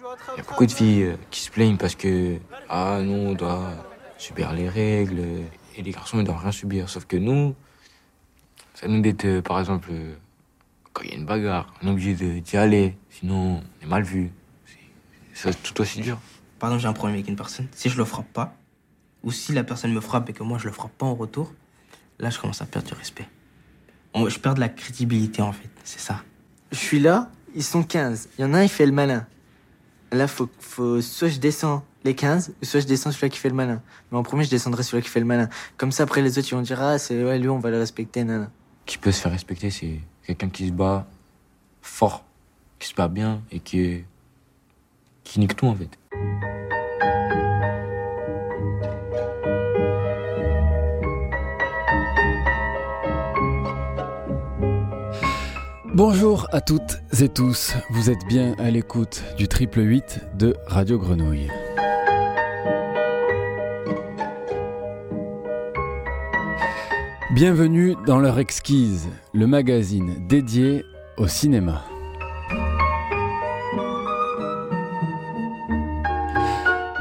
Il 0.00 0.36
y 0.36 0.40
a 0.40 0.44
beaucoup 0.44 0.66
de 0.66 0.70
filles 0.70 1.02
euh, 1.02 1.16
qui 1.30 1.40
se 1.40 1.50
plaignent 1.50 1.76
parce 1.76 1.94
que, 1.94 2.38
ah 2.68 3.00
non, 3.02 3.30
on 3.30 3.32
doit 3.34 3.72
subir 4.16 4.52
les 4.52 4.68
règles, 4.68 5.20
et 5.76 5.82
les 5.82 5.90
garçons, 5.92 6.18
ils 6.18 6.24
doivent 6.24 6.40
rien 6.42 6.52
subir. 6.52 6.88
Sauf 6.88 7.04
que 7.06 7.16
nous, 7.16 7.54
ça 8.74 8.86
nous 8.88 9.00
d'être, 9.00 9.24
euh, 9.24 9.42
par 9.42 9.58
exemple, 9.58 9.88
euh, 9.90 10.14
quand 10.92 11.02
il 11.02 11.10
y 11.10 11.12
a 11.14 11.16
une 11.16 11.24
bagarre, 11.26 11.72
on 11.82 11.88
est 11.88 11.90
obligé 11.90 12.14
de- 12.14 12.38
d'y 12.38 12.56
aller, 12.56 12.96
sinon 13.10 13.60
on 13.80 13.84
est 13.84 13.88
mal 13.88 14.02
vu. 14.02 14.30
C'est 15.34 15.52
c'est 15.52 15.62
tout 15.62 15.80
aussi 15.80 16.00
dur. 16.00 16.18
Par 16.58 16.70
exemple, 16.70 16.82
j'ai 16.82 16.88
un 16.88 16.92
problème 16.92 17.14
avec 17.16 17.28
une 17.28 17.36
personne. 17.36 17.68
Si 17.72 17.88
je 17.88 17.96
le 17.96 18.04
frappe 18.04 18.32
pas, 18.32 18.54
ou 19.22 19.30
si 19.32 19.52
la 19.52 19.62
personne 19.64 19.92
me 19.92 20.00
frappe 20.00 20.28
et 20.30 20.32
que 20.32 20.42
moi 20.42 20.58
je 20.58 20.66
le 20.66 20.72
frappe 20.72 20.92
pas 20.98 21.06
en 21.06 21.14
retour, 21.14 21.52
là 22.18 22.30
je 22.30 22.38
commence 22.38 22.60
à 22.62 22.66
perdre 22.66 22.88
du 22.88 22.94
respect. 22.94 23.28
On- 24.14 24.28
je 24.28 24.38
perds 24.38 24.54
de 24.54 24.60
la 24.60 24.68
crédibilité 24.68 25.42
en 25.42 25.52
fait, 25.52 25.68
c'est 25.84 26.00
ça. 26.00 26.22
Je 26.72 26.76
suis 26.78 26.98
là, 27.00 27.30
ils 27.54 27.62
sont 27.64 27.82
15. 27.84 28.28
Il 28.38 28.42
y 28.42 28.44
en 28.44 28.54
a 28.54 28.58
un, 28.58 28.62
il 28.64 28.68
fait 28.68 28.86
le 28.86 28.92
malin. 28.92 29.26
Là, 30.10 30.26
faut, 30.26 30.48
soit 31.00 31.28
je 31.28 31.38
descends 31.38 31.84
les 32.04 32.14
15, 32.14 32.54
ou 32.62 32.64
soit 32.64 32.80
je 32.80 32.86
descends 32.86 33.12
celui 33.12 33.30
qui 33.30 33.38
fait 33.38 33.48
le 33.48 33.54
malin. 33.54 33.82
Mais 34.10 34.18
en 34.18 34.22
premier, 34.22 34.44
je 34.44 34.50
descendrai 34.50 34.82
celui 34.82 35.02
qui 35.02 35.08
fait 35.08 35.20
le 35.20 35.26
malin. 35.26 35.48
Comme 35.76 35.92
ça, 35.92 36.04
après, 36.04 36.22
les 36.22 36.38
autres, 36.38 36.48
ils 36.50 36.54
vont 36.54 36.62
dire, 36.62 36.80
ah, 36.80 36.98
c'est, 36.98 37.22
ouais, 37.22 37.38
lui, 37.38 37.48
on 37.48 37.58
va 37.58 37.70
le 37.70 37.78
respecter, 37.78 38.24
nana. 38.24 38.50
Qui 38.86 38.96
peut 38.96 39.12
se 39.12 39.20
faire 39.20 39.32
respecter, 39.32 39.70
c'est 39.70 40.00
quelqu'un 40.26 40.48
qui 40.48 40.68
se 40.68 40.72
bat 40.72 41.06
fort, 41.82 42.24
qui 42.78 42.88
se 42.88 42.94
bat 42.94 43.08
bien 43.08 43.42
et 43.50 43.60
qui, 43.60 44.04
qui 45.24 45.40
nique 45.40 45.56
tout 45.56 45.66
en 45.66 45.74
fait. 45.74 45.90
Bonjour 55.98 56.46
à 56.52 56.60
toutes 56.60 57.02
et 57.20 57.28
tous, 57.28 57.74
vous 57.90 58.08
êtes 58.08 58.24
bien 58.28 58.54
à 58.60 58.70
l'écoute 58.70 59.24
du 59.36 59.48
triple 59.48 59.80
8 59.80 60.20
de 60.38 60.54
Radio 60.68 60.96
Grenouille. 60.96 61.48
Bienvenue 67.34 67.96
dans 68.06 68.20
l'heure 68.20 68.38
exquise, 68.38 69.08
le 69.34 69.48
magazine 69.48 70.24
dédié 70.28 70.84
au 71.16 71.26
cinéma. 71.26 71.82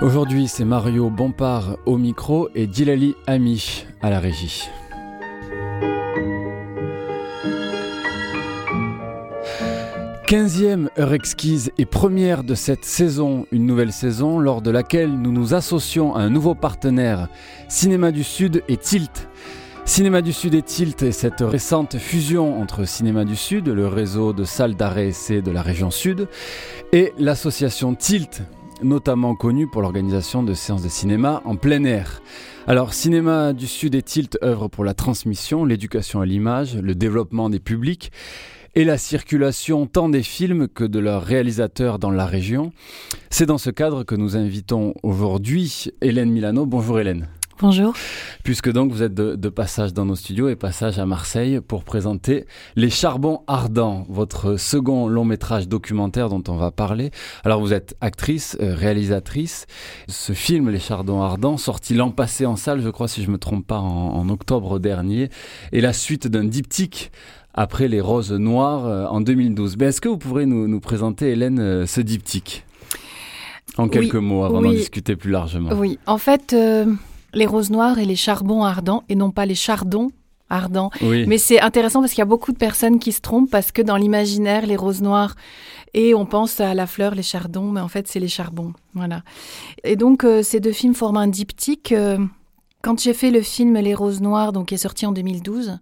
Aujourd'hui, 0.01 0.47
c'est 0.47 0.65
Mario 0.65 1.11
Bompard 1.11 1.77
au 1.85 1.99
micro 1.99 2.49
et 2.55 2.65
Dilali 2.65 3.13
Amish 3.27 3.85
à 4.01 4.09
la 4.09 4.19
régie. 4.19 4.67
Quinzième 10.27 10.89
heure 10.99 11.13
exquise 11.13 11.71
et 11.77 11.85
première 11.85 12.43
de 12.43 12.53
cette 12.53 12.83
saison, 12.83 13.45
une 13.53 13.65
nouvelle 13.65 13.93
saison 13.93 14.39
lors 14.39 14.61
de 14.61 14.69
laquelle 14.69 15.09
nous 15.09 15.31
nous 15.31 15.53
associons 15.53 16.15
à 16.15 16.19
un 16.19 16.29
nouveau 16.29 16.53
partenaire, 16.53 17.29
Cinéma 17.69 18.11
du 18.11 18.25
Sud 18.25 18.61
et 18.67 18.75
Tilt. 18.75 19.29
Cinéma 19.85 20.21
du 20.21 20.33
Sud 20.33 20.53
et 20.53 20.63
Tilt 20.63 21.01
est 21.01 21.13
cette 21.13 21.39
récente 21.39 21.97
fusion 21.97 22.61
entre 22.61 22.83
Cinéma 22.83 23.23
du 23.23 23.37
Sud, 23.37 23.69
le 23.69 23.87
réseau 23.87 24.33
de 24.33 24.43
salles 24.43 24.75
d'arrêt 24.75 25.07
essai 25.07 25.41
de 25.41 25.49
la 25.49 25.61
région 25.61 25.91
Sud, 25.91 26.27
et 26.91 27.13
l'association 27.17 27.95
Tilt, 27.95 28.43
notamment 28.83 29.33
connue 29.33 29.67
pour 29.67 29.81
l'organisation 29.81 30.43
de 30.43 30.53
séances 30.53 30.83
de 30.83 30.89
cinéma 30.89 31.41
en 31.45 31.55
plein 31.55 31.85
air. 31.85 32.21
Alors, 32.67 32.93
Cinéma 32.93 33.53
du 33.53 33.65
Sud 33.65 33.95
et 33.95 34.01
Tilt 34.01 34.37
œuvre 34.43 34.67
pour 34.67 34.83
la 34.83 34.93
transmission, 34.93 35.63
l'éducation 35.63 36.19
à 36.19 36.25
l'image, 36.25 36.75
le 36.75 36.95
développement 36.95 37.49
des 37.49 37.61
publics 37.61 38.11
et 38.77 38.85
la 38.85 38.99
circulation 38.99 39.87
tant 39.87 40.07
des 40.07 40.21
films 40.21 40.67
que 40.67 40.83
de 40.83 40.99
leurs 40.99 41.23
réalisateurs 41.23 41.97
dans 41.97 42.11
la 42.11 42.27
région. 42.27 42.71
C'est 43.31 43.47
dans 43.47 43.57
ce 43.57 43.71
cadre 43.71 44.03
que 44.03 44.13
nous 44.13 44.37
invitons 44.37 44.93
aujourd'hui 45.01 45.87
Hélène 45.99 46.29
Milano. 46.29 46.67
Bonjour 46.67 46.99
Hélène. 46.99 47.27
Bonjour. 47.59 47.95
Puisque 48.43 48.71
donc 48.71 48.91
vous 48.91 49.01
êtes 49.01 49.15
de, 49.15 49.35
de, 49.35 49.49
passage 49.49 49.95
dans 49.95 50.05
nos 50.05 50.15
studios 50.15 50.47
et 50.47 50.55
passage 50.55 50.99
à 50.99 51.07
Marseille 51.07 51.59
pour 51.59 51.83
présenter 51.83 52.45
Les 52.75 52.91
Charbons 52.91 53.41
Ardents, 53.47 54.05
votre 54.09 54.57
second 54.57 55.07
long 55.07 55.25
métrage 55.25 55.67
documentaire 55.67 56.29
dont 56.29 56.43
on 56.47 56.55
va 56.55 56.69
parler. 56.69 57.09
Alors 57.43 57.59
vous 57.59 57.73
êtes 57.73 57.97
actrice, 57.99 58.57
euh, 58.61 58.75
réalisatrice. 58.75 59.65
Ce 60.07 60.33
film 60.33 60.69
Les 60.69 60.77
Charbons 60.77 61.23
Ardents, 61.23 61.57
sorti 61.57 61.95
l'an 61.95 62.11
passé 62.11 62.45
en 62.45 62.57
salle, 62.57 62.81
je 62.81 62.89
crois 62.89 63.07
si 63.07 63.23
je 63.23 63.31
me 63.31 63.39
trompe 63.39 63.65
pas, 63.65 63.79
en, 63.79 64.13
en 64.13 64.29
octobre 64.29 64.77
dernier, 64.77 65.31
est 65.71 65.81
la 65.81 65.93
suite 65.93 66.27
d'un 66.27 66.43
diptyque 66.43 67.11
après 67.57 67.87
Les 67.89 67.99
Roses 67.99 68.31
Noires 68.31 68.85
euh, 68.85 69.05
en 69.07 69.19
2012. 69.19 69.75
Mais 69.77 69.87
est-ce 69.87 69.99
que 69.99 70.07
vous 70.07 70.17
pourrez 70.17 70.45
nous, 70.45 70.67
nous 70.67 70.79
présenter, 70.79 71.31
Hélène, 71.31 71.59
euh, 71.59 71.85
ce 71.85 71.99
diptyque? 71.99 72.63
En 73.77 73.89
quelques 73.89 74.13
oui, 74.13 74.21
mots 74.21 74.43
avant 74.45 74.61
oui. 74.61 74.69
d'en 74.69 74.73
discuter 74.73 75.15
plus 75.15 75.31
largement. 75.31 75.71
Oui, 75.73 75.99
en 76.05 76.17
fait, 76.17 76.53
euh, 76.53 76.85
les 77.33 77.45
roses 77.45 77.69
noires 77.69 77.99
et 77.99 78.05
les 78.05 78.15
charbons 78.15 78.63
ardents, 78.63 79.03
et 79.09 79.15
non 79.15 79.31
pas 79.31 79.45
les 79.45 79.55
chardons 79.55 80.11
ardents. 80.49 80.89
Oui. 81.01 81.25
Mais 81.27 81.37
c'est 81.37 81.59
intéressant 81.59 81.99
parce 81.99 82.13
qu'il 82.13 82.19
y 82.19 82.23
a 82.23 82.25
beaucoup 82.25 82.53
de 82.53 82.57
personnes 82.57 82.99
qui 82.99 83.11
se 83.11 83.21
trompent 83.21 83.49
parce 83.51 83.71
que 83.71 83.81
dans 83.81 83.97
l'imaginaire, 83.97 84.65
les 84.65 84.77
roses 84.77 85.01
noires, 85.01 85.35
et 85.93 86.13
on 86.13 86.25
pense 86.25 86.59
à 86.59 86.73
la 86.73 86.87
fleur, 86.87 87.15
les 87.15 87.23
chardons, 87.23 87.71
mais 87.71 87.81
en 87.81 87.87
fait, 87.87 88.07
c'est 88.07 88.19
les 88.19 88.27
charbons. 88.27 88.73
Voilà. 88.93 89.23
Et 89.83 89.95
donc, 89.95 90.23
euh, 90.23 90.41
ces 90.43 90.59
deux 90.59 90.71
films 90.71 90.93
forment 90.93 91.17
un 91.17 91.27
diptyque. 91.27 91.91
euh, 91.91 92.17
quand 92.81 92.99
j'ai 93.01 93.13
fait 93.13 93.31
le 93.31 93.41
film 93.41 93.75
Les 93.75 93.93
Roses 93.93 94.21
Noires, 94.21 94.53
donc 94.53 94.67
qui 94.67 94.75
est 94.75 94.77
sorti 94.77 95.05
en 95.05 95.11
2012, 95.11 95.79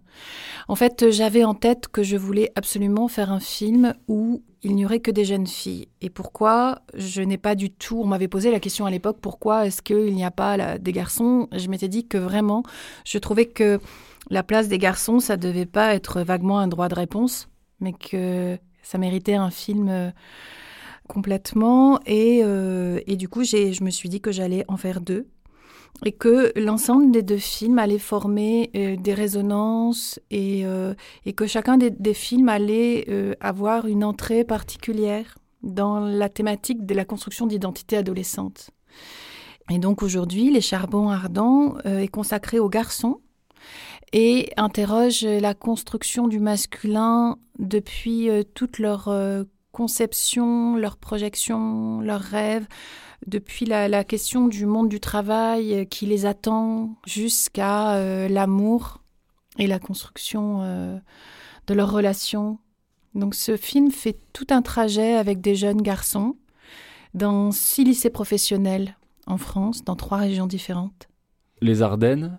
en 0.68 0.74
fait, 0.74 1.10
j'avais 1.10 1.44
en 1.44 1.54
tête 1.54 1.88
que 1.88 2.02
je 2.02 2.16
voulais 2.16 2.50
absolument 2.56 3.06
faire 3.08 3.30
un 3.30 3.40
film 3.40 3.94
où 4.08 4.42
il 4.62 4.74
n'y 4.74 4.84
aurait 4.84 5.00
que 5.00 5.12
des 5.12 5.24
jeunes 5.24 5.46
filles. 5.46 5.88
Et 6.00 6.10
pourquoi? 6.10 6.80
Je 6.94 7.22
n'ai 7.22 7.38
pas 7.38 7.54
du 7.54 7.70
tout. 7.70 8.00
On 8.00 8.06
m'avait 8.06 8.26
posé 8.26 8.50
la 8.50 8.58
question 8.58 8.86
à 8.86 8.90
l'époque 8.90 9.18
pourquoi 9.20 9.66
est-ce 9.66 9.82
qu'il 9.82 10.14
n'y 10.14 10.24
a 10.24 10.32
pas 10.32 10.56
là, 10.56 10.78
des 10.78 10.92
garçons? 10.92 11.48
Je 11.52 11.68
m'étais 11.68 11.88
dit 11.88 12.08
que 12.08 12.18
vraiment, 12.18 12.64
je 13.04 13.18
trouvais 13.18 13.46
que 13.46 13.78
la 14.30 14.42
place 14.42 14.66
des 14.68 14.78
garçons, 14.78 15.20
ça 15.20 15.36
devait 15.36 15.66
pas 15.66 15.94
être 15.94 16.22
vaguement 16.22 16.58
un 16.58 16.66
droit 16.66 16.88
de 16.88 16.96
réponse, 16.96 17.48
mais 17.78 17.92
que 17.92 18.58
ça 18.82 18.98
méritait 18.98 19.34
un 19.34 19.50
film 19.50 19.88
euh, 19.88 20.10
complètement. 21.08 22.00
Et, 22.06 22.40
euh, 22.42 23.00
et 23.06 23.14
du 23.16 23.28
coup, 23.28 23.44
je 23.44 23.84
me 23.84 23.90
suis 23.90 24.08
dit 24.08 24.20
que 24.20 24.32
j'allais 24.32 24.64
en 24.66 24.76
faire 24.76 25.00
deux 25.00 25.28
et 26.04 26.12
que 26.12 26.52
l'ensemble 26.56 27.10
des 27.10 27.22
deux 27.22 27.38
films 27.38 27.78
allait 27.78 27.98
former 27.98 28.70
euh, 28.76 28.96
des 28.96 29.14
résonances 29.14 30.20
et, 30.30 30.62
euh, 30.64 30.94
et 31.24 31.32
que 31.32 31.46
chacun 31.46 31.78
des, 31.78 32.14
films 32.14 32.48
allait 32.48 33.06
euh, 33.08 33.34
avoir 33.40 33.86
une 33.86 34.04
entrée 34.04 34.44
particulière 34.44 35.38
dans 35.62 36.00
la 36.00 36.28
thématique 36.28 36.84
de 36.84 36.94
la 36.94 37.04
construction 37.04 37.46
d'identité 37.46 37.96
adolescente. 37.96 38.70
Et 39.70 39.78
donc 39.78 40.02
aujourd'hui, 40.02 40.50
Les 40.50 40.60
Charbons 40.60 41.08
Ardents 41.08 41.76
est 41.84 42.06
consacré 42.06 42.60
aux 42.60 42.68
garçons 42.68 43.20
et 44.12 44.52
interroge 44.56 45.24
la 45.24 45.54
construction 45.54 46.28
du 46.28 46.38
masculin 46.38 47.36
depuis 47.58 48.28
toute 48.54 48.78
leur 48.78 49.10
conception, 49.72 50.76
leur 50.76 50.98
projection, 50.98 52.00
leurs 52.00 52.20
rêves, 52.20 52.68
depuis 53.26 53.64
la, 53.64 53.88
la, 53.88 54.04
question 54.04 54.48
du 54.48 54.66
monde 54.66 54.88
du 54.88 55.00
travail 55.00 55.74
euh, 55.74 55.84
qui 55.84 56.06
les 56.06 56.26
attend 56.26 56.96
jusqu'à 57.06 57.94
euh, 57.94 58.28
l'amour 58.28 59.02
et 59.58 59.66
la 59.66 59.78
construction 59.78 60.60
euh, 60.62 60.98
de 61.66 61.74
leurs 61.74 61.92
relations. 61.92 62.58
Donc 63.14 63.34
ce 63.34 63.56
film 63.56 63.90
fait 63.90 64.18
tout 64.32 64.46
un 64.50 64.62
trajet 64.62 65.14
avec 65.14 65.40
des 65.40 65.54
jeunes 65.54 65.82
garçons 65.82 66.36
dans 67.14 67.50
six 67.50 67.84
lycées 67.84 68.10
professionnels 68.10 68.96
en 69.26 69.38
France, 69.38 69.84
dans 69.84 69.96
trois 69.96 70.18
régions 70.18 70.46
différentes. 70.46 71.08
Les 71.62 71.82
Ardennes, 71.82 72.38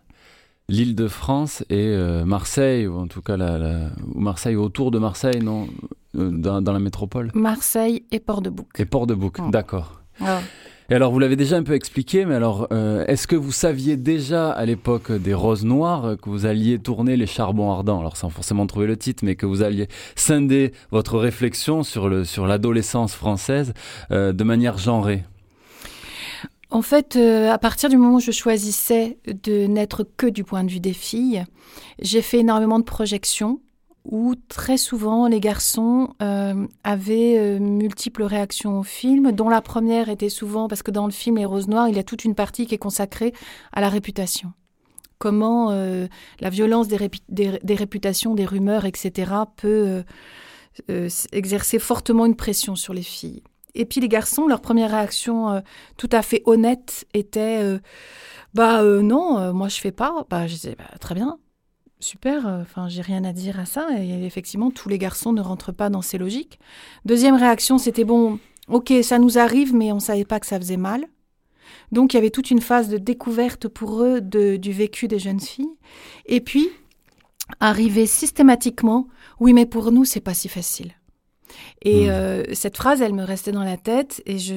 l'île 0.69 0.95
de 0.95 1.07
France 1.07 1.63
et 1.69 1.87
euh, 1.87 2.25
Marseille, 2.25 2.87
ou 2.87 2.97
en 2.97 3.07
tout 3.07 3.21
cas 3.21 3.37
la, 3.37 3.57
la, 3.57 3.89
ou 4.13 4.19
Marseille 4.19 4.55
autour 4.55 4.91
de 4.91 4.99
Marseille, 4.99 5.39
non 5.41 5.67
euh, 6.15 6.29
dans, 6.29 6.61
dans, 6.61 6.73
la 6.73 6.79
métropole 6.79 7.31
Marseille 7.33 8.03
et 8.11 8.19
Port-de-Bouc. 8.19 8.79
Et 8.79 8.85
Port-de-Bouc, 8.85 9.37
oh. 9.39 9.49
d'accord. 9.49 10.01
Oh. 10.21 10.25
Et 10.89 10.95
alors, 10.95 11.11
vous 11.11 11.19
l'avez 11.19 11.35
déjà 11.35 11.57
un 11.57 11.63
peu 11.63 11.73
expliqué, 11.73 12.23
mais 12.23 12.35
alors, 12.35 12.69
euh, 12.71 13.05
est-ce 13.07 13.27
que 13.27 13.35
vous 13.35 13.51
saviez 13.51 13.97
déjà 13.97 14.51
à 14.51 14.65
l'époque 14.65 15.11
des 15.11 15.33
Roses 15.33 15.65
Noires 15.65 16.15
que 16.21 16.29
vous 16.29 16.45
alliez 16.45 16.79
tourner 16.79 17.17
les 17.17 17.27
Charbons 17.27 17.71
Ardents? 17.71 17.99
Alors, 17.99 18.15
sans 18.15 18.29
forcément 18.29 18.65
trouver 18.67 18.87
le 18.87 18.95
titre, 18.95 19.25
mais 19.25 19.35
que 19.35 19.45
vous 19.45 19.63
alliez 19.63 19.89
scinder 20.15 20.71
votre 20.91 21.17
réflexion 21.17 21.83
sur, 21.83 22.07
le, 22.07 22.23
sur 22.23 22.47
l'adolescence 22.47 23.13
française 23.13 23.73
euh, 24.11 24.31
de 24.31 24.43
manière 24.45 24.77
genrée? 24.77 25.25
En 26.69 26.81
fait, 26.81 27.17
euh, 27.17 27.51
à 27.51 27.57
partir 27.57 27.89
du 27.89 27.97
moment 27.97 28.15
où 28.15 28.19
je 28.21 28.31
choisissais 28.31 29.17
de 29.25 29.67
n'être 29.67 30.07
que 30.15 30.27
du 30.27 30.45
point 30.45 30.63
de 30.63 30.71
vue 30.71 30.79
des 30.79 30.93
filles, 30.93 31.43
j'ai 32.01 32.21
fait 32.21 32.39
énormément 32.39 32.79
de 32.79 32.85
projections 32.85 33.59
où 34.07 34.35
très 34.47 34.77
souvent 34.77 35.27
les 35.27 35.39
garçons 35.39 36.13
euh, 36.21 36.65
avaient 36.83 37.37
euh, 37.37 37.59
multiples 37.59 38.23
réactions 38.23 38.79
au 38.79 38.83
film, 38.83 39.31
dont 39.31 39.49
la 39.49 39.61
première 39.61 40.09
était 40.09 40.29
souvent, 40.29 40.67
parce 40.67 40.83
que 40.83 40.91
dans 40.91 41.05
le 41.05 41.11
film 41.11 41.37
Les 41.37 41.45
Roses 41.45 41.67
Noires, 41.67 41.89
il 41.89 41.95
y 41.95 41.99
a 41.99 42.03
toute 42.03 42.23
une 42.23 42.35
partie 42.35 42.65
qui 42.65 42.75
est 42.75 42.79
consacrée 42.79 43.33
à 43.73 43.81
la 43.81 43.89
réputation. 43.89 44.53
Comment 45.19 45.71
euh, 45.71 46.07
la 46.39 46.49
violence 46.49 46.87
des, 46.87 46.95
répu 46.95 47.19
des, 47.27 47.59
des, 47.63 47.75
réputations, 47.75 48.33
des 48.33 48.45
rumeurs, 48.45 48.85
etc., 48.85 49.31
peut 49.55 50.03
exercer 51.31 51.79
fortement 51.79 52.27
une 52.27 52.35
pression 52.35 52.75
sur 52.75 52.93
les 52.93 53.01
filles. 53.01 53.41
Et 53.73 53.85
puis 53.85 53.99
les 53.99 54.09
garçons, 54.09 54.47
leur 54.47 54.61
première 54.61 54.91
réaction 54.91 55.63
tout 55.97 56.09
à 56.11 56.21
fait 56.21 56.43
honnête 56.45 57.05
était 57.15 57.79
Bah 58.53 58.83
non, 58.83 59.53
moi 59.53 59.69
je 59.69 59.79
fais 59.79 59.91
pas. 59.91 60.25
Bah, 60.29 60.45
je 60.45 60.53
disais 60.53 60.75
bah, 60.77 60.85
Très 60.99 61.15
bien, 61.15 61.39
super, 61.99 62.45
enfin 62.45 62.87
j'ai 62.87 63.01
rien 63.01 63.23
à 63.23 63.33
dire 63.33 63.59
à 63.59 63.65
ça. 63.65 63.87
Et 63.99 64.25
effectivement, 64.25 64.71
tous 64.71 64.89
les 64.89 64.97
garçons 64.97 65.33
ne 65.33 65.41
rentrent 65.41 65.71
pas 65.71 65.89
dans 65.89 66.01
ces 66.01 66.17
logiques. 66.17 66.59
Deuxième 67.05 67.35
réaction, 67.35 67.77
c'était 67.77 68.03
Bon, 68.03 68.39
ok, 68.67 68.93
ça 69.03 69.19
nous 69.19 69.37
arrive, 69.37 69.73
mais 69.73 69.91
on 69.91 69.99
savait 69.99 70.25
pas 70.25 70.39
que 70.39 70.47
ça 70.47 70.59
faisait 70.59 70.77
mal. 70.77 71.05
Donc 71.91 72.13
il 72.13 72.17
y 72.17 72.19
avait 72.19 72.29
toute 72.29 72.51
une 72.51 72.61
phase 72.61 72.89
de 72.89 72.97
découverte 72.97 73.67
pour 73.67 74.01
eux 74.01 74.21
du 74.21 74.71
vécu 74.71 75.07
des 75.07 75.19
jeunes 75.19 75.39
filles. 75.39 75.75
Et 76.25 76.41
puis, 76.41 76.69
arriver 77.59 78.05
systématiquement, 78.05 79.07
oui, 79.39 79.53
mais 79.53 79.65
pour 79.65 79.91
nous, 79.91 80.05
c'est 80.05 80.19
pas 80.19 80.33
si 80.33 80.49
facile. 80.49 80.93
Et 81.83 82.07
Hmm. 82.07 82.11
euh, 82.11 82.43
cette 82.53 82.77
phrase, 82.77 83.01
elle 83.01 83.13
me 83.13 83.23
restait 83.23 83.51
dans 83.51 83.63
la 83.63 83.77
tête 83.77 84.21
et 84.25 84.37
je, 84.39 84.55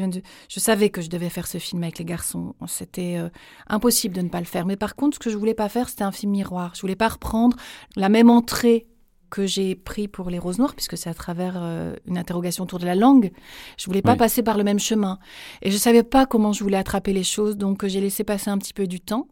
je 0.49 0.61
savais 0.61 0.91
que 0.91 1.01
je 1.03 1.09
devais 1.09 1.29
faire 1.29 1.47
ce 1.47 1.59
film 1.59 1.83
avec 1.83 1.99
les 1.99 2.05
garçons. 2.05 2.55
C'était 2.67 3.17
euh, 3.19 3.29
impossible 3.69 4.15
de 4.15 4.23
ne 4.23 4.29
pas 4.29 4.41
le 4.41 4.47
faire. 4.47 4.67
Mais 4.67 4.77
par 4.77 4.97
contre, 4.97 5.17
ce 5.17 5.19
que 5.21 5.31
je 5.31 5.37
voulais 5.37 5.55
pas 5.55 5.69
faire, 5.69 5.89
c'était 5.89 6.05
un 6.05 6.13
film 6.13 6.33
miroir. 6.33 6.73
Je 6.75 6.81
voulais 6.81 6.97
pas 6.97 7.09
reprendre 7.09 7.57
la 7.97 8.09
même 8.09 8.31
entrée 8.31 8.87
que 9.31 9.47
j'ai 9.47 9.77
pris 9.77 10.09
pour 10.09 10.29
les 10.29 10.41
roses 10.41 10.59
noires, 10.59 10.75
puisque 10.75 10.97
c'est 10.99 11.09
à 11.09 11.15
travers 11.15 11.55
euh, 11.57 11.95
une 12.07 12.19
interrogation 12.19 12.65
autour 12.65 12.81
de 12.81 12.85
la 12.87 12.97
langue. 12.97 13.31
Je 13.79 13.87
voulais 13.87 14.03
pas 14.03 14.13
Oui. 14.13 14.19
passer 14.19 14.43
par 14.43 14.59
le 14.59 14.65
même 14.65 14.81
chemin. 14.81 15.21
Et 15.63 15.71
je 15.71 15.77
savais 15.77 16.03
pas 16.03 16.27
comment 16.27 16.53
je 16.53 16.65
voulais 16.65 16.77
attraper 16.79 17.13
les 17.13 17.23
choses, 17.23 17.57
donc 17.57 17.87
j'ai 17.87 18.01
laissé 18.01 18.25
passer 18.25 18.51
un 18.51 18.59
petit 18.59 18.73
peu 18.75 18.89
du 18.89 19.01
temps. 19.01 19.29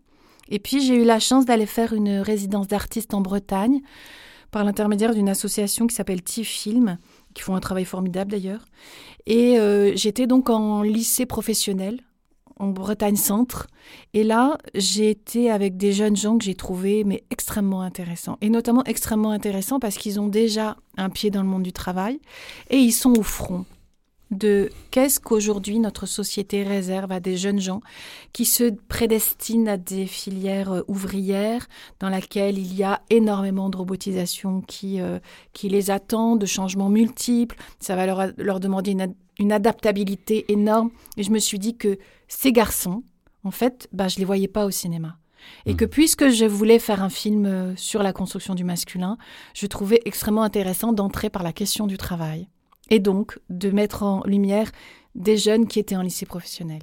Et 0.50 0.60
puis 0.60 0.80
j'ai 0.80 0.94
eu 0.94 1.04
la 1.04 1.18
chance 1.18 1.46
d'aller 1.46 1.66
faire 1.66 1.92
une 1.94 2.20
résidence 2.20 2.68
d'artiste 2.68 3.12
en 3.12 3.20
Bretagne 3.20 3.80
par 4.52 4.62
l'intermédiaire 4.64 5.14
d'une 5.14 5.28
association 5.28 5.86
qui 5.88 5.94
s'appelle 5.96 6.22
TIFilm, 6.22 6.98
qui 7.38 7.44
font 7.44 7.54
un 7.54 7.60
travail 7.60 7.84
formidable 7.84 8.32
d'ailleurs. 8.32 8.64
Et 9.26 9.58
euh, 9.58 9.92
j'étais 9.94 10.26
donc 10.26 10.50
en 10.50 10.82
lycée 10.82 11.24
professionnel 11.24 12.00
en 12.58 12.68
Bretagne 12.68 13.16
Centre. 13.16 13.68
Et 14.12 14.24
là, 14.24 14.58
j'ai 14.74 15.10
été 15.10 15.50
avec 15.50 15.76
des 15.76 15.92
jeunes 15.92 16.16
gens 16.16 16.36
que 16.36 16.44
j'ai 16.44 16.56
trouvés 16.56 17.04
mais 17.04 17.22
extrêmement 17.30 17.82
intéressants. 17.82 18.36
Et 18.40 18.50
notamment 18.50 18.82
extrêmement 18.84 19.30
intéressants 19.30 19.78
parce 19.78 19.96
qu'ils 19.96 20.18
ont 20.18 20.26
déjà 20.26 20.76
un 20.96 21.10
pied 21.10 21.30
dans 21.30 21.42
le 21.42 21.48
monde 21.48 21.62
du 21.62 21.72
travail 21.72 22.18
et 22.70 22.78
ils 22.78 22.92
sont 22.92 23.16
au 23.16 23.22
front 23.22 23.64
de 24.30 24.70
qu'est-ce 24.90 25.20
qu'aujourd'hui 25.20 25.78
notre 25.78 26.04
société 26.04 26.62
réserve 26.62 27.12
à 27.12 27.20
des 27.20 27.36
jeunes 27.36 27.60
gens 27.60 27.80
qui 28.32 28.44
se 28.44 28.70
prédestinent 28.88 29.70
à 29.72 29.76
des 29.78 30.06
filières 30.06 30.70
euh, 30.72 30.82
ouvrières 30.86 31.66
dans 31.98 32.10
laquelle 32.10 32.58
il 32.58 32.74
y 32.74 32.82
a 32.82 33.00
énormément 33.08 33.70
de 33.70 33.76
robotisation 33.78 34.60
qui, 34.60 35.00
euh, 35.00 35.18
qui 35.54 35.68
les 35.68 35.90
attend, 35.90 36.36
de 36.36 36.46
changements 36.46 36.90
multiples. 36.90 37.56
Ça 37.80 37.96
va 37.96 38.04
leur, 38.04 38.28
leur 38.36 38.60
demander 38.60 38.90
une, 38.90 39.00
ad- 39.00 39.14
une 39.38 39.52
adaptabilité 39.52 40.44
énorme. 40.52 40.90
Et 41.16 41.22
je 41.22 41.30
me 41.30 41.38
suis 41.38 41.58
dit 41.58 41.76
que 41.76 41.98
ces 42.28 42.52
garçons, 42.52 43.02
en 43.44 43.50
fait, 43.50 43.88
bah, 43.92 44.08
je 44.08 44.18
les 44.18 44.26
voyais 44.26 44.48
pas 44.48 44.66
au 44.66 44.70
cinéma. 44.70 45.16
Et 45.64 45.74
que 45.74 45.86
puisque 45.86 46.28
je 46.28 46.44
voulais 46.44 46.78
faire 46.78 47.02
un 47.02 47.08
film 47.08 47.46
euh, 47.46 47.74
sur 47.76 48.02
la 48.02 48.12
construction 48.12 48.54
du 48.54 48.64
masculin, 48.64 49.16
je 49.54 49.66
trouvais 49.66 50.02
extrêmement 50.04 50.42
intéressant 50.42 50.92
d'entrer 50.92 51.30
par 51.30 51.42
la 51.42 51.54
question 51.54 51.86
du 51.86 51.96
travail. 51.96 52.48
Et 52.90 53.00
donc 53.00 53.38
de 53.50 53.70
mettre 53.70 54.02
en 54.02 54.22
lumière 54.24 54.70
des 55.14 55.36
jeunes 55.36 55.66
qui 55.66 55.78
étaient 55.78 55.96
en 55.96 56.02
lycée 56.02 56.26
professionnel. 56.26 56.80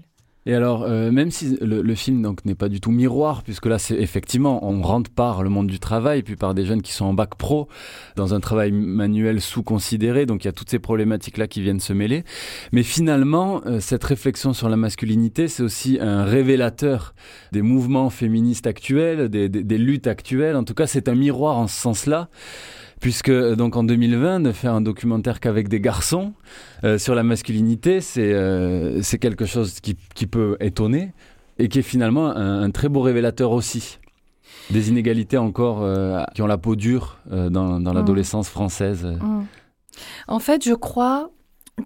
Et 0.48 0.54
alors, 0.54 0.84
euh, 0.84 1.12
même 1.12 1.32
si 1.32 1.58
le, 1.60 1.96
film 1.96 2.22
donc 2.22 2.46
n'est 2.46 2.54
pas 2.54 2.70
du 2.70 2.80
tout 2.80 2.92
miroir, 2.92 3.42
puisque 3.42 3.66
là, 3.66 3.80
c'est 3.80 3.96
effectivement, 3.96 4.64
on 4.64 4.80
rentre 4.84 5.10
par 5.10 5.42
le 5.42 5.50
monde 5.50 5.66
du 5.66 5.80
travail, 5.80 6.22
puis 6.22 6.36
par 6.36 6.54
des 6.54 6.66
jeunes 6.66 6.84
qui 6.84 6.92
sont 6.92 7.06
en 7.06 7.14
bac 7.16 7.34
pro, 7.36 7.68
dans 8.16 8.36
un 8.36 8.40
travail 8.40 8.72
manuel 8.72 9.42
sous-considéré, 9.42 10.28
donc 10.28 10.44
il 10.44 10.48
y 10.48 10.50
a 10.50 10.52
toutes 10.52 10.70
ces 10.70 10.78
problématiques-là 10.78 11.48
qui 11.48 11.62
viennent 11.62 11.80
se 11.80 11.94
mêler. 11.94 12.26
Mais 12.74 12.84
finalement, 12.84 13.62
euh, 13.66 13.80
cette 13.80 14.04
réflexion 14.04 14.54
sur 14.54 14.70
la 14.70 14.78
masculinité, 14.78 15.48
c'est 15.48 15.64
aussi 15.64 15.98
un 16.00 16.26
révélateur 16.26 17.16
des 17.52 17.64
mouvements 17.64 18.12
féministes 18.12 18.68
actuels, 18.68 19.30
des 19.30 19.78
luttes 19.80 20.06
actuelles. 20.06 20.56
En 20.56 20.64
tout 20.64 20.76
cas, 20.76 20.86
c'est 20.86 21.10
un 21.10 21.16
miroir 21.16 21.58
en 21.58 21.66
ce 21.66 21.82
sens-là. 21.82 22.30
Puisque 23.02 23.32
donc 23.32 23.76
en 23.76 23.84
2020, 23.84 24.40
de 24.40 24.52
faire 24.52 24.74
un 24.74 24.82
documentaire 24.82 25.40
qu'avec 25.40 25.68
des 25.68 25.80
garçons 25.80 26.34
euh, 26.84 26.98
sur 26.98 27.14
la 27.14 27.24
masculinité, 27.24 28.02
c'est 28.02 28.34
euh, 28.34 29.02
c'est 29.02 29.20
quelque 29.20 29.46
chose 29.46 29.80
qui, 29.80 29.98
qui 30.16 30.28
peut 30.28 30.58
étonner 30.60 31.14
et 31.60 31.68
qui 31.68 31.80
est 31.80 31.84
finalement 31.84 32.28
un, 32.28 32.64
un 32.64 32.72
très 32.72 32.90
beau 32.90 33.02
révélateur 33.02 33.52
aussi 33.52 34.00
des 34.72 34.90
inégalités 34.90 35.38
encore 35.38 35.82
euh, 35.82 36.24
qui 36.34 36.42
ont 36.42 36.48
la 36.48 36.58
peau 36.58 36.76
dure 36.76 37.18
euh, 37.32 37.50
dans, 37.50 37.80
dans 37.80 37.94
l'adolescence 37.94 38.50
française. 38.50 39.06
Mm. 39.06 39.44
En 40.28 40.40
fait, 40.40 40.64
je 40.64 40.74
crois 40.74 41.30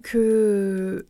que 0.02 1.06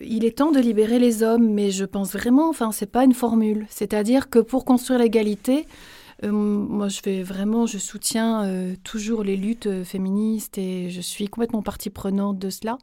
il 0.00 0.24
est 0.24 0.38
temps 0.38 0.52
de 0.52 0.60
libérer 0.60 0.98
les 0.98 1.22
hommes, 1.22 1.52
mais 1.52 1.70
je 1.70 1.84
pense 1.84 2.12
vraiment, 2.12 2.48
enfin, 2.48 2.70
c'est 2.70 2.90
pas 2.90 3.04
une 3.04 3.14
formule. 3.14 3.66
C'est-à-dire 3.68 4.30
que 4.30 4.38
pour 4.38 4.64
construire 4.64 5.00
l'égalité, 5.00 5.60
euh, 5.60 5.97
moi, 6.24 6.88
je 6.88 7.00
fais 7.00 7.22
vraiment, 7.22 7.66
je 7.66 7.78
soutiens 7.78 8.44
euh, 8.44 8.74
toujours 8.82 9.22
les 9.22 9.36
luttes 9.36 9.66
euh, 9.66 9.84
féministes 9.84 10.58
et 10.58 10.90
je 10.90 11.00
suis 11.00 11.28
complètement 11.28 11.62
partie 11.62 11.90
prenante 11.90 12.38
de 12.38 12.50
cela. 12.50 12.78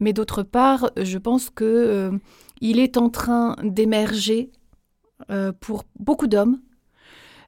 Mais 0.00 0.12
d'autre 0.12 0.42
part, 0.42 0.90
je 0.96 1.18
pense 1.18 1.50
que 1.50 1.64
euh, 1.64 2.18
il 2.60 2.78
est 2.78 2.96
en 2.96 3.08
train 3.10 3.56
d'émerger 3.62 4.50
euh, 5.30 5.52
pour 5.52 5.84
beaucoup 5.98 6.26
d'hommes 6.26 6.60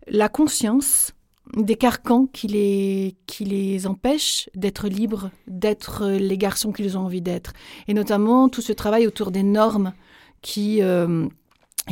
la 0.07 0.29
conscience 0.29 1.13
des 1.57 1.77
carcans 1.77 2.27
qui 2.27 2.49
les, 2.49 3.17
qui 3.27 3.45
les 3.45 3.87
empêchent 3.87 4.49
d'être 4.55 4.89
libres, 4.89 5.31
d'être 5.47 6.09
les 6.09 6.39
garçons 6.39 6.73
qu'ils 6.73 6.99
ont 6.99 7.03
envie 7.03 7.23
d'être. 7.23 7.53
Et 7.89 7.95
notamment 7.95 8.49
tout 8.49 8.63
ce 8.63 8.73
travail 8.73 9.07
autour 9.07 9.31
des 9.31 9.43
normes 9.43 9.93
qui, 10.43 10.83
euh, 10.83 11.27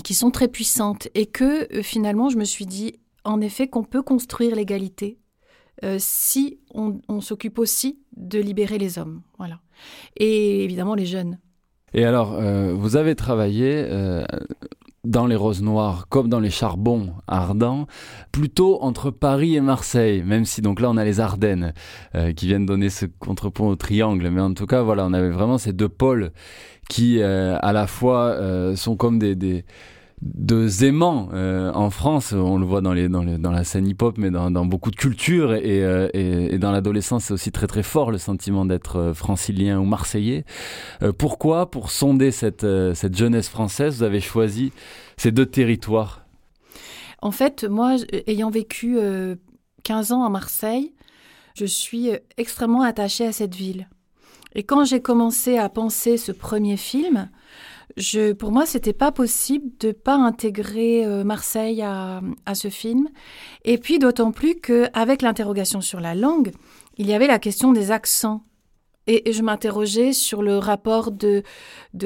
qui 0.05 0.15
sont 0.15 0.31
très 0.31 0.49
puissantes. 0.49 1.09
Et 1.15 1.27
que 1.27 1.73
euh, 1.75 1.83
finalement, 1.83 2.29
je 2.29 2.39
me 2.39 2.45
suis 2.45 2.67
dit, 2.67 2.95
en 3.25 3.41
effet, 3.41 3.69
qu'on 3.69 3.85
peut 3.85 4.03
construire 4.03 4.57
l'égalité 4.57 5.19
euh, 5.85 5.97
si 5.99 6.61
on, 6.75 7.21
s'occupe 7.21 7.59
aussi 7.59 7.99
de 8.17 8.39
libérer 8.39 8.79
les 8.79 8.99
hommes. 8.99 9.23
Voilà. 9.39 9.61
Et 10.17 10.65
évidemment, 10.65 10.95
les 10.95 11.07
jeunes. 11.07 11.39
Et 11.93 12.05
alors, 12.05 12.35
euh, 12.35 12.73
vous 12.73 12.97
avez 12.97 13.17
travaillé 13.17 13.85
euh, 13.89 14.25
dans 15.03 15.27
les 15.27 15.35
roses 15.35 15.63
noires 15.63 16.07
comme 16.09 16.29
dans 16.29 16.39
les 16.41 16.51
charbons 16.51 17.15
ardents, 17.27 17.87
plutôt 18.31 18.81
entre 18.81 19.11
Paris 19.11 19.57
et 19.57 19.61
Marseille, 19.61 20.23
même 20.23 20.45
si 20.45 20.63
donc 20.63 20.81
là 20.81 20.89
on 20.91 20.97
a 20.97 21.05
les 21.05 21.21
Ardennes 21.21 21.75
qui 22.37 22.47
viennent 22.47 22.67
donner 22.67 22.89
ce 22.89 23.07
contrepoint 23.19 23.69
au 23.69 23.77
triangle. 23.77 24.31
Mais 24.31 24.41
en 24.41 24.55
tout 24.55 24.67
cas, 24.67 24.83
voilà, 24.83 25.05
on 25.05 25.13
avait 25.13 25.31
vraiment 25.31 25.59
ces 25.59 25.73
deux 25.73 25.89
pôles 25.89 26.31
qui 26.89 27.21
à 27.21 27.73
la 27.73 27.87
fois 27.87 28.77
sont 28.77 28.97
comme 28.97 29.19
des 29.19 29.65
deux 30.23 30.85
aimants 30.85 31.29
euh, 31.33 31.73
en 31.73 31.91
France, 31.91 32.33
on 32.33 32.57
le 32.57 32.65
voit 32.65 32.81
dans, 32.81 32.93
les, 32.93 33.09
dans, 33.09 33.25
dans 33.25 33.51
la 33.51 33.65
scène 33.65 33.89
hip-hop, 33.89 34.17
mais 34.19 34.31
dans, 34.31 34.51
dans 34.53 34.65
beaucoup 34.65 34.93
de 34.93 34.97
cultures, 34.97 35.53
et, 35.55 35.85
euh, 35.85 36.09
et, 36.15 36.55
et 36.55 36.59
dans 36.59 36.71
l'adolescence, 36.71 37.25
c'est 37.25 37.35
aussi 37.35 37.51
très 37.51 37.67
très 37.67 37.83
fort 37.83 38.13
le 38.13 38.19
sentiment 38.19 38.65
d'être 38.65 38.97
euh, 38.97 39.15
francilien 39.15 39.81
ou 39.81 39.85
marseillais. 39.85 40.45
Euh, 41.03 41.13
pourquoi, 41.13 41.71
pour 41.71 41.91
sonder 41.91 42.31
cette, 42.31 42.63
euh, 42.63 42.95
cette 42.95 43.17
jeunesse 43.17 43.49
française, 43.49 43.97
vous 43.97 44.03
avez 44.05 44.21
choisi 44.21 44.73
ces 45.17 45.33
deux 45.33 45.47
territoires? 45.47 46.25
En 47.21 47.33
fait, 47.33 47.65
moi, 47.65 47.97
ayant 48.27 48.51
vécu 48.51 48.99
euh, 48.99 49.35
15 49.83 50.13
ans 50.13 50.25
à 50.25 50.29
Marseille, 50.29 50.93
je 51.55 51.67
suis 51.67 52.11
euh, 52.11 52.19
extrêmement 52.37 52.83
attachée 52.83 53.27
à 53.27 53.33
cette 53.33 53.55
ville. 53.55 53.89
Et 54.55 54.63
quand 54.63 54.85
j'ai 54.85 55.01
commencé 55.01 55.59
à 55.59 55.69
penser 55.69 56.17
ce 56.17 56.31
premier 56.31 56.77
film, 56.77 57.31
pour 58.39 58.53
moi, 58.53 58.67
c'était 58.67 58.93
pas 58.93 59.13
possible 59.13 59.71
de 59.81 59.93
pas 59.93 60.15
intégrer 60.15 61.05
euh, 61.05 61.25
Marseille 61.25 61.83
à, 61.83 62.21
à 62.47 62.55
ce 62.55 62.69
film. 62.69 63.09
Et 63.65 63.79
puis, 63.79 63.99
d'autant 63.99 64.33
plus 64.33 64.55
qu'avec 64.57 65.23
l'interrogation 65.23 65.81
sur 65.81 66.01
la 66.01 66.15
langue, 66.15 66.53
il 66.99 67.07
y 67.07 67.15
avait 67.15 67.27
la 67.27 67.39
question 67.39 67.73
des 67.73 67.91
accents. 67.91 68.45
Et, 69.07 69.33
je 69.33 69.43
m'interrogeais 69.43 70.13
sur 70.13 70.43
le 70.43 70.59
rapport 70.59 71.11
de, 71.11 71.43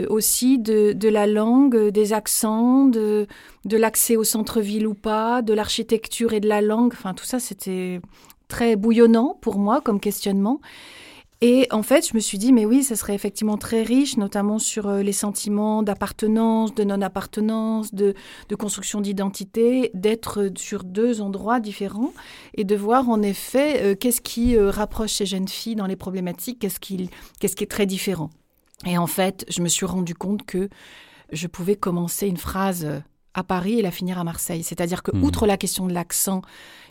aussi 0.08 0.58
de, 0.58 0.92
de 0.92 1.08
la 1.08 1.26
langue, 1.26 1.88
des 1.88 2.12
accents, 2.12 2.86
de, 2.86 3.26
de 3.64 3.76
l'accès 3.76 4.16
au 4.16 4.24
centre-ville 4.24 4.86
ou 4.86 4.94
pas, 4.94 5.42
de 5.42 5.52
l'architecture 5.52 6.32
et 6.32 6.40
de 6.40 6.48
la 6.48 6.62
langue. 6.62 6.92
Enfin, 6.94 7.14
tout 7.14 7.24
ça, 7.24 7.38
c'était 7.38 8.00
très 8.48 8.76
bouillonnant 8.76 9.36
pour 9.40 9.58
moi 9.58 9.80
comme 9.80 10.00
questionnement. 10.00 10.60
Et 11.42 11.66
en 11.70 11.82
fait, 11.82 12.08
je 12.08 12.14
me 12.14 12.20
suis 12.20 12.38
dit, 12.38 12.50
mais 12.52 12.64
oui, 12.64 12.82
ça 12.82 12.96
serait 12.96 13.14
effectivement 13.14 13.58
très 13.58 13.82
riche, 13.82 14.16
notamment 14.16 14.58
sur 14.58 14.88
euh, 14.88 15.02
les 15.02 15.12
sentiments 15.12 15.82
d'appartenance, 15.82 16.74
de 16.74 16.82
non-appartenance, 16.82 17.92
de, 17.92 18.14
de 18.48 18.54
construction 18.54 19.02
d'identité, 19.02 19.90
d'être 19.92 20.50
sur 20.56 20.82
deux 20.82 21.20
endroits 21.20 21.60
différents 21.60 22.14
et 22.54 22.64
de 22.64 22.74
voir 22.74 23.10
en 23.10 23.20
effet 23.20 23.82
euh, 23.82 23.94
qu'est-ce 23.94 24.22
qui 24.22 24.56
euh, 24.56 24.70
rapproche 24.70 25.12
ces 25.12 25.26
jeunes 25.26 25.48
filles 25.48 25.76
dans 25.76 25.86
les 25.86 25.96
problématiques, 25.96 26.58
qu'est-ce 26.58 26.80
qui, 26.80 27.10
qu'est-ce 27.38 27.54
qui 27.54 27.64
est 27.64 27.70
très 27.70 27.86
différent. 27.86 28.30
Et 28.86 28.96
en 28.96 29.06
fait, 29.06 29.44
je 29.48 29.60
me 29.60 29.68
suis 29.68 29.86
rendu 29.86 30.14
compte 30.14 30.44
que 30.44 30.70
je 31.32 31.46
pouvais 31.48 31.76
commencer 31.76 32.28
une 32.28 32.36
phrase 32.38 32.84
euh, 32.86 32.98
à 33.34 33.44
Paris 33.44 33.78
et 33.78 33.82
la 33.82 33.90
finir 33.90 34.18
à 34.18 34.24
Marseille. 34.24 34.62
C'est-à-dire 34.62 35.02
que, 35.02 35.14
Mhm. 35.14 35.22
outre 35.24 35.46
la 35.46 35.58
question 35.58 35.86
de 35.86 35.92
l'accent, 35.92 36.40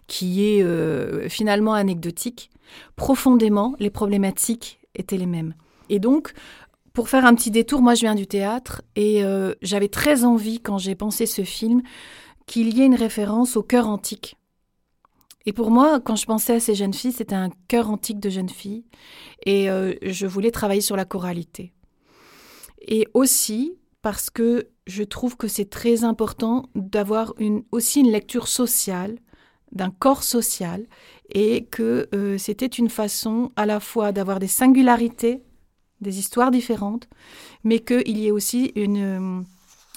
qui 0.05 0.45
est 0.45 0.61
euh, 0.61 1.27
finalement 1.29 1.73
anecdotique, 1.73 2.51
profondément, 2.95 3.75
les 3.79 3.89
problématiques 3.89 4.79
étaient 4.95 5.17
les 5.17 5.25
mêmes. 5.25 5.53
Et 5.89 5.99
donc, 5.99 6.33
pour 6.93 7.09
faire 7.09 7.25
un 7.25 7.35
petit 7.35 7.51
détour, 7.51 7.81
moi 7.81 7.93
je 7.93 8.01
viens 8.01 8.15
du 8.15 8.27
théâtre 8.27 8.81
et 8.95 9.23
euh, 9.23 9.53
j'avais 9.61 9.89
très 9.89 10.23
envie, 10.23 10.61
quand 10.61 10.77
j'ai 10.77 10.95
pensé 10.95 11.25
ce 11.25 11.43
film, 11.43 11.81
qu'il 12.47 12.75
y 12.75 12.81
ait 12.81 12.85
une 12.85 12.95
référence 12.95 13.57
au 13.57 13.63
cœur 13.63 13.89
antique. 13.89 14.37
Et 15.45 15.53
pour 15.53 15.69
moi, 15.69 15.99
quand 15.99 16.15
je 16.15 16.25
pensais 16.25 16.55
à 16.55 16.59
ces 16.59 16.73
jeunes 16.73 16.93
filles, 16.93 17.11
c'était 17.11 17.35
un 17.35 17.49
cœur 17.67 17.91
antique 17.91 18.19
de 18.19 18.29
jeunes 18.29 18.49
filles. 18.49 18.85
Et 19.45 19.69
euh, 19.69 19.93
je 20.01 20.25
voulais 20.25 20.51
travailler 20.51 20.81
sur 20.81 20.95
la 20.95 21.05
choralité. 21.05 21.73
Et 22.87 23.07
aussi 23.13 23.77
parce 24.01 24.29
que 24.29 24.69
je 24.85 25.03
trouve 25.03 25.35
que 25.35 25.47
c'est 25.47 25.69
très 25.69 26.03
important 26.03 26.69
d'avoir 26.75 27.33
aussi 27.71 28.01
une 28.01 28.11
lecture 28.11 28.47
sociale, 28.47 29.17
d'un 29.75 29.91
corps 29.91 30.23
social, 30.23 30.85
et 31.29 31.65
que 31.65 32.07
euh, 32.13 32.37
c'était 32.37 32.65
une 32.65 32.89
façon 32.89 33.51
à 33.55 33.65
la 33.65 33.79
fois 33.79 34.11
d'avoir 34.11 34.39
des 34.39 34.47
singularités, 34.47 35.43
des 36.01 36.19
histoires 36.19 36.51
différentes, 36.51 37.07
mais 37.63 37.79
qu'il 37.79 38.17
y 38.17 38.27
ait 38.27 38.31
aussi 38.31 38.71
une, 38.75 38.97
euh, 38.97 39.41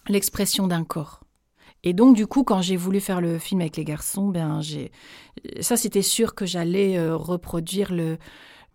l'expression 0.08 0.66
d'un 0.66 0.84
corps. 0.84 1.20
Et 1.84 1.92
donc, 1.92 2.16
du 2.16 2.26
coup, 2.26 2.42
quand 2.42 2.60
j'ai 2.60 2.76
voulu 2.76 3.00
faire 3.00 3.20
le 3.20 3.38
film 3.38 3.60
avec 3.60 3.76
les 3.76 3.84
garçons, 3.84 4.28
ben, 4.28 4.60
j'ai, 4.60 4.90
ça, 5.60 5.76
c'était 5.76 6.02
sûr 6.02 6.34
que 6.34 6.44
j'allais 6.44 6.98
euh, 6.98 7.14
reproduire 7.16 7.92
le, 7.92 8.18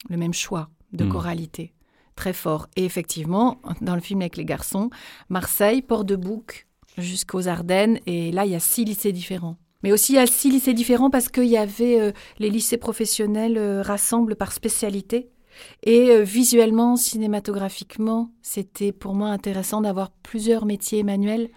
le 0.09 0.17
même 0.17 0.33
choix 0.33 0.69
de 0.93 1.03
Hmm. 1.03 1.09
choralité, 1.09 1.73
très 2.15 2.33
fort. 2.33 2.67
Et 2.75 2.85
effectivement, 2.85 3.59
dans 3.81 3.95
le 3.95 4.01
film 4.01 4.21
avec 4.21 4.37
les 4.37 4.45
garçons, 4.45 4.89
Marseille, 5.29 5.81
Port-de-Bouc, 5.81 6.67
jusqu'aux 6.97 7.47
Ardennes, 7.47 7.99
et 8.05 8.31
là, 8.31 8.45
il 8.45 8.51
y 8.51 8.55
a 8.55 8.59
six 8.59 8.85
lycées 8.85 9.11
différents. 9.11 9.57
Mais 9.83 9.91
aussi, 9.91 10.17
a 10.17 10.25
six 10.25 10.49
lycées 10.49 10.73
différents 10.73 11.09
parce 11.09 11.29
qu'il 11.29 11.45
y 11.45 11.57
avait 11.57 11.99
euh, 11.99 12.11
les 12.39 12.49
lycées 12.49 12.77
professionnels 12.77 13.57
euh, 13.57 13.81
rassemblent 13.81 14.35
par 14.35 14.53
spécialité. 14.53 15.29
Et 15.83 16.09
euh, 16.11 16.23
visuellement, 16.23 16.95
cinématographiquement, 16.95 18.31
c'était 18.41 18.91
pour 18.91 19.13
moi 19.13 19.29
intéressant 19.29 19.81
d'avoir 19.81 20.11
plusieurs 20.11 20.65
métiers 20.65 21.03
manuels 21.03 21.49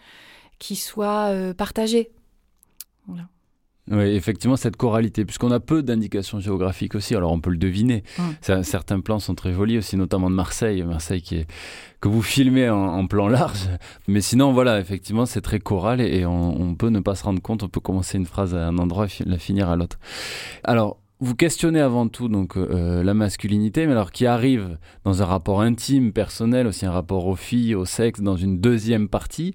qui 0.58 0.76
soient 0.76 1.30
euh, 1.30 1.54
partagés. 1.54 2.10
Oui, 3.88 4.02
effectivement, 4.16 4.56
cette 4.56 4.76
choralité, 4.76 5.24
puisqu'on 5.24 5.52
a 5.52 5.60
peu 5.60 5.80
d'indications 5.82 6.40
géographiques 6.40 6.96
aussi, 6.96 7.14
alors 7.14 7.30
on 7.30 7.38
peut 7.40 7.50
le 7.50 7.56
deviner. 7.56 8.02
Mm. 8.18 8.22
Ça- 8.40 8.62
certains 8.64 8.98
plans 9.00 9.20
sont 9.20 9.36
très 9.36 9.52
jolis 9.52 9.78
aussi, 9.78 9.96
notamment 9.96 10.28
de 10.28 10.34
Marseille, 10.34 10.82
Marseille 10.82 11.22
qui 11.22 11.36
est, 11.36 11.46
que 12.00 12.08
vous 12.08 12.22
filmez 12.22 12.68
en, 12.68 12.76
en 12.84 13.06
plan 13.06 13.28
large. 13.28 13.68
Mais 14.08 14.20
sinon, 14.20 14.52
voilà, 14.52 14.80
effectivement, 14.80 15.24
c'est 15.24 15.40
très 15.40 15.60
choral 15.60 16.00
et, 16.00 16.18
et 16.18 16.26
on, 16.26 16.60
on 16.60 16.74
peut 16.74 16.88
ne 16.88 16.98
pas 17.00 17.14
se 17.14 17.22
rendre 17.22 17.40
compte, 17.40 17.62
on 17.62 17.68
peut 17.68 17.80
commencer 17.80 18.18
une 18.18 18.26
phrase 18.26 18.54
à 18.56 18.66
un 18.66 18.78
endroit 18.78 19.06
et 19.06 19.24
la 19.24 19.38
finir 19.38 19.68
à 19.68 19.76
l'autre. 19.76 19.98
Alors, 20.64 20.98
vous 21.18 21.34
questionnez 21.34 21.80
avant 21.80 22.08
tout 22.08 22.28
donc 22.28 22.58
euh, 22.58 23.02
la 23.02 23.14
masculinité, 23.14 23.86
mais 23.86 23.92
alors 23.92 24.12
qui 24.12 24.26
arrive 24.26 24.76
dans 25.04 25.22
un 25.22 25.24
rapport 25.24 25.62
intime, 25.62 26.12
personnel, 26.12 26.66
aussi 26.66 26.84
un 26.84 26.90
rapport 26.92 27.26
aux 27.26 27.36
filles, 27.36 27.74
au 27.74 27.86
sexe, 27.86 28.20
dans 28.20 28.36
une 28.36 28.58
deuxième 28.60 29.08
partie. 29.08 29.54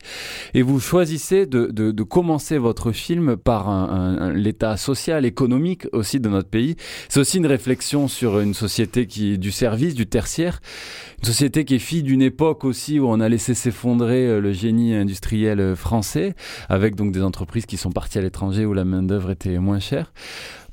Et 0.55 0.63
vous 0.63 0.79
choisissez 0.79 1.45
de, 1.45 1.67
de- 1.67 1.91
de 1.91 2.03
commencer 2.03 2.57
votre 2.57 2.91
film 2.91 3.37
par 3.37 3.69
un- 3.69 4.17
un- 4.19 4.33
l'état 4.33 4.75
social, 4.75 5.23
économique 5.23 5.87
aussi 5.91 6.19
de 6.19 6.29
notre 6.29 6.49
pays. 6.49 6.77
C'est 7.09 7.19
aussi 7.19 7.37
une 7.37 7.45
réflexion 7.45 8.07
sur 8.07 8.39
une 8.39 8.55
société 8.55 9.05
qui 9.05 9.37
du 9.37 9.51
service, 9.51 9.93
du 9.93 10.07
tertiaire, 10.07 10.61
une 11.19 11.25
société 11.27 11.63
qui 11.63 11.75
est 11.75 11.79
fille 11.79 12.01
d'une 12.01 12.23
époque 12.23 12.65
aussi 12.65 12.99
où 12.99 13.07
on 13.07 13.19
a 13.19 13.29
laissé 13.29 13.53
s'effondrer 13.53 14.25
euh, 14.25 14.39
le 14.41 14.51
génie 14.51 14.95
industriel 14.95 15.59
euh, 15.59 15.75
français, 15.75 16.33
avec 16.69 16.95
donc 16.95 17.11
des 17.11 17.21
entreprises 17.21 17.67
qui 17.67 17.77
sont 17.77 17.91
parties 17.91 18.17
à 18.17 18.21
l'étranger 18.21 18.65
où 18.65 18.73
la 18.73 18.83
main 18.83 19.03
d'œuvre 19.03 19.29
était 19.29 19.59
moins 19.59 19.79
chère. 19.79 20.11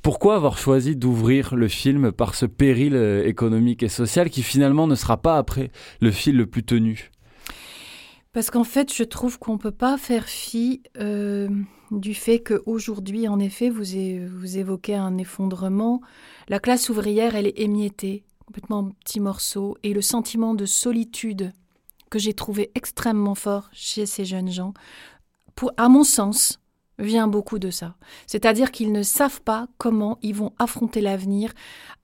Pourquoi 0.08 0.36
avoir 0.36 0.56
choisi 0.56 0.96
d'ouvrir 0.96 1.54
le 1.54 1.68
film 1.68 2.12
par 2.12 2.34
ce 2.34 2.46
péril 2.46 2.94
euh, 2.96 3.26
économique 3.26 3.82
et 3.82 3.90
social 3.90 4.30
qui 4.30 4.42
finalement 4.42 4.86
ne 4.86 4.94
sera 4.94 5.18
pas 5.18 5.36
après 5.36 5.70
le 6.00 6.10
fil 6.10 6.34
le 6.34 6.46
plus 6.46 6.64
tenu? 6.64 7.10
Parce 8.32 8.50
qu'en 8.50 8.64
fait, 8.64 8.90
je 8.90 9.02
trouve 9.02 9.38
qu'on 9.38 9.52
ne 9.52 9.58
peut 9.58 9.70
pas 9.70 9.98
faire 9.98 10.24
fi 10.24 10.82
euh, 10.96 11.50
du 11.90 12.14
fait 12.14 12.40
qu'aujourd'hui, 12.40 13.28
en 13.28 13.38
effet, 13.38 13.68
vous, 13.68 13.84
vous 14.28 14.56
évoquez 14.56 14.94
un 14.94 15.18
effondrement. 15.18 16.00
La 16.48 16.58
classe 16.58 16.88
ouvrière, 16.88 17.36
elle 17.36 17.46
est 17.46 17.60
émiettée, 17.60 18.24
complètement 18.46 18.78
en 18.78 18.90
petits 18.92 19.20
morceaux. 19.20 19.76
Et 19.82 19.92
le 19.92 20.00
sentiment 20.00 20.54
de 20.54 20.64
solitude 20.64 21.52
que 22.08 22.18
j'ai 22.18 22.32
trouvé 22.32 22.70
extrêmement 22.74 23.34
fort 23.34 23.68
chez 23.74 24.06
ces 24.06 24.24
jeunes 24.24 24.50
gens, 24.50 24.72
pour, 25.54 25.70
à 25.76 25.90
mon 25.90 26.02
sens, 26.02 26.58
vient 26.98 27.28
beaucoup 27.28 27.58
de 27.58 27.70
ça. 27.70 27.94
C'est-à-dire 28.26 28.70
qu'ils 28.70 28.92
ne 28.92 29.02
savent 29.02 29.40
pas 29.42 29.68
comment 29.78 30.18
ils 30.22 30.34
vont 30.34 30.52
affronter 30.58 31.00
l'avenir 31.00 31.52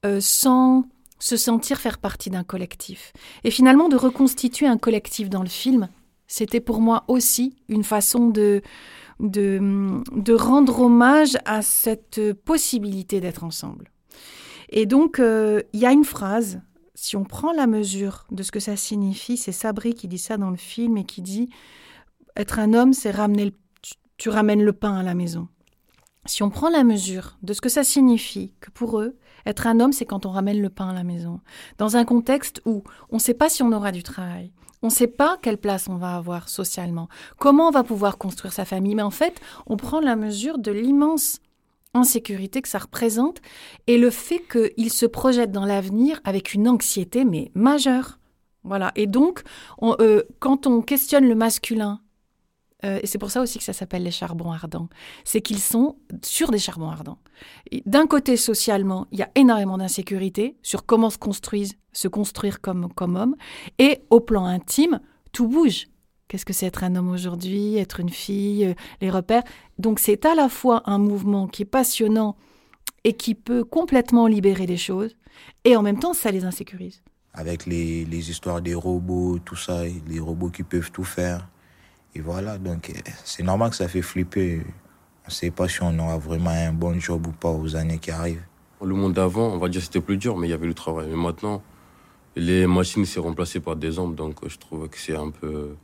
euh, 0.04 0.20
sans 0.20 0.84
se 1.18 1.36
sentir 1.36 1.80
faire 1.80 1.98
partie 1.98 2.30
d'un 2.30 2.44
collectif. 2.44 3.12
Et 3.44 3.50
finalement, 3.50 3.88
de 3.88 3.96
reconstituer 3.96 4.66
un 4.66 4.78
collectif 4.78 5.30
dans 5.30 5.42
le 5.42 5.48
film, 5.48 5.88
c'était 6.26 6.60
pour 6.60 6.80
moi 6.80 7.04
aussi 7.08 7.56
une 7.68 7.84
façon 7.84 8.28
de, 8.28 8.62
de, 9.20 10.32
rendre 10.32 10.80
hommage 10.80 11.36
à 11.44 11.62
cette 11.62 12.32
possibilité 12.44 13.20
d'être 13.20 13.44
ensemble. 13.44 13.90
Et 14.70 14.86
donc, 14.86 15.18
euh, 15.18 15.62
il 15.72 15.80
y 15.80 15.86
a 15.86 15.92
une 15.92 16.04
phrase, 16.04 16.60
si 16.94 17.16
on 17.16 17.24
prend 17.24 17.52
la 17.52 17.66
mesure 17.66 18.26
de 18.30 18.42
ce 18.42 18.50
que 18.50 18.60
ça 18.60 18.76
signifie, 18.76 19.36
c'est 19.36 19.52
Sabri 19.52 19.94
qui 19.94 20.08
dit 20.08 20.18
ça 20.18 20.36
dans 20.36 20.50
le 20.50 20.56
film 20.56 20.96
et 20.96 21.04
qui 21.04 21.22
dit 21.22 21.50
Être 22.36 22.58
un 22.58 22.74
homme, 22.74 22.92
c'est 22.92 23.10
ramener 23.10 23.46
le, 23.46 23.52
tu, 24.16 24.28
ramènes 24.28 24.62
le 24.62 24.73
pain 24.73 24.97
à 24.97 25.02
la 25.02 25.14
maison. 25.14 25.49
Si 26.26 26.42
on 26.42 26.50
prend 26.50 26.71
la 26.71 26.85
mesure 26.85 27.37
de 27.42 27.52
ce 27.52 27.61
que 27.61 27.68
ça 27.68 27.85
signifie, 27.85 28.52
que 28.61 28.71
pour 28.71 29.00
eux, 29.00 29.16
être 29.47 29.66
un 29.66 29.80
homme, 29.80 29.92
c'est 29.92 30.06
quand 30.06 30.25
on 30.25 30.30
ramène 30.30 30.62
le 30.62 30.71
pain 30.71 30.88
à 30.88 30.94
la 30.94 31.04
maison, 31.04 31.40
dans 31.76 31.97
un 31.97 32.04
contexte 32.04 32.62
où 32.64 32.83
on 33.11 33.16
ne 33.16 33.21
sait 33.21 33.35
pas 33.35 33.50
si 33.50 33.62
on 33.62 33.73
aura 33.73 33.92
du 33.92 34.02
travail, 34.02 34.50
on 34.83 34.88
ne 34.88 34.92
sait 34.92 35.06
pas 35.06 35.38
quelle 35.40 35.59
place 35.59 35.88
on 35.88 35.97
va 35.97 36.16
avoir 36.16 36.49
socialement, 36.49 37.09
comment 37.38 37.68
on 37.68 37.71
va 37.71 37.85
pouvoir 37.85 38.18
construire 38.18 38.52
sa 38.52 38.64
famille, 38.64 38.94
mais 38.94 39.02
en 39.02 39.11
fait, 39.11 39.40
on 39.66 39.76
prend 39.76 40.00
la 40.00 40.16
mesure 40.16 40.59
de 40.59 40.73
l'immense 40.73 41.40
insécurité 41.94 42.61
que 42.61 42.68
ça 42.68 42.78
représente 42.78 43.40
et 43.87 43.99
le 43.99 44.11
fait 44.11 44.40
qu'ils 44.40 44.92
se 44.92 45.06
projettent 45.06 45.52
dans 45.52 45.64
l'avenir 45.64 46.21
avec 46.25 46.52
une 46.52 46.68
anxiété 46.68 47.25
mais 47.25 47.50
majeure. 47.54 48.18
Voilà. 48.64 48.92
Et 48.97 49.06
donc, 49.06 49.42
on, 49.78 49.94
euh, 50.00 50.23
quand 50.40 50.66
on 50.66 50.83
questionne 50.83 51.28
le 51.28 51.35
masculin, 51.35 52.00
euh, 52.85 52.99
et 53.02 53.07
c'est 53.07 53.19
pour 53.19 53.31
ça 53.31 53.40
aussi 53.40 53.59
que 53.59 53.64
ça 53.64 53.73
s'appelle 53.73 54.02
les 54.02 54.11
charbons 54.11 54.52
ardents, 54.52 54.88
c'est 55.25 55.40
qu'ils 55.40 55.61
sont 55.61 55.97
sur 56.23 56.50
des 56.50 56.59
charbons 56.59 56.90
ardents. 56.90 57.19
D'un 57.87 58.07
côté, 58.07 58.37
socialement, 58.37 59.07
il 59.12 59.19
y 59.19 59.23
a 59.23 59.31
énormément 59.35 59.78
d'insécurité 59.78 60.57
sur 60.62 60.85
comment 60.85 61.11
se 61.11 61.19
construisent, 61.19 61.76
se 61.93 62.09
construire 62.09 62.61
comme, 62.61 62.88
homme, 62.99 63.37
et 63.78 64.00
au 64.11 64.21
plan 64.21 64.45
intime, 64.45 65.00
tout 65.33 65.49
bouge. 65.49 65.87
Qu'est-ce 66.28 66.45
que 66.45 66.52
c'est 66.52 66.66
être 66.66 66.85
un 66.85 66.97
homme 66.97 67.11
aujourd'hui, 67.11 67.76
être 67.76 68.00
une 68.00 68.11
fille, 68.11 68.66
euh, 68.66 68.75
les 69.00 69.11
repères? 69.11 69.45
Donc 69.78 69.99
c'est 69.99 70.25
à 70.25 70.35
la 70.35 70.49
fois 70.49 70.83
un 70.87 70.99
mouvement 70.99 71.47
qui 71.47 71.62
est 71.62 71.66
passionnant 71.66 72.37
et 73.04 73.12
qui 73.12 73.35
peut 73.35 73.64
complètement 73.64 74.26
libérer 74.26 74.66
des 74.66 74.78
choses, 74.78 75.16
et 75.64 75.76
en 75.76 75.83
même 75.83 75.99
temps, 75.99 76.14
ça 76.14 76.31
les 76.31 76.45
insécurise. 76.45 77.02
avec 77.35 77.66
les, 77.66 78.04
les 78.04 78.31
histoires 78.31 78.62
des 78.62 78.75
robots, 78.75 79.38
tout 79.40 79.57
ça, 79.57 79.83
les 79.85 80.21
robots 80.21 80.50
qui 80.50 80.62
peuvent 80.62 80.93
tout 80.93 81.04
faire. 81.04 81.49
Et 82.14 82.21
voilà, 82.21 82.59
donc 82.59 82.90
euh, 82.90 82.92
c'est 83.25 83.42
normal 83.42 83.71
que 83.71 83.76
ça 83.76 83.88
fait 83.88 84.02
flipper. 84.02 84.62
On 85.25 85.28
ne 85.28 85.33
sait 85.33 85.50
pas 85.50 85.68
si 85.68 85.83
on 85.83 85.99
aura 85.99 86.18
vraiment 86.18 86.50
un 86.50 86.73
bon 86.73 86.99
job 87.00 87.26
ou 87.26 87.33
pas 87.33 87.50
aux 87.50 87.76
années 87.76 87.99
qui 87.99 88.11
arrivent. 88.11 88.44
Le 88.83 88.94
monde 88.94 89.14
d'avant, 89.14 89.49
on 89.49 89.59
va 89.59 89.68
dire 89.68 89.83
c'était 89.83 90.00
plus 90.00 90.16
dur, 90.16 90.37
mais 90.37 90.47
il 90.47 90.50
y 90.50 90.54
avait 90.54 90.66
le 90.66 90.75
travail. 90.75 91.09
Mais 91.09 91.16
maintenant, 91.16 91.62
les 92.37 92.66
machines 92.66 93.04
s'est 93.04 93.21
remplacées 93.21 93.61
par 93.61 93.76
des 93.76 93.99
hommes, 93.99 94.14
donc 94.14 94.42
euh, 94.42 94.49
je 94.49 94.59
trouve 94.59 94.88
que 94.88 94.99
c'est 94.99 95.16
un 95.16 95.30
peu 95.30 95.75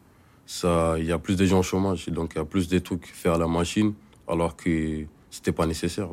ça. 0.46 0.96
Il 0.98 1.06
y 1.06 1.12
a 1.12 1.18
plus 1.18 1.36
de 1.36 1.46
gens 1.46 1.60
au 1.60 1.62
chômage, 1.62 2.08
donc 2.08 2.32
il 2.34 2.38
y 2.38 2.40
a 2.40 2.44
plus 2.44 2.68
de 2.68 2.78
trucs 2.78 3.06
faits 3.06 3.32
à 3.32 3.38
la 3.38 3.46
machine, 3.46 3.94
alors 4.28 4.56
que 4.56 5.04
c'était 5.30 5.52
pas 5.52 5.66
nécessaire. 5.66 6.08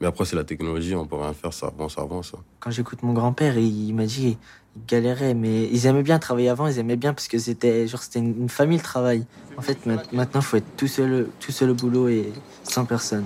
Mais 0.00 0.06
après, 0.06 0.24
c'est 0.26 0.36
la 0.36 0.44
technologie, 0.44 0.94
on 0.94 1.06
peut 1.06 1.16
rien 1.16 1.32
faire, 1.32 1.52
ça 1.54 1.68
avance, 1.68 1.94
ça 1.94 2.02
avance. 2.02 2.32
hein. 2.36 2.40
Quand 2.60 2.70
j'écoute 2.70 3.02
mon 3.02 3.14
grand-père, 3.14 3.56
il 3.58 3.94
m'a 3.94 4.04
dit 4.04 4.36
ils 4.76 4.86
galéraient, 4.86 5.32
mais 5.34 5.64
ils 5.72 5.86
aimaient 5.86 6.02
bien 6.02 6.18
travailler 6.18 6.50
avant, 6.50 6.66
ils 6.66 6.78
aimaient 6.78 6.96
bien 6.96 7.14
parce 7.14 7.28
que 7.28 7.38
c'était 7.38 7.86
genre 7.88 8.02
c'était 8.02 8.18
une, 8.18 8.48
famille 8.50 8.76
le 8.76 8.82
travail. 8.82 9.24
En 9.56 9.62
fait, 9.62 9.86
ma- 9.86 10.02
maintenant, 10.12 10.42
faut 10.42 10.58
être 10.58 10.76
tout 10.76 10.86
seul, 10.86 11.28
tout 11.40 11.50
seul 11.52 11.70
au 11.70 11.74
boulot 11.74 12.08
et 12.08 12.30
sans 12.62 12.84
personne. 12.84 13.24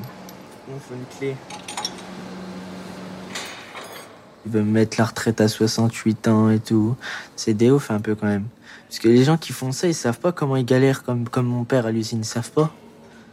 Il 0.68 0.74
faut 0.80 0.94
une 0.94 1.18
clé. 1.18 1.36
Ils 4.46 4.52
veulent 4.52 4.62
me 4.64 4.70
mettre 4.70 4.96
la 4.98 5.06
retraite 5.06 5.40
à 5.40 5.48
68 5.48 6.28
ans 6.28 6.50
et 6.50 6.60
tout. 6.60 6.94
C'est 7.34 7.54
des 7.54 7.70
ouf 7.70 7.90
un 7.90 7.98
peu 8.00 8.14
quand 8.14 8.26
même. 8.28 8.46
Parce 8.88 9.00
que 9.00 9.08
les 9.08 9.24
gens 9.24 9.36
qui 9.36 9.52
font 9.52 9.72
ça, 9.72 9.88
ils 9.88 9.94
savent 9.94 10.20
pas 10.20 10.30
comment 10.32 10.56
ils 10.56 10.64
galèrent 10.64 11.02
comme, 11.02 11.28
comme 11.28 11.46
mon 11.46 11.64
père 11.64 11.86
à 11.86 11.90
l'usine, 11.90 12.20
ils 12.20 12.24
savent 12.24 12.50
pas. 12.52 12.72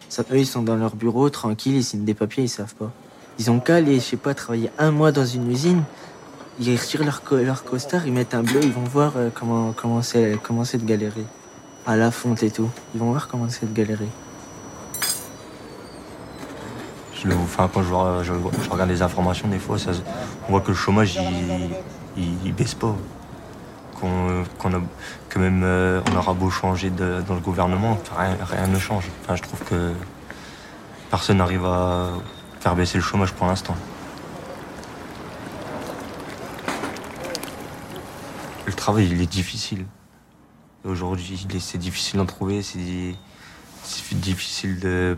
Ça, 0.10 0.24
eux, 0.32 0.40
ils 0.40 0.46
sont 0.48 0.64
dans 0.64 0.76
leur 0.76 0.96
bureau, 0.96 1.30
tranquilles, 1.30 1.76
ils 1.78 1.84
signent 1.84 2.04
des 2.06 2.14
papiers, 2.16 2.46
ils 2.46 2.50
savent 2.50 2.76
pas. 2.76 2.92
Ils 3.40 3.52
ont 3.52 3.60
qu'à 3.60 3.76
aller, 3.76 3.96
je 4.00 4.06
sais 4.06 4.18
pas, 4.18 4.34
travailler 4.34 4.72
un 4.80 4.92
mois 4.92 5.12
dans 5.12 5.26
une 5.26 5.52
usine. 5.52 5.84
Ils 6.60 6.76
retirent 6.76 7.04
leur, 7.04 7.24
co- 7.24 7.38
leur 7.38 7.64
costard, 7.64 8.08
ils 8.08 8.14
mettent 8.14 8.34
un 8.34 8.42
bleu, 8.42 8.60
ils 8.64 8.74
vont 8.74 8.84
voir 8.84 9.14
euh, 9.16 9.30
comment 9.76 10.02
c'est 10.02 10.40
comment 10.42 10.64
de 10.78 10.86
galérer. 10.86 11.26
À 11.86 11.96
la 11.96 12.10
fonte 12.12 12.42
et 12.44 12.50
tout. 12.52 12.70
Ils 12.96 13.00
vont 13.00 13.12
voir 13.12 13.28
comment 13.28 13.48
c'est 13.50 13.72
de 13.72 13.74
galérer. 13.76 14.10
Enfin, 17.44 17.70
quand 17.74 17.82
je, 17.84 17.88
vois- 17.90 18.24
je, 18.24 18.32
regarde 18.70 18.90
les 18.90 19.02
informations, 19.02 19.48
des 19.48 19.60
fois, 19.60 19.78
on 20.48 20.52
voit 20.52 20.62
que 20.62 20.70
le 20.70 20.76
chômage, 20.76 21.20
il, 22.16 22.54
baisse 22.54 22.74
pas. 22.74 22.96
qu'on, 24.00 24.44
que 25.30 25.40
même 25.40 25.62
euh, 25.64 26.02
on 26.12 26.16
aura 26.16 26.34
beau 26.34 26.50
changer 26.50 26.90
dans 26.90 27.34
le 27.36 27.42
gouvernement, 27.42 27.98
rien, 28.18 28.38
rien 28.42 28.68
ne 28.68 28.80
change. 28.80 29.06
Enfin, 29.24 29.36
je 29.36 29.42
trouve 29.42 29.62
que 29.64 29.94
personne 31.10 31.38
n'arrive 31.38 31.66
à 31.66 32.10
faire 32.68 32.76
baisser 32.76 32.98
le 32.98 33.04
chômage 33.04 33.32
pour 33.32 33.48
l'instant. 33.48 33.78
Le 38.66 38.74
travail, 38.74 39.08
il 39.10 39.22
est 39.22 39.32
difficile. 39.32 39.86
Aujourd'hui, 40.84 41.48
c'est 41.62 41.78
difficile 41.78 42.18
d'en 42.18 42.26
trouver, 42.26 42.62
c'est, 42.62 43.16
difficile 44.16 44.82
de, 44.82 45.18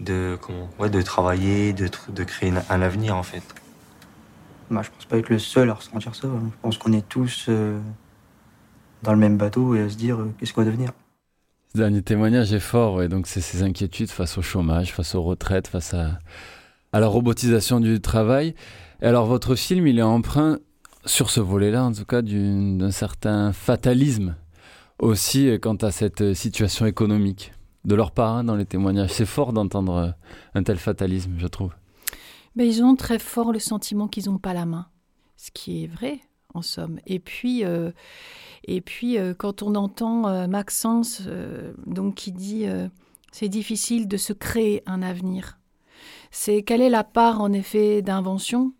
de, 0.00 0.36
comment, 0.40 0.68
ouais, 0.80 0.90
de 0.90 1.00
travailler, 1.02 1.72
de, 1.72 2.24
créer 2.24 2.52
un- 2.68 2.82
avenir 2.82 3.14
en 3.14 3.22
fait. 3.22 3.44
Bah, 4.72 4.82
je 4.82 4.90
pense 4.90 5.04
pas 5.04 5.18
être 5.18 5.28
le 5.28 5.38
seul 5.38 5.70
à 5.70 5.74
ressentir 5.74 6.16
ça. 6.16 6.26
Je 6.26 6.56
pense 6.62 6.78
qu'on 6.78 6.92
est 6.92 7.08
tous 7.08 7.46
euh, 7.48 7.78
dans 9.04 9.12
le 9.12 9.18
même 9.18 9.36
bateau 9.36 9.76
et 9.76 9.82
à 9.82 9.88
se 9.88 9.94
dire 9.94 10.20
euh, 10.20 10.34
qu'est-ce 10.40 10.52
qu'on 10.52 10.62
va 10.62 10.66
devenir? 10.66 10.90
Ce 11.72 11.78
dernier 11.78 12.02
témoignage 12.02 12.52
est 12.52 12.58
fort, 12.58 12.94
ouais. 12.94 13.08
donc 13.08 13.28
c'est 13.28 13.40
ces 13.40 13.62
inquiétudes 13.62 14.10
face 14.10 14.36
au 14.38 14.42
chômage, 14.42 14.92
face 14.92 15.14
aux 15.14 15.22
retraites, 15.22 15.68
face 15.68 15.94
à, 15.94 16.18
la 16.92 17.06
robotisation 17.06 17.78
du 17.78 18.00
travail. 18.00 18.56
Et 19.00 19.06
alors 19.06 19.26
votre 19.26 19.54
film, 19.54 19.86
il 19.86 20.00
est 20.00 20.02
emprunt, 20.02 20.58
sur 21.04 21.30
ce 21.30 21.38
volet-là 21.38 21.84
en 21.84 21.92
tout 21.92 22.04
cas, 22.04 22.22
d'un 22.22 22.90
certain 22.90 23.52
fatalisme 23.52 24.34
aussi 24.98 25.48
euh, 25.48 25.58
quant 25.58 25.76
à 25.76 25.92
cette 25.92 26.22
euh, 26.22 26.34
situation 26.34 26.86
économique 26.86 27.52
de 27.84 27.94
leur 27.94 28.10
part 28.10 28.42
dans 28.42 28.56
les 28.56 28.66
témoignages. 28.66 29.12
C'est 29.12 29.24
fort 29.24 29.52
d'entendre 29.52 29.94
euh, 29.94 30.10
un 30.54 30.64
tel 30.64 30.76
fatalisme, 30.76 31.34
je 31.38 31.46
trouve. 31.46 31.72
Mais 32.56 32.66
ils 32.66 32.82
ont 32.82 32.96
très 32.96 33.20
fort 33.20 33.52
le 33.52 33.60
sentiment 33.60 34.08
qu'ils 34.08 34.26
n'ont 34.26 34.38
pas 34.38 34.54
la 34.54 34.66
main, 34.66 34.88
ce 35.36 35.52
qui 35.52 35.84
est 35.84 35.86
vrai 35.86 36.20
en 36.54 36.62
somme. 36.62 37.00
Et 37.06 37.18
puis, 37.18 37.64
euh, 37.64 37.90
et 38.64 38.80
puis 38.80 39.18
euh, 39.18 39.34
quand 39.34 39.62
on 39.62 39.74
entend 39.74 40.28
euh, 40.28 40.46
Maxence, 40.46 41.22
donc 41.86 42.14
qui 42.14 42.32
dit 42.32 42.66
c'est 43.32 43.48
difficile 43.48 44.08
de 44.08 44.16
se 44.16 44.32
créer 44.32 44.82
un 44.86 45.02
avenir. 45.02 45.58
C'est 46.30 46.62
quelle 46.62 46.80
est 46.80 46.90
la 46.90 47.04
part 47.04 47.40
en 47.40 47.52
effet 47.52 48.02
d'invention 48.02 48.72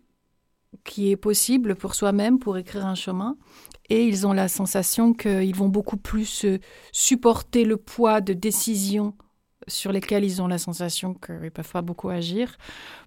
qui 0.83 1.11
est 1.11 1.17
possible 1.17 1.75
pour 1.75 1.95
soi-même 1.95 2.39
pour 2.39 2.57
écrire 2.57 2.85
un 2.85 2.95
chemin? 2.95 3.37
Et 3.89 4.05
ils 4.05 4.25
ont 4.25 4.31
la 4.31 4.47
sensation 4.47 5.13
qu'ils 5.13 5.55
vont 5.55 5.67
beaucoup 5.67 5.97
plus 5.97 6.45
supporter 6.93 7.65
le 7.65 7.75
poids 7.75 8.21
de 8.21 8.31
décisions 8.31 9.15
sur 9.67 9.91
lesquelles 9.91 10.23
ils 10.23 10.41
ont 10.41 10.47
la 10.47 10.57
sensation 10.57 11.13
qu'ils 11.13 11.39
ne 11.39 11.49
peuvent 11.49 11.71
pas 11.71 11.81
beaucoup 11.81 12.09
agir, 12.09 12.57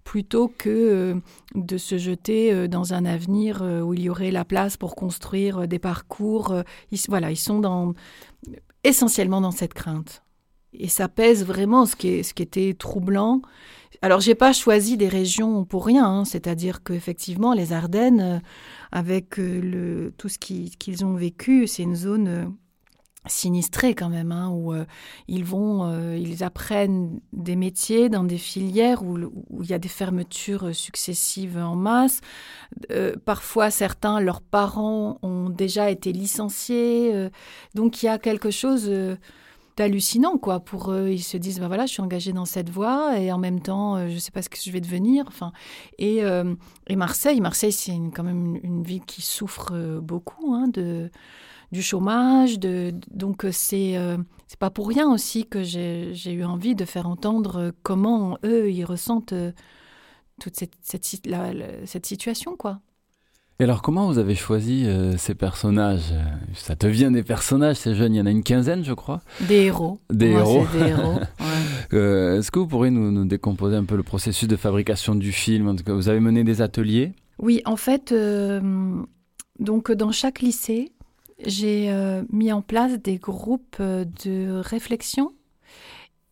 plutôt 0.04 0.48
que 0.48 0.70
euh, 0.70 1.14
de 1.54 1.78
se 1.78 1.98
jeter 1.98 2.52
euh, 2.52 2.68
dans 2.68 2.94
un 2.94 3.04
avenir 3.04 3.62
euh, 3.62 3.80
où 3.80 3.94
il 3.94 4.02
y 4.02 4.08
aurait 4.08 4.30
la 4.30 4.44
place 4.44 4.76
pour 4.76 4.94
construire 4.96 5.66
des 5.66 5.78
parcours. 5.78 6.54
ils, 6.90 6.98
voilà, 7.08 7.30
ils 7.30 7.36
sont 7.36 7.58
dans, 7.58 7.94
essentiellement 8.84 9.40
dans 9.40 9.50
cette 9.50 9.74
crainte. 9.74 10.22
Et 10.72 10.88
ça 10.88 11.08
pèse 11.08 11.44
vraiment 11.44 11.86
ce 11.86 11.94
qui, 11.94 12.08
est, 12.08 12.22
ce 12.22 12.34
qui 12.34 12.42
était 12.42 12.74
troublant. 12.74 13.42
Alors, 14.02 14.20
j'ai 14.20 14.34
pas 14.34 14.52
choisi 14.52 14.96
des 14.96 15.08
régions 15.08 15.64
pour 15.64 15.86
rien, 15.86 16.04
hein, 16.04 16.24
c'est-à-dire 16.24 16.82
qu'effectivement, 16.82 17.54
les 17.54 17.72
Ardennes, 17.72 18.42
avec 18.90 19.36
le, 19.36 20.12
tout 20.18 20.28
ce 20.28 20.38
qui- 20.38 20.74
qu'ils 20.78 21.04
ont 21.04 21.14
vécu, 21.14 21.68
c'est 21.68 21.84
une 21.84 21.94
zone 21.94 22.52
sinistrée 23.26 23.94
quand 23.94 24.08
même, 24.08 24.32
hein, 24.32 24.50
où 24.50 24.72
euh, 24.72 24.84
ils 25.28 25.44
vont, 25.44 25.84
euh, 25.84 26.16
ils 26.16 26.44
apprennent 26.44 27.20
des 27.32 27.56
métiers 27.56 28.08
dans 28.08 28.24
des 28.24 28.38
filières 28.38 29.02
où, 29.02 29.18
il 29.18 29.66
y 29.66 29.72
a 29.72 29.78
des 29.78 29.88
fermetures 29.88 30.74
successives 30.74 31.56
en 31.56 31.74
masse. 31.74 32.20
Euh, 32.90 33.14
parfois, 33.24 33.70
certains, 33.70 34.20
leurs 34.20 34.42
parents 34.42 35.18
ont 35.22 35.48
déjà 35.48 35.90
été 35.90 36.12
licenciés. 36.12 37.30
donc, 37.74 38.02
il 38.02 38.06
y 38.06 38.08
a 38.08 38.18
quelque 38.18 38.50
chose 38.50 38.90
d'hallucinant, 39.76 40.38
quoi. 40.38 40.60
Pour 40.60 40.92
eux, 40.92 41.08
ils 41.10 41.22
se 41.22 41.36
disent, 41.36 41.60
ben 41.60 41.68
voilà, 41.68 41.86
je 41.86 41.92
suis 41.92 42.02
engagé 42.02 42.32
dans 42.32 42.44
cette 42.44 42.70
voie 42.70 43.18
et 43.18 43.32
en 43.32 43.38
même 43.38 43.60
temps, 43.60 44.08
je 44.08 44.18
sais 44.18 44.30
pas 44.30 44.42
ce 44.42 44.48
que 44.48 44.58
je 44.62 44.70
vais 44.70 44.80
devenir. 44.80 45.24
Enfin, 45.28 45.52
et, 45.98 46.22
et 46.86 46.96
Marseille, 46.96 47.40
Marseille, 47.40 47.72
c'est 47.72 47.98
quand 48.14 48.22
même 48.22 48.58
une, 48.62 48.82
ville 48.82 49.04
qui 49.04 49.22
souffre 49.22 49.72
beaucoup 50.00 50.54
hein, 50.54 50.68
de 50.68 51.10
du 51.74 51.82
chômage, 51.82 52.58
de, 52.58 52.94
donc 53.10 53.44
euh, 53.44 53.50
c'est 53.52 53.96
euh, 53.98 54.16
c'est 54.46 54.58
pas 54.58 54.70
pour 54.70 54.88
rien 54.88 55.10
aussi 55.12 55.44
que 55.46 55.62
j'ai 55.62 56.14
eu 56.32 56.44
envie 56.44 56.74
de 56.74 56.84
faire 56.86 57.06
entendre 57.08 57.56
euh, 57.56 57.70
comment 57.82 58.38
eux 58.44 58.70
ils 58.70 58.84
ressentent 58.84 59.32
euh, 59.34 59.52
toute 60.40 60.56
cette 60.56 60.72
cette, 60.82 61.04
si- 61.04 61.20
la- 61.26 61.52
la- 61.52 61.84
cette 61.86 62.06
situation 62.06 62.56
quoi. 62.56 62.80
Et 63.60 63.64
alors, 63.64 63.82
comment 63.82 64.08
vous 64.08 64.18
avez 64.18 64.34
choisi 64.34 64.84
euh, 64.84 65.16
ces 65.16 65.36
personnages? 65.36 66.12
Ça 66.54 66.74
devient 66.74 67.10
des 67.12 67.22
personnages, 67.22 67.76
ces 67.76 67.94
jeunes, 67.94 68.12
il 68.14 68.18
y 68.18 68.20
en 68.20 68.26
a 68.26 68.30
une 68.32 68.42
quinzaine, 68.42 68.82
je 68.84 68.92
crois. 68.94 69.20
Des 69.48 69.66
héros. 69.66 70.00
Des 70.10 70.30
moi, 70.32 70.40
héros. 70.42 71.14
ouais. 71.14 71.20
Euh, 71.92 72.38
Est-ce 72.40 72.50
que 72.50 72.58
vous 72.58 72.66
pourriez 72.66 72.90
nous, 72.90 73.12
nous 73.12 73.24
décomposer 73.26 73.76
un 73.76 73.84
peu 73.84 73.94
le 73.94 74.02
processus 74.02 74.48
de 74.48 74.56
fabrication 74.56 75.14
du 75.14 75.30
film? 75.30 75.68
En 75.68 75.76
tout 75.76 75.84
cas, 75.84 75.92
vous 75.94 76.08
avez 76.08 76.18
mené 76.18 76.42
des 76.42 76.62
ateliers 76.62 77.12
Oui, 77.38 77.62
en 77.64 77.76
fait, 77.76 78.10
euh, 78.10 78.60
donc 79.60 79.92
dans 79.92 80.10
chaque 80.10 80.40
lycée, 80.40 80.90
j'ai 81.40 81.90
euh, 81.90 82.22
mis 82.30 82.52
en 82.52 82.62
place 82.62 82.98
des 82.98 83.18
groupes 83.18 83.76
euh, 83.80 84.04
de 84.24 84.60
réflexion. 84.64 85.32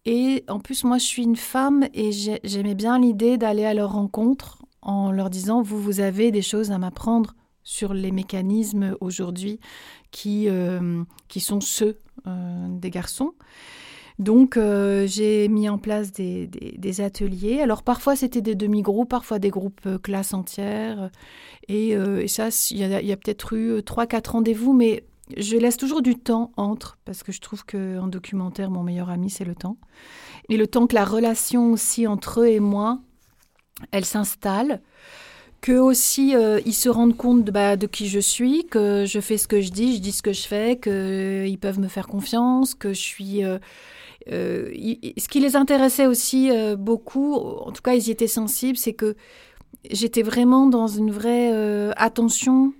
Et 0.05 0.45
en 0.49 0.59
plus, 0.59 0.85
moi, 0.85 0.99
je 0.99 1.05
suis 1.05 1.23
une 1.23 1.37
femme 1.37 1.87
et 1.95 2.11
j'ai- 2.13 2.41
j'aimais 2.45 2.75
bien 2.75 2.99
l'idée 2.99 3.39
d'aller 3.39 3.65
à 3.65 3.75
leur 3.75 3.93
rencontre 3.93 4.63
en 4.83 5.13
leur 5.13 5.31
disant, 5.31 5.63
vous, 5.63 5.81
vous 5.81 6.01
avez 6.01 6.31
des 6.33 6.43
choses 6.43 6.73
à 6.73 6.79
m'apprendre 6.79 7.35
sur 7.63 7.95
les 7.95 8.11
mécanismes 8.11 8.97
aujourd'hui 9.01 9.61
qui, 10.11 10.49
euh, 10.49 11.05
qui 11.29 11.41
sont 11.41 11.61
ceux 11.61 11.99
des 12.69 12.91
garçons. 12.91 13.33
Donc, 14.19 14.57
euh, 14.57 15.07
j'ai 15.07 15.49
mis 15.49 15.69
en 15.69 15.79
place 15.79 16.13
des, 16.13 17.01
ateliers. 17.01 17.61
Alors, 17.61 17.83
parfois, 17.83 18.17
c'était 18.17 18.43
des 18.43 18.55
demi-groupes, 18.55 19.09
parfois 19.09 19.39
des 19.39 19.51
groupes 19.51 19.81
euh, 19.87 19.99
classes 19.99 20.35
entières. 20.35 21.11
Et, 21.69 21.97
euh, 21.97 22.23
et 22.23 22.29
ça, 22.29 22.49
il 22.71 22.79
y 22.79 23.13
a, 23.13 23.17
peut-être 23.17 23.55
eu 23.55 23.71
euh, 23.71 23.83
trois, 23.83 24.07
quatre 24.07 24.33
rendez-vous, 24.33 24.73
mais 24.73 25.05
je 25.37 25.57
laisse 25.57 25.77
toujours 25.77 26.03
du 26.03 26.17
temps 26.17 26.53
entre, 26.57 26.99
parce 27.05 27.23
que 27.23 27.33
je 27.33 27.41
trouve 27.41 27.65
qu'en 27.65 28.07
documentaire, 28.07 28.71
mon 28.71 28.83
meilleur 28.83 29.09
ami, 29.09 29.31
c'est 29.31 29.45
le 29.45 29.55
temps. 29.55 29.79
Et 30.49 30.57
le 30.57 30.67
temps 30.67 30.87
que 30.87 30.95
la 30.95 31.05
relation 31.05 31.73
aussi 31.73 32.07
entre 32.07 32.41
eux 32.43 32.49
et 32.49 32.61
moi, 32.61 33.01
elle 33.91 34.05
s'installe. 34.05 34.83
Que 35.61 35.79
aussi, 35.79 36.35
euh, 36.35 36.61
ils 36.67 36.75
se 36.75 36.89
rendent 36.89 37.17
compte 37.17 37.45
de, 37.45 37.53
bah, 37.53 37.77
de 37.77 37.87
qui 37.87 38.09
je 38.09 38.19
suis, 38.19 38.67
que 38.67 39.05
je 39.07 39.21
fais 39.21 39.39
ce 39.39 39.47
que 39.47 39.61
je 39.61 39.71
dis, 39.71 39.95
je 39.95 40.01
dis 40.01 40.11
ce 40.11 40.21
que 40.21 40.33
je 40.33 40.43
fais, 40.43 40.77
qu'ils 40.77 41.59
peuvent 41.61 41.79
me 41.79 41.87
faire 41.89 42.09
confiance, 42.09 42.75
que 42.75 42.93
je 42.93 43.01
suis... 43.01 43.45
euh, 43.45 43.55
euh, 43.55 43.59
ce 44.31 45.29
qui 45.29 45.41
les 45.41 45.57
intéressait 45.57 46.07
aussi 46.07 46.51
euh, 46.51 46.77
beaucoup, 46.77 47.35
en 47.35 47.73
tout 47.73 47.83
cas 47.83 47.95
ils 47.95 48.09
y 48.09 48.11
étaient 48.11 48.27
sensibles, 48.27 48.79
c'est 48.79 48.93
que 48.93 49.17
j'étais 49.91 50.23
vraiment 50.23 50.67
dans 50.67 50.87
une 50.87 51.11
vraie 51.11 51.51
euh, 51.53 51.93
attention 51.97 52.73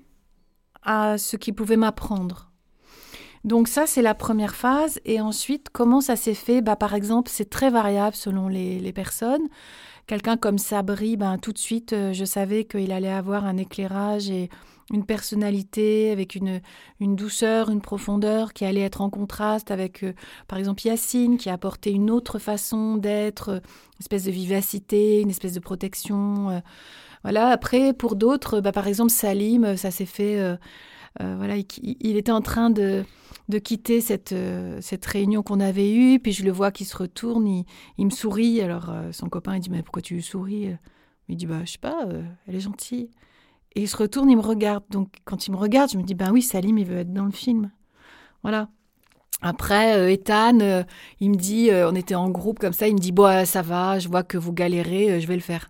à 0.83 1.19
ce 1.19 1.37
qu'ils 1.37 1.55
pouvaient 1.55 1.77
m'apprendre. 1.77 2.51
Donc 3.45 3.67
ça, 3.67 3.87
c'est 3.87 4.03
la 4.03 4.15
première 4.15 4.55
phase. 4.55 5.01
Et 5.05 5.21
ensuite, 5.21 5.69
comment 5.73 6.01
ça 6.01 6.15
s'est 6.15 6.35
fait? 6.35 6.61
Bah, 6.61 6.77
Par 6.77 6.95
exemple, 6.95 7.29
c'est 7.33 7.51
très 7.51 7.71
variable 7.71 8.15
selon 8.15 8.47
les, 8.49 8.93
personnes. 8.93 9.49
Quelqu'un 10.07 10.37
comme 10.37 10.59
Sabri, 10.59 11.17
ben, 11.17 11.39
tout 11.39 11.53
de 11.53 11.59
suite, 11.59 11.93
euh, 11.93 12.13
je 12.13 12.25
savais 12.25 12.65
qu'il 12.65 12.93
allait 12.93 13.13
avoir 13.13 13.45
un 13.45 13.57
éclairage 13.57 14.31
et 14.31 14.49
une 14.91 15.05
personnalité 15.05 16.11
avec 16.11 16.35
une, 16.35 16.61
une 17.01 17.17
douceur, 17.17 17.71
une 17.71 17.81
profondeur 17.81 18.53
qui 18.53 18.65
allait 18.65 18.81
être 18.81 19.01
en 19.01 19.11
contraste 19.11 19.71
avec, 19.71 20.03
euh, 20.03 20.13
par 20.49 20.59
exemple, 20.59 20.87
Yacine, 20.87 21.39
qui 21.39 21.51
apportait 21.51 21.93
une 21.93 22.11
autre 22.11 22.39
façon 22.39 22.97
d'être, 22.97 23.49
euh, 23.51 23.57
une 23.57 24.01
espèce 24.01 24.25
de 24.25 24.31
vivacité, 24.31 25.21
une 25.21 25.31
espèce 25.31 25.55
de 25.55 25.61
protection. 25.61 26.51
euh, 26.51 26.61
voilà. 27.23 27.49
Après, 27.49 27.93
pour 27.93 28.17
d'autres, 28.17 28.61
bah, 28.61 28.73
par 28.73 28.89
exemple, 28.89 29.11
Salim, 29.11 29.77
ça 29.77 29.91
s'est 29.91 30.07
fait. 30.07 30.59
voilà, 31.21 31.55
il, 31.57 32.17
était 32.17 32.33
en 32.33 32.41
train 32.41 32.69
de, 32.71 33.05
de 33.49 33.59
quitter 33.59 34.01
cette, 34.01 34.35
cette 34.81 35.07
réunion 35.07 35.45
qu'on 35.45 35.61
avait 35.61 35.93
eue, 35.93 36.19
puis 36.19 36.33
je 36.33 36.43
le 36.43 36.51
vois 36.51 36.73
qui 36.73 36.85
se 36.85 36.97
retourne, 36.97 37.47
il, 37.47 37.65
il 37.99 38.07
me 38.07 38.11
sourit. 38.11 38.61
Alors 38.61 38.93
son 39.13 39.29
copain 39.29 39.55
il 39.55 39.61
dit 39.61 39.71
mais 39.71 39.83
pourquoi 39.83 40.03
tu 40.03 40.15
lui 40.15 40.23
souris? 40.23 40.71
Il 41.29 41.37
dit 41.37 41.47
bah 41.47 41.61
je 41.65 41.71
sais 41.73 41.79
pas, 41.79 42.09
elle 42.49 42.57
est 42.57 42.61
gentille. 42.61 43.11
Et 43.75 43.83
il 43.83 43.89
se 43.89 43.97
retourne, 43.97 44.31
il 44.31 44.37
me 44.37 44.43
regarde. 44.43 44.85
Donc 44.91 45.09
quand 45.25 45.47
il 45.47 45.53
me 45.53 45.57
regarde, 45.57 45.91
je 45.91 45.99
me 45.99 46.03
dis 46.03 46.15
ben 46.15 46.31
oui, 46.31 46.43
Salim 46.43 46.79
il 46.79 46.87
veut 46.87 46.99
être 46.99 47.13
dans 47.13 47.25
le 47.25 47.33
film. 47.33 47.71
Voilà. 48.43 48.69
Après, 49.43 49.97
euh, 49.97 50.13
Ethan, 50.13 50.61
euh, 50.61 50.85
il 51.19 51.31
me 51.31 51.35
dit, 51.35 51.71
euh, 51.71 51.91
on 51.91 51.97
était 51.97 52.15
en 52.15 52.31
groupe 52.31 52.61
comme 52.61 52.73
ça, 52.73 52.87
il 52.87 52.95
me 52.95 53.01
dit, 53.01 53.11
bon, 53.11 53.45
ça 53.45 53.61
va, 53.61 53.99
je 53.99 54.09
vois 54.09 54.23
que 54.23 54.39
vous 54.39 54.53
galérez, 54.53 55.21
je 55.21 55.27
vais 55.27 55.35
le 55.35 55.41
faire. 55.41 55.69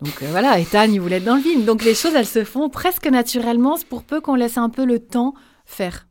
Donc 0.00 0.22
voilà, 0.22 0.58
Ethan, 0.58 0.84
il 0.84 1.00
voulait 1.00 1.16
être 1.16 1.24
dans 1.24 1.36
le 1.36 1.42
film. 1.42 1.64
Donc 1.64 1.84
les 1.84 1.94
choses, 1.94 2.14
elles 2.14 2.26
se 2.26 2.44
font 2.44 2.70
presque 2.70 3.06
naturellement, 3.06 3.76
pour 3.90 4.04
peu 4.04 4.22
qu'on 4.22 4.34
laisse 4.34 4.56
un 4.56 4.70
peu 4.70 4.86
le 4.86 4.98
temps 4.98 5.34
faire. 5.66 6.06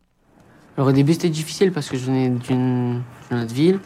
Alors 0.77 0.89
au 0.89 0.91
début 0.91 1.13
c'était 1.13 1.29
difficile 1.29 1.71
parce 1.71 1.89
que 1.89 1.97
je 1.97 2.05
venais 2.05 2.29
d'une 2.29 3.03
autre 3.31 3.53
ville. 3.53 3.79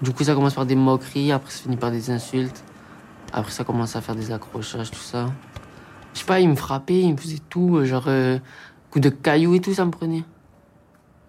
Du 0.00 0.12
coup 0.12 0.24
ça 0.24 0.34
commence 0.34 0.54
par 0.54 0.64
des 0.64 0.76
moqueries, 0.76 1.32
après 1.32 1.50
ça 1.50 1.62
finit 1.64 1.76
par 1.76 1.90
des 1.90 2.10
insultes. 2.10 2.64
Après 3.32 3.52
ça 3.52 3.64
commence 3.64 3.96
à 3.96 4.00
faire 4.00 4.14
des 4.14 4.32
accrochages, 4.32 4.90
tout 4.90 4.98
ça. 4.98 5.30
Je 6.14 6.20
sais 6.20 6.24
pas, 6.24 6.40
il 6.40 6.48
me 6.48 6.54
frappait, 6.54 7.00
il 7.00 7.12
me 7.12 7.16
faisait 7.16 7.40
tout. 7.50 7.76
euh, 7.76 7.84
Genre, 7.84 8.04
euh, 8.06 8.38
Coup 8.90 9.00
de 9.00 9.08
cailloux 9.08 9.54
et 9.54 9.60
tout, 9.60 9.74
ça 9.74 9.84
me 9.84 9.90
prenait. 9.90 10.22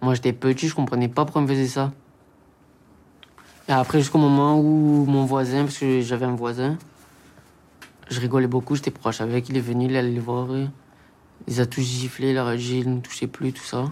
Moi, 0.02 0.14
j'étais 0.14 0.34
petit, 0.34 0.68
je 0.68 0.76
comprenais 0.76 1.08
pas 1.08 1.26
pourquoi 1.26 1.42
on 1.42 1.46
me 1.46 1.50
faisait 1.50 1.68
ça. 1.68 1.92
Et 3.68 3.72
après, 3.72 3.98
jusqu'au 3.98 4.20
moment 4.20 4.60
où 4.60 5.06
mon 5.08 5.26
voisin, 5.26 5.64
parce 5.64 5.80
que 5.80 6.02
j'avais 6.02 6.28
un 6.28 6.36
voisin, 6.36 6.78
je 8.12 8.20
rigolais 8.20 8.46
beaucoup, 8.46 8.76
j'étais 8.76 8.92
proche 8.92 9.22
avec, 9.22 9.50
il 9.50 9.58
est 9.58 9.62
venu, 9.62 9.86
il 9.86 9.96
allait 9.98 10.12
les 10.12 10.20
voir. 10.20 10.48
Il 10.52 10.70
les 11.48 11.60
a 11.60 11.66
tous 11.66 11.82
giflés, 11.82 12.32
il 12.32 12.38
a 12.38 12.56
dit, 12.56 12.82
il 12.82 12.94
ne 12.94 13.00
touchait 13.00 13.26
plus, 13.26 13.52
tout 13.52 13.64
ça. 13.64 13.86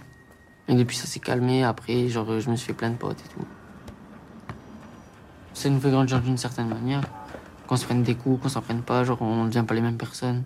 Et 0.68 0.76
depuis, 0.76 0.96
ça 0.96 1.08
s'est 1.08 1.20
calmé. 1.20 1.64
Après, 1.64 2.08
genre, 2.10 2.40
je 2.40 2.50
me 2.52 2.56
suis 2.56 2.68
fait 2.68 2.74
plein 2.74 2.92
de 2.92 2.96
potes 2.96 3.20
et 3.20 3.30
tout. 3.30 3.46
Ça 5.56 5.68
nous 5.70 5.80
fait 5.80 5.90
grandir 5.90 6.22
d'une 6.22 6.38
certaine 6.38 6.68
manière. 6.68 7.02
Qu'on 7.66 7.76
se 7.76 7.86
prenne 7.86 8.04
des 8.04 8.14
coups, 8.14 8.44
qu'on 8.44 8.50
s'en 8.50 8.62
prenne 8.62 8.84
pas, 8.84 9.04
genre, 9.04 9.22
on 9.24 9.46
ne 9.46 9.50
devient 9.50 9.66
pas 9.68 9.74
les 9.74 9.82
mêmes 9.82 9.98
personnes. 9.98 10.44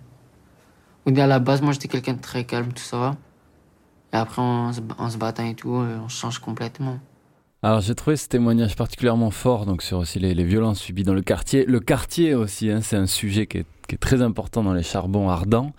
Ou 1.08 1.20
à 1.20 1.26
la 1.26 1.38
base, 1.38 1.62
moi, 1.62 1.72
j'étais 1.72 1.88
quelqu'un 1.88 2.12
de 2.12 2.20
très 2.20 2.44
calme, 2.44 2.72
tout 2.72 2.82
ça. 2.82 3.16
Et 4.12 4.16
après, 4.16 4.42
en 4.42 4.72
se, 4.72 4.80
en 4.98 5.08
se 5.08 5.16
battant 5.16 5.46
et 5.46 5.54
tout, 5.54 5.70
on 5.70 6.08
change 6.08 6.38
complètement. 6.38 6.98
Alors 7.60 7.80
j'ai 7.80 7.96
trouvé 7.96 8.16
ce 8.16 8.28
témoignage 8.28 8.76
particulièrement 8.76 9.32
fort 9.32 9.66
donc 9.66 9.82
sur 9.82 9.98
aussi 9.98 10.20
les, 10.20 10.32
les 10.32 10.44
violences 10.44 10.78
subies 10.78 11.02
dans 11.02 11.14
le 11.14 11.22
quartier. 11.22 11.64
Le 11.64 11.80
quartier 11.80 12.32
aussi, 12.34 12.70
hein, 12.70 12.80
c'est 12.82 12.96
un 12.96 13.06
sujet 13.06 13.48
qui 13.48 13.58
est, 13.58 13.66
qui 13.88 13.96
est, 13.96 13.98
très 13.98 14.22
important 14.22 14.62
dans 14.62 14.74
les 14.74 14.84
charbons 14.84 15.28
ardents. 15.28 15.72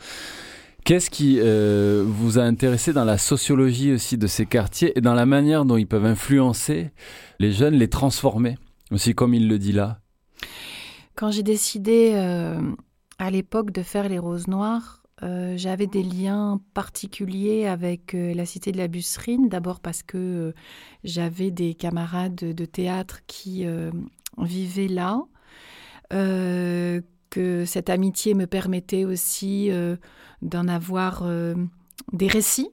Qu'est-ce 0.83 1.09
qui 1.09 1.37
euh, 1.39 2.03
vous 2.05 2.37
a 2.37 2.41
intéressé 2.41 2.91
dans 2.91 3.05
la 3.05 3.17
sociologie 3.17 3.93
aussi 3.93 4.17
de 4.17 4.27
ces 4.27 4.45
quartiers 4.45 4.97
et 4.97 5.01
dans 5.01 5.13
la 5.13 5.25
manière 5.25 5.63
dont 5.63 5.77
ils 5.77 5.87
peuvent 5.87 6.05
influencer 6.05 6.91
les 7.39 7.53
jeunes, 7.53 7.75
les 7.75 7.87
transformer 7.87 8.57
aussi 8.91 9.15
comme 9.15 9.33
il 9.33 9.47
le 9.47 9.57
dit 9.57 9.71
là? 9.71 9.99
Quand 11.15 11.31
j'ai 11.31 11.43
décidé 11.43 12.11
euh, 12.15 12.59
à 13.19 13.31
l'époque 13.31 13.71
de 13.71 13.83
faire 13.83 14.09
les 14.09 14.19
roses 14.19 14.49
noires, 14.49 14.98
euh, 15.21 15.55
j'avais 15.57 15.87
des 15.87 16.03
liens 16.03 16.61
particuliers 16.73 17.65
avec 17.65 18.15
euh, 18.15 18.33
la 18.33 18.45
cité 18.45 18.71
de 18.71 18.77
la 18.77 18.87
Busserine, 18.87 19.49
d'abord 19.49 19.81
parce 19.81 20.01
que 20.01 20.17
euh, 20.17 20.51
j'avais 21.03 21.51
des 21.51 21.73
camarades 21.73 22.35
de 22.35 22.65
théâtre 22.65 23.19
qui 23.27 23.65
vivaient 24.37 24.87
là, 24.87 25.23
que 26.09 27.63
cette 27.65 27.89
amitié 27.89 28.33
me 28.33 28.47
permettait 28.47 29.05
aussi 29.05 29.69
d'en 30.41 30.67
avoir 30.67 31.23
des 32.13 32.27
récits. 32.27 32.69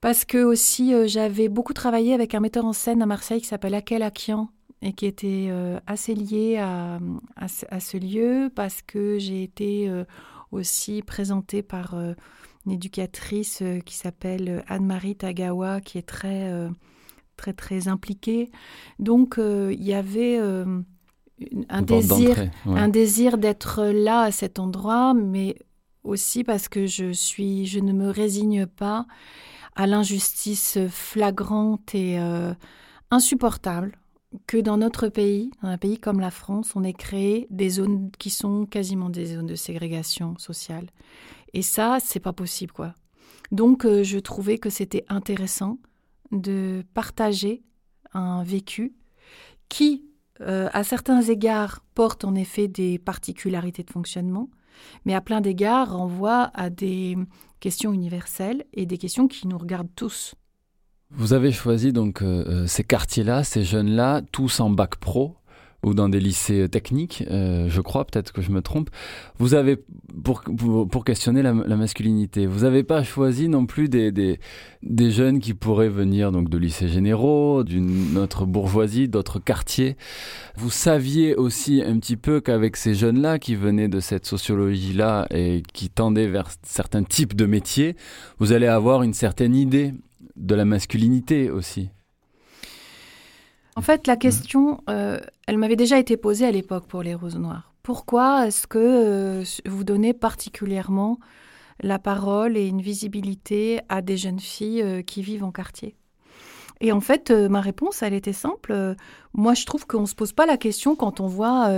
Parce 0.00 0.24
que 0.24 0.42
aussi 0.42 0.92
j'avais 1.06 1.48
beaucoup 1.48 1.72
travaillé 1.72 2.14
avec 2.14 2.34
un 2.34 2.40
metteur 2.40 2.64
en 2.64 2.72
scène 2.72 3.02
à 3.02 3.06
Marseille 3.06 3.40
qui 3.40 3.46
s'appelle 3.46 3.74
Akel 3.74 4.02
Akian 4.02 4.48
et 4.82 4.92
qui 4.92 5.06
était 5.06 5.50
assez 5.86 6.14
lié 6.14 6.58
à, 6.58 6.98
ce 7.80 7.96
lieu 7.96 8.50
parce 8.54 8.82
que 8.82 9.18
j'ai 9.18 9.42
été 9.42 9.90
aussi 10.54 11.02
présenté 11.02 11.62
par 11.62 11.94
euh, 11.94 12.14
une 12.66 12.72
éducatrice 12.72 13.60
euh, 13.62 13.80
qui 13.80 13.94
s'appelle 13.94 14.48
euh, 14.48 14.62
Anne-Marie 14.68 15.16
Tagawa, 15.16 15.80
qui 15.80 15.98
est 15.98 16.06
très, 16.06 16.50
très, 17.36 17.52
très 17.52 17.88
impliquée. 17.88 18.50
Donc, 18.98 19.36
il 19.38 19.82
y 19.82 19.92
avait 19.92 20.38
un 20.38 21.82
désir, 21.82 22.50
un 22.66 22.88
désir 22.88 23.38
d'être 23.38 23.84
là 23.84 24.22
à 24.22 24.30
cet 24.30 24.58
endroit, 24.58 25.14
mais 25.14 25.56
aussi 26.04 26.44
parce 26.44 26.68
que 26.68 26.86
je 26.86 27.12
suis, 27.12 27.66
je 27.66 27.80
ne 27.80 27.92
me 27.92 28.10
résigne 28.10 28.66
pas 28.66 29.06
à 29.74 29.86
l'injustice 29.86 30.78
flagrante 30.88 31.94
et 31.94 32.18
insupportable 33.10 33.98
que 34.46 34.56
dans 34.56 34.76
notre 34.76 35.08
pays, 35.08 35.50
dans 35.62 35.68
un 35.68 35.78
pays 35.78 35.98
comme 35.98 36.20
la 36.20 36.30
France, 36.30 36.74
on 36.74 36.84
ait 36.84 36.92
créé 36.92 37.46
des 37.50 37.70
zones 37.70 38.10
qui 38.18 38.30
sont 38.30 38.66
quasiment 38.66 39.10
des 39.10 39.26
zones 39.26 39.46
de 39.46 39.54
ségrégation 39.54 40.36
sociale. 40.38 40.90
Et 41.52 41.62
ça, 41.62 41.98
c'est 42.00 42.20
pas 42.20 42.32
possible, 42.32 42.72
quoi. 42.72 42.94
Donc, 43.52 43.84
euh, 43.84 44.02
je 44.02 44.18
trouvais 44.18 44.58
que 44.58 44.70
c'était 44.70 45.04
intéressant 45.08 45.78
de 46.32 46.82
partager 46.94 47.62
un 48.12 48.42
vécu 48.42 48.94
qui, 49.68 50.04
euh, 50.40 50.68
à 50.72 50.82
certains 50.82 51.22
égards, 51.22 51.84
porte 51.94 52.24
en 52.24 52.34
effet 52.34 52.68
des 52.68 52.98
particularités 52.98 53.82
de 53.82 53.90
fonctionnement, 53.90 54.50
mais 55.04 55.14
à 55.14 55.20
plein 55.20 55.40
d'égards 55.40 55.96
renvoie 55.96 56.50
à 56.54 56.70
des 56.70 57.16
questions 57.60 57.92
universelles 57.92 58.64
et 58.72 58.86
des 58.86 58.98
questions 58.98 59.28
qui 59.28 59.46
nous 59.46 59.58
regardent 59.58 59.94
tous. 59.94 60.34
Vous 61.16 61.32
avez 61.32 61.52
choisi 61.52 61.92
donc 61.92 62.22
euh, 62.22 62.44
euh, 62.46 62.66
ces 62.66 62.82
quartiers-là, 62.82 63.44
ces 63.44 63.62
jeunes-là, 63.62 64.22
tous 64.32 64.58
en 64.58 64.68
bac 64.68 64.96
pro 64.96 65.36
ou 65.84 65.94
dans 65.94 66.08
des 66.08 66.18
lycées 66.18 66.68
techniques, 66.68 67.24
euh, 67.30 67.68
je 67.68 67.80
crois, 67.82 68.06
peut-être 68.06 68.32
que 68.32 68.40
je 68.40 68.50
me 68.50 68.62
trompe. 68.62 68.88
Vous 69.38 69.54
avez, 69.54 69.76
pour, 70.24 70.42
pour, 70.90 71.04
questionner 71.04 71.42
la, 71.42 71.52
masculinité, 71.52 72.46
vous 72.46 72.60
n'avez 72.60 72.82
pas 72.84 73.02
choisi 73.04 73.48
non 73.48 73.66
plus 73.66 73.90
des, 73.90 74.10
des, 74.10 74.40
des, 74.82 75.10
jeunes 75.10 75.40
qui 75.40 75.52
pourraient 75.52 75.90
venir 75.90 76.32
donc 76.32 76.48
de 76.48 76.56
lycées 76.56 76.88
généraux, 76.88 77.64
d'une 77.64 78.16
autre 78.16 78.46
bourgeoisie, 78.46 79.08
d'autres 79.08 79.40
quartiers? 79.40 79.98
Vous 80.56 80.70
saviez 80.70 81.36
aussi 81.36 81.82
un 81.82 81.98
petit 81.98 82.16
peu 82.16 82.40
qu'avec 82.40 82.78
ces 82.78 82.94
jeunes-là 82.94 83.38
qui 83.38 83.54
venaient 83.54 83.88
de 83.88 84.00
cette 84.00 84.24
sociologie-là 84.24 85.26
et 85.30 85.62
qui 85.74 85.90
tendaient 85.90 86.28
vers 86.28 86.48
certains 86.62 87.04
types 87.04 87.36
de 87.36 87.44
métiers, 87.44 87.94
vous 88.38 88.52
allez 88.52 88.68
avoir 88.68 89.02
une 89.02 89.14
certaine 89.14 89.54
idée 89.54 89.92
de 90.36 90.54
la 90.54 90.64
masculinité 90.64 91.50
aussi. 91.50 91.90
En 93.76 93.82
fait, 93.82 94.06
la 94.06 94.16
question, 94.16 94.80
euh, 94.88 95.18
elle 95.46 95.58
m'avait 95.58 95.76
déjà 95.76 95.98
été 95.98 96.16
posée 96.16 96.46
à 96.46 96.50
l'époque 96.50 96.86
pour 96.86 97.02
les 97.02 97.14
roses 97.14 97.38
noires. 97.38 97.74
Pourquoi 97.82 98.46
est-ce 98.46 98.66
que 98.66 98.78
euh, 98.78 99.44
vous 99.66 99.84
donnez 99.84 100.14
particulièrement 100.14 101.18
la 101.80 101.98
parole 101.98 102.56
et 102.56 102.66
une 102.66 102.80
visibilité 102.80 103.80
à 103.88 104.00
des 104.00 104.16
jeunes 104.16 104.40
filles 104.40 104.82
euh, 104.82 105.02
qui 105.02 105.22
vivent 105.22 105.44
en 105.44 105.50
quartier? 105.50 105.96
Et 106.84 106.92
en 106.92 107.00
fait, 107.00 107.30
euh, 107.30 107.48
ma 107.48 107.62
réponse, 107.62 108.02
elle 108.02 108.12
était 108.12 108.34
simple. 108.34 108.70
Euh, 108.70 108.94
moi, 109.32 109.54
je 109.54 109.64
trouve 109.64 109.86
qu'on 109.86 110.02
ne 110.02 110.06
se 110.06 110.14
pose 110.14 110.34
pas 110.34 110.44
la 110.44 110.58
question 110.58 110.96
quand 110.96 111.18
on 111.18 111.26
voit 111.26 111.70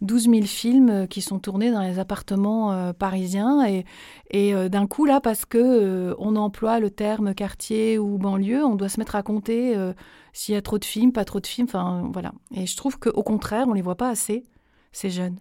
12 0.00 0.26
euh, 0.26 0.30
000 0.32 0.42
films 0.46 1.06
qui 1.06 1.22
sont 1.22 1.38
tournés 1.38 1.70
dans 1.70 1.80
les 1.80 2.00
appartements 2.00 2.92
parisiens. 2.92 3.64
Et, 3.64 3.84
et 4.32 4.52
d'un 4.68 4.88
coup, 4.88 5.04
là, 5.04 5.20
parce 5.20 5.44
que 5.44 6.16
on 6.18 6.34
emploie 6.34 6.80
le 6.80 6.90
terme 6.90 7.34
quartier 7.34 8.00
ou 8.00 8.18
banlieue, 8.18 8.64
on 8.64 8.74
doit 8.74 8.88
se 8.88 8.98
mettre 8.98 9.14
à 9.14 9.22
compter 9.22 9.76
s'il 10.32 10.56
y 10.56 10.58
a 10.58 10.62
trop 10.62 10.80
de 10.80 10.84
films, 10.84 11.12
pas 11.12 11.24
trop 11.24 11.38
de 11.38 11.46
films. 11.46 11.68
Enfin, 11.70 12.10
voilà. 12.12 12.32
Et 12.52 12.66
je 12.66 12.76
trouve 12.76 12.98
qu'au 12.98 13.22
contraire, 13.22 13.66
on 13.68 13.70
ne 13.70 13.76
les 13.76 13.82
voit 13.82 13.94
pas 13.94 14.08
assez, 14.08 14.42
ces 14.90 15.08
jeunes. 15.08 15.38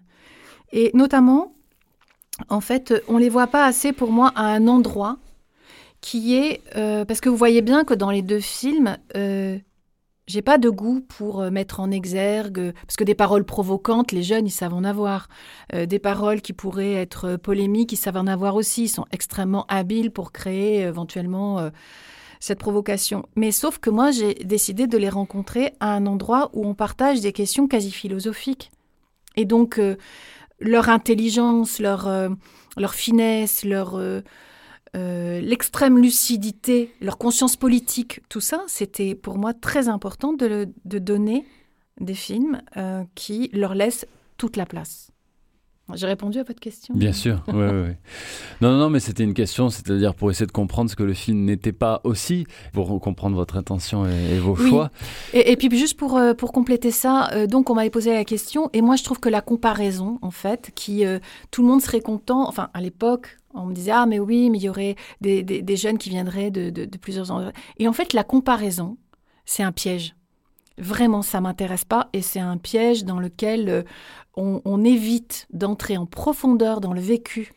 Et 0.71 0.91
notamment, 0.93 1.55
en 2.49 2.61
fait, 2.61 2.93
on 3.07 3.15
ne 3.15 3.19
les 3.19 3.29
voit 3.29 3.47
pas 3.47 3.65
assez, 3.65 3.93
pour 3.93 4.11
moi, 4.11 4.31
à 4.35 4.45
un 4.45 4.67
endroit 4.67 5.17
qui 6.01 6.35
est 6.35 6.61
euh, 6.75 7.05
parce 7.05 7.21
que 7.21 7.29
vous 7.29 7.37
voyez 7.37 7.61
bien 7.61 7.83
que 7.83 7.93
dans 7.93 8.09
les 8.09 8.23
deux 8.23 8.39
films, 8.39 8.97
euh, 9.15 9.57
j'ai 10.27 10.41
pas 10.41 10.57
de 10.57 10.69
goût 10.69 11.01
pour 11.01 11.41
euh, 11.41 11.51
mettre 11.51 11.79
en 11.79 11.91
exergue 11.91 12.73
parce 12.81 12.95
que 12.95 13.03
des 13.03 13.15
paroles 13.15 13.45
provocantes, 13.45 14.11
les 14.11 14.23
jeunes 14.23 14.47
ils 14.47 14.51
savent 14.51 14.73
en 14.73 14.83
avoir. 14.83 15.29
Des 15.73 15.99
paroles 15.99 16.41
qui 16.41 16.51
pourraient 16.51 16.95
être 16.95 17.37
polémiques, 17.37 17.93
ils 17.93 17.97
savent 17.97 18.17
en 18.17 18.27
avoir 18.27 18.55
aussi. 18.55 18.83
Ils 18.83 18.89
sont 18.89 19.05
extrêmement 19.11 19.65
habiles 19.69 20.11
pour 20.11 20.33
créer 20.33 20.81
éventuellement 20.81 21.69
cette 22.41 22.59
provocation. 22.59 23.25
Mais 23.37 23.51
sauf 23.51 23.77
que 23.77 23.89
moi 23.89 24.11
j'ai 24.11 24.33
décidé 24.33 24.87
de 24.87 24.97
les 24.97 25.07
rencontrer 25.07 25.73
à 25.79 25.93
un 25.93 26.05
endroit 26.07 26.49
où 26.51 26.67
on 26.67 26.73
partage 26.73 27.21
des 27.21 27.31
questions 27.31 27.69
quasi 27.69 27.91
philosophiques 27.91 28.71
et 29.37 29.45
donc 29.45 29.79
leur 30.59 30.89
intelligence, 30.89 31.79
leur 31.79 32.09
leur 32.75 32.93
finesse, 32.93 33.63
leur 33.63 33.97
euh, 34.95 35.39
l'extrême 35.39 35.97
lucidité, 35.97 36.93
leur 37.01 37.17
conscience 37.17 37.55
politique, 37.55 38.21
tout 38.27 38.41
ça, 38.41 38.63
c'était 38.67 39.15
pour 39.15 39.37
moi 39.37 39.53
très 39.53 39.87
important 39.87 40.33
de, 40.33 40.67
donner 40.85 41.45
des 41.99 42.13
films 42.13 42.61
euh, 42.77 43.03
qui 43.15 43.49
leur 43.53 43.73
laissent 43.73 44.05
toute 44.37 44.57
la 44.57 44.65
place. 44.65 45.11
J'ai 45.95 46.07
répondu 46.07 46.39
à 46.39 46.43
votre 46.43 46.59
question 46.59 46.93
Bien 46.95 47.13
sûr, 47.13 47.43
oui, 47.47 47.65
oui. 47.65 47.93
Non, 48.61 48.77
non, 48.77 48.89
mais 48.89 48.99
c'était 48.99 49.23
une 49.23 49.33
question, 49.33 49.69
c'est-à-dire 49.69 50.13
pour 50.13 50.31
essayer 50.31 50.47
de 50.47 50.51
comprendre 50.51 50.89
ce 50.89 50.95
que 50.95 51.03
le 51.03 51.13
film 51.13 51.45
n'était 51.45 51.71
pas 51.71 52.01
aussi, 52.03 52.45
pour 52.73 52.99
comprendre 52.99 53.35
votre 53.35 53.57
intention 53.57 54.05
et, 54.05 54.39
vos 54.39 54.55
choix. 54.55 54.91
Et, 55.33 55.55
puis 55.57 55.69
juste 55.77 55.97
pour, 55.97 56.17
euh, 56.17 56.33
pour 56.33 56.51
compléter 56.51 56.91
ça, 56.91 57.47
donc 57.47 57.69
on 57.69 57.75
m'avait 57.75 57.89
posé 57.89 58.13
la 58.13 58.25
question, 58.25 58.69
et 58.73 58.81
moi 58.81 58.95
je 58.95 59.03
trouve 59.03 59.19
que 59.19 59.29
la 59.29 59.41
comparaison, 59.41 60.19
en 60.21 60.31
fait, 60.31 60.71
qui 60.75 61.03
tout 61.51 61.61
le 61.61 61.67
monde 61.67 61.81
serait 61.81 62.01
content, 62.01 62.47
enfin 62.47 62.69
à 62.73 62.81
l'époque, 62.81 63.37
on 63.53 63.65
me 63.65 63.73
disait, 63.73 63.91
ah 63.91 64.05
mais 64.05 64.19
oui, 64.19 64.49
mais 64.49 64.57
il 64.57 64.63
y 64.63 64.69
aurait 64.69 64.95
des, 65.21 65.75
jeunes 65.75 65.97
qui 65.97 66.09
viendraient 66.09 66.51
de, 66.51 66.97
plusieurs 66.97 67.31
endroits. 67.31 67.51
Et 67.77 67.87
en 67.87 67.93
fait, 67.93 68.13
la 68.13 68.23
comparaison, 68.23 68.97
c'est 69.45 69.63
un 69.63 69.71
piège. 69.71 70.15
Vraiment, 70.77 71.21
ça 71.21 71.41
m'intéresse 71.41 71.85
pas 71.85 72.09
et 72.13 72.21
c'est 72.21 72.39
un 72.39 72.57
piège 72.57 73.03
dans 73.03 73.19
lequel 73.19 73.69
euh, 73.69 73.83
on, 74.35 74.83
évite 74.83 75.47
d'entrer 75.51 75.97
en 75.97 76.05
profondeur 76.05 76.81
dans 76.81 76.93
le 76.93 77.01
vécu, 77.01 77.51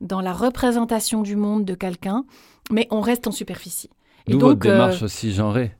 dans 0.00 0.20
la 0.20 0.32
représentation 0.32 1.22
du 1.22 1.36
monde 1.36 1.64
de 1.64 1.74
quelqu'un, 1.74 2.24
mais 2.70 2.88
on 2.90 3.00
reste 3.00 3.26
en 3.26 3.32
superficie. 3.32 3.90
D'où 4.26 4.38
votre 4.38 4.60
démarche 4.60 5.02
euh, 5.02 5.06
aussi 5.06 5.32
genrée. 5.32 5.76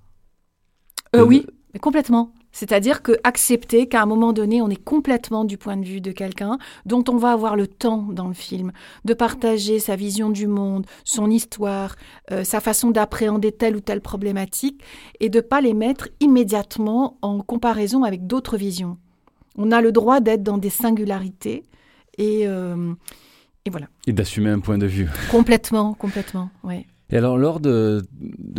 Euh, 1.16 1.24
oui, 1.24 1.46
mais 1.72 1.80
complètement. 1.80 2.32
C'est-à-dire 2.54 3.02
que 3.02 3.12
accepter 3.24 3.88
qu'à 3.88 4.00
un 4.00 4.06
moment 4.06 4.32
donné, 4.32 4.62
on 4.62 4.70
est 4.70 4.82
complètement 4.82 5.44
du 5.44 5.58
point 5.58 5.76
de 5.76 5.84
vue 5.84 6.00
de 6.00 6.12
quelqu'un 6.12 6.56
dont 6.86 7.02
on 7.08 7.16
va 7.16 7.32
avoir 7.32 7.56
le 7.56 7.66
temps 7.66 8.06
dans 8.10 8.28
le 8.28 8.32
film 8.32 8.70
de 9.04 9.12
partager 9.12 9.80
sa 9.80 9.96
vision 9.96 10.30
du 10.30 10.46
monde, 10.46 10.86
son 11.02 11.30
histoire, 11.30 11.96
euh, 12.30 12.44
sa 12.44 12.60
façon 12.60 12.92
d'appréhender 12.92 13.50
telle 13.50 13.74
ou 13.74 13.80
telle 13.80 14.00
problématique 14.00 14.80
et 15.18 15.30
de 15.30 15.40
pas 15.40 15.60
les 15.60 15.74
mettre 15.74 16.08
immédiatement 16.20 17.18
en 17.22 17.40
comparaison 17.40 18.04
avec 18.04 18.26
d'autres 18.28 18.56
visions. 18.56 18.98
On 19.58 19.72
a 19.72 19.80
le 19.80 19.90
droit 19.90 20.20
d'être 20.20 20.44
dans 20.44 20.58
des 20.58 20.70
singularités 20.70 21.64
et, 22.18 22.46
euh, 22.46 22.94
et 23.64 23.70
voilà. 23.70 23.88
Et 24.06 24.12
d'assumer 24.12 24.50
un 24.50 24.60
point 24.60 24.78
de 24.78 24.86
vue. 24.86 25.08
Complètement, 25.28 25.92
complètement, 25.94 26.50
oui. 26.62 26.86
Et 27.14 27.18
alors, 27.18 27.38
lors 27.38 27.60
de, 27.60 28.02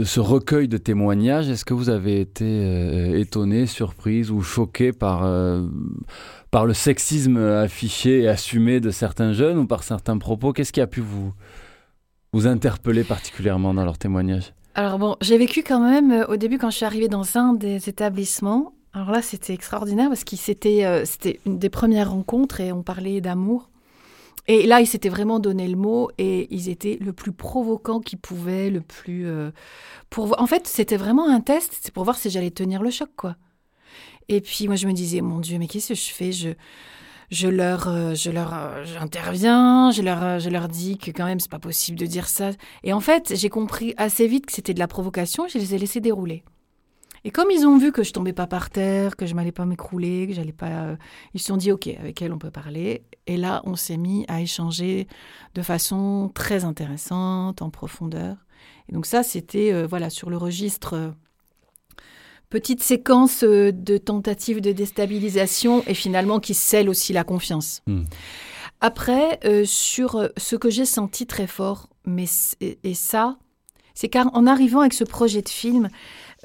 ce 0.06 0.22
recueil 0.22 0.70
de 0.70 0.78
témoignages, 0.78 1.50
est-ce 1.50 1.65
que 1.65 1.74
vous 1.74 1.89
avez 1.89 2.22
été 2.22 2.46
euh, 2.46 3.20
étonné, 3.20 3.65
surprise 3.65 4.32
ou 4.32 4.41
choqué 4.41 4.94
par, 4.94 5.26
euh, 5.26 5.68
par 6.52 6.65
le 6.65 6.74
sexisme 6.74 7.36
affiché 7.36 8.22
et 8.22 8.30
assumé 8.30 8.80
de 8.80 8.91
certains 8.91 9.34
jeunes 9.34 9.58
ou 9.58 9.68
par 9.68 9.84
certains 9.84 10.18
propos? 10.18 10.54
Qu'est-ce 10.54 10.72
qui 10.72 10.80
a 10.80 10.88
pu 10.88 11.02
vous, 11.02 11.34
vous 12.32 12.48
interpeller 12.48 13.04
particulièrement 13.04 13.74
dans 13.74 13.84
leurs 13.84 13.98
témoignages? 13.98 14.54
Alors 14.74 15.00
bon, 15.00 15.18
j'ai 15.20 15.38
vécu 15.38 15.62
quand 15.62 15.82
même, 15.82 16.13
euh, 16.13 16.26
au 16.28 16.38
début 16.38 16.58
quand 16.58 16.70
je 16.70 16.78
suis 16.78 16.86
arrivée 16.86 17.10
dans 17.10 17.38
un 17.38 17.52
des 17.52 17.89
établissements, 17.89 18.72
alors 18.94 19.12
là 19.12 19.22
c'était 19.22 19.54
extraordinaire 19.54 20.08
parce 20.08 20.24
que 20.24 20.38
c'était 20.38 21.04
c'était 21.04 21.41
une 21.46 21.60
des 21.60 21.70
premières 21.70 22.12
rencontres 22.12 22.62
et 22.62 22.72
on 22.72 22.84
parlait 22.84 23.20
d'amour. 23.20 23.70
Et 24.48 24.68
là, 24.68 24.80
ils 24.80 24.88
s'étaient 24.88 25.10
vraiment 25.10 25.40
donné 25.40 25.68
le 25.68 25.76
mot 25.76 26.10
et 26.18 26.48
ils 26.54 26.70
étaient 26.70 26.98
le 27.02 27.14
plus 27.14 27.32
provoquant 27.32 28.00
qu'ils 28.00 28.20
pouvaient, 28.20 28.70
le 28.70 28.82
plus. 28.82 29.26
euh. 29.28 29.52
En 30.18 30.46
fait, 30.46 30.68
c'était 30.68 30.98
vraiment 30.98 31.28
un 31.28 31.42
test, 31.42 31.80
c'est 31.82 31.94
pour 31.94 32.04
voir 32.04 32.18
si 32.18 32.30
j'allais 32.30 32.52
tenir 32.52 32.84
le 32.84 32.92
choc, 32.92 33.10
quoi. 33.18 33.36
Et 34.30 34.42
puis 34.42 34.68
moi, 34.68 34.76
je 34.76 34.88
me 34.88 34.94
disais, 34.94 35.22
mon 35.22 35.40
Dieu, 35.40 35.58
mais 35.58 35.68
qu'est-ce 35.68 35.90
que 35.90 35.94
je 35.96 36.12
fais? 36.12 36.32
Je, 36.32 36.50
je 37.32 37.48
leur, 37.48 37.88
euh, 37.88 38.14
je 38.14 38.30
leur, 38.30 38.54
euh, 38.54 38.84
j'interviens, 38.86 39.92
je 39.92 40.02
leur, 40.04 40.40
je 40.40 40.50
leur 40.50 40.68
dis 40.68 40.98
que 40.98 41.12
quand 41.12 41.26
même, 41.26 41.40
c'est 41.40 41.52
pas 41.52 41.60
possible 41.60 41.98
de 41.98 42.06
dire 42.06 42.28
ça. 42.28 42.52
Et 42.84 42.94
en 42.94 43.00
fait, 43.00 43.34
j'ai 43.36 43.50
compris 43.50 43.94
assez 43.98 44.28
vite 44.28 44.46
que 44.46 44.54
c'était 44.54 44.74
de 44.76 44.80
la 44.80 44.88
provocation. 44.88 45.48
Je 45.48 45.58
les 45.58 45.74
ai 45.74 45.80
laissés 45.80 46.02
dérouler. 46.02 46.44
Et 47.24 47.32
comme 47.32 47.50
ils 47.50 47.66
ont 47.66 47.80
vu 47.80 47.92
que 47.92 48.04
je 48.04 48.14
tombais 48.14 48.34
pas 48.34 48.46
par 48.46 48.70
terre, 48.70 49.16
que 49.16 49.26
je 49.26 49.34
m'allais 49.34 49.52
pas 49.52 49.66
m'écrouler, 49.66 50.28
que 50.28 50.34
j'allais 50.34 50.54
pas, 50.54 50.96
ils 51.34 51.40
se 51.40 51.48
sont 51.48 51.58
dit 51.58 51.72
ok, 51.72 51.88
avec 51.88 52.22
elle 52.22 52.32
on 52.32 52.38
peut 52.38 52.52
parler. 52.52 53.02
Et 53.28 53.38
là, 53.38 53.62
on 53.66 53.76
s'est 53.76 53.98
mis 53.98 54.26
à 54.28 54.42
échanger 54.42 55.08
de 55.56 55.62
façon 55.62 56.32
très 56.34 56.64
intéressante, 56.64 57.62
en 57.62 57.70
profondeur. 57.70 58.38
Et 58.90 58.94
donc 58.94 59.06
ça, 59.06 59.24
c'était 59.24 59.74
euh, 59.74 59.88
voilà 59.88 60.10
sur 60.10 60.30
le 60.30 60.38
registre 60.38 60.94
euh, 60.94 61.10
petite 62.50 62.84
séquence 62.84 63.44
euh, 63.44 63.72
de 63.72 63.98
tentatives 63.98 64.62
de 64.62 64.72
déstabilisation 64.72 65.84
et 65.88 65.96
finalement 65.96 66.40
qui 66.40 66.54
scelle 66.54 66.90
aussi 66.90 67.14
la 67.14 67.24
confiance. 67.24 67.82
Hmm. 67.88 68.04
Après, 68.82 69.40
sur 69.66 70.30
ce 70.38 70.56
que 70.56 70.70
j'ai 70.70 70.86
senti 70.86 71.26
très 71.26 71.48
fort, 71.48 71.90
mais 72.06 72.26
et, 72.60 72.78
et 72.84 72.94
ça, 72.94 73.38
c'est 73.96 74.10
qu'en 74.10 74.46
arrivant 74.46 74.82
avec 74.82 74.94
ce 74.94 75.06
projet 75.06 75.42
de 75.42 75.50
film, 75.50 75.90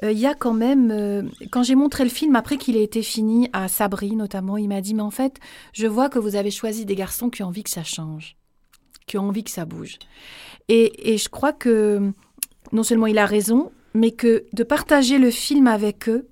euh, 0.03 0.11
il 0.11 0.19
y 0.19 0.25
a 0.25 0.33
quand 0.33 0.53
même, 0.53 0.91
euh, 0.91 1.23
quand 1.51 1.63
j'ai 1.63 1.75
montré 1.75 2.03
le 2.03 2.09
film 2.09 2.35
après 2.35 2.57
qu'il 2.57 2.77
ait 2.77 2.83
été 2.83 3.01
fini 3.01 3.49
à 3.53 3.67
Sabri 3.67 4.15
notamment, 4.15 4.57
il 4.57 4.67
m'a 4.67 4.81
dit 4.81 4.93
mais 4.93 5.01
en 5.01 5.11
fait, 5.11 5.37
je 5.73 5.87
vois 5.87 6.09
que 6.09 6.19
vous 6.19 6.35
avez 6.35 6.51
choisi 6.51 6.85
des 6.85 6.95
garçons 6.95 7.29
qui 7.29 7.43
ont 7.43 7.47
envie 7.47 7.63
que 7.63 7.69
ça 7.69 7.83
change, 7.83 8.35
qui 9.07 9.17
ont 9.17 9.27
envie 9.27 9.43
que 9.43 9.51
ça 9.51 9.65
bouge. 9.65 9.99
Et, 10.69 11.13
et 11.13 11.17
je 11.17 11.29
crois 11.29 11.53
que 11.53 12.11
non 12.71 12.83
seulement 12.83 13.07
il 13.07 13.17
a 13.17 13.25
raison, 13.25 13.71
mais 13.93 14.11
que 14.11 14.45
de 14.53 14.63
partager 14.63 15.17
le 15.17 15.31
film 15.31 15.67
avec 15.67 16.07
eux, 16.09 16.27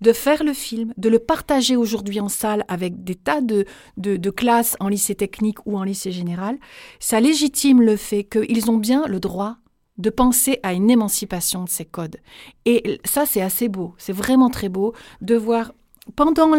de 0.00 0.12
faire 0.12 0.44
le 0.44 0.52
film, 0.52 0.92
de 0.96 1.08
le 1.08 1.18
partager 1.18 1.76
aujourd'hui 1.76 2.20
en 2.20 2.28
salle 2.28 2.64
avec 2.68 3.04
des 3.04 3.14
tas 3.14 3.40
de, 3.40 3.64
de, 3.96 4.16
de 4.16 4.30
classes 4.30 4.76
en 4.80 4.88
lycée 4.88 5.14
technique 5.14 5.66
ou 5.66 5.78
en 5.78 5.82
lycée 5.82 6.12
général, 6.12 6.58
ça 7.00 7.20
légitime 7.20 7.82
le 7.82 7.96
fait 7.96 8.24
qu'ils 8.24 8.70
ont 8.70 8.76
bien 8.76 9.06
le 9.06 9.18
droit 9.18 9.56
de 9.98 10.10
penser 10.10 10.58
à 10.62 10.72
une 10.72 10.90
émancipation 10.90 11.64
de 11.64 11.68
ces 11.68 11.84
codes. 11.84 12.16
Et 12.64 13.00
ça, 13.04 13.26
c'est 13.26 13.42
assez 13.42 13.68
beau, 13.68 13.94
c'est 13.98 14.12
vraiment 14.12 14.50
très 14.50 14.68
beau 14.68 14.94
de 15.20 15.34
voir, 15.34 15.72
pendant 16.16 16.50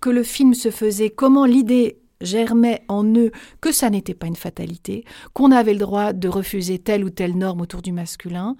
que 0.00 0.10
le 0.10 0.22
film 0.22 0.54
se 0.54 0.70
faisait, 0.70 1.10
comment 1.10 1.44
l'idée 1.44 1.98
germait 2.20 2.82
en 2.88 3.04
eux 3.14 3.30
que 3.60 3.72
ça 3.72 3.90
n'était 3.90 4.14
pas 4.14 4.26
une 4.26 4.36
fatalité, 4.36 5.04
qu'on 5.34 5.52
avait 5.52 5.72
le 5.72 5.78
droit 5.78 6.12
de 6.12 6.28
refuser 6.28 6.78
telle 6.78 7.04
ou 7.04 7.10
telle 7.10 7.36
norme 7.36 7.60
autour 7.60 7.82
du 7.82 7.92
masculin, 7.92 8.56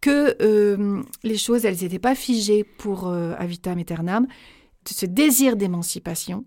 que 0.00 0.36
euh, 0.42 1.02
les 1.22 1.36
choses, 1.36 1.64
elles 1.64 1.80
n'étaient 1.82 1.98
pas 1.98 2.14
figées 2.14 2.64
pour 2.64 3.08
euh, 3.08 3.34
Avitam 3.38 3.78
Aeternam. 3.78 4.26
Ce 4.86 5.06
désir 5.06 5.56
d'émancipation, 5.56 6.44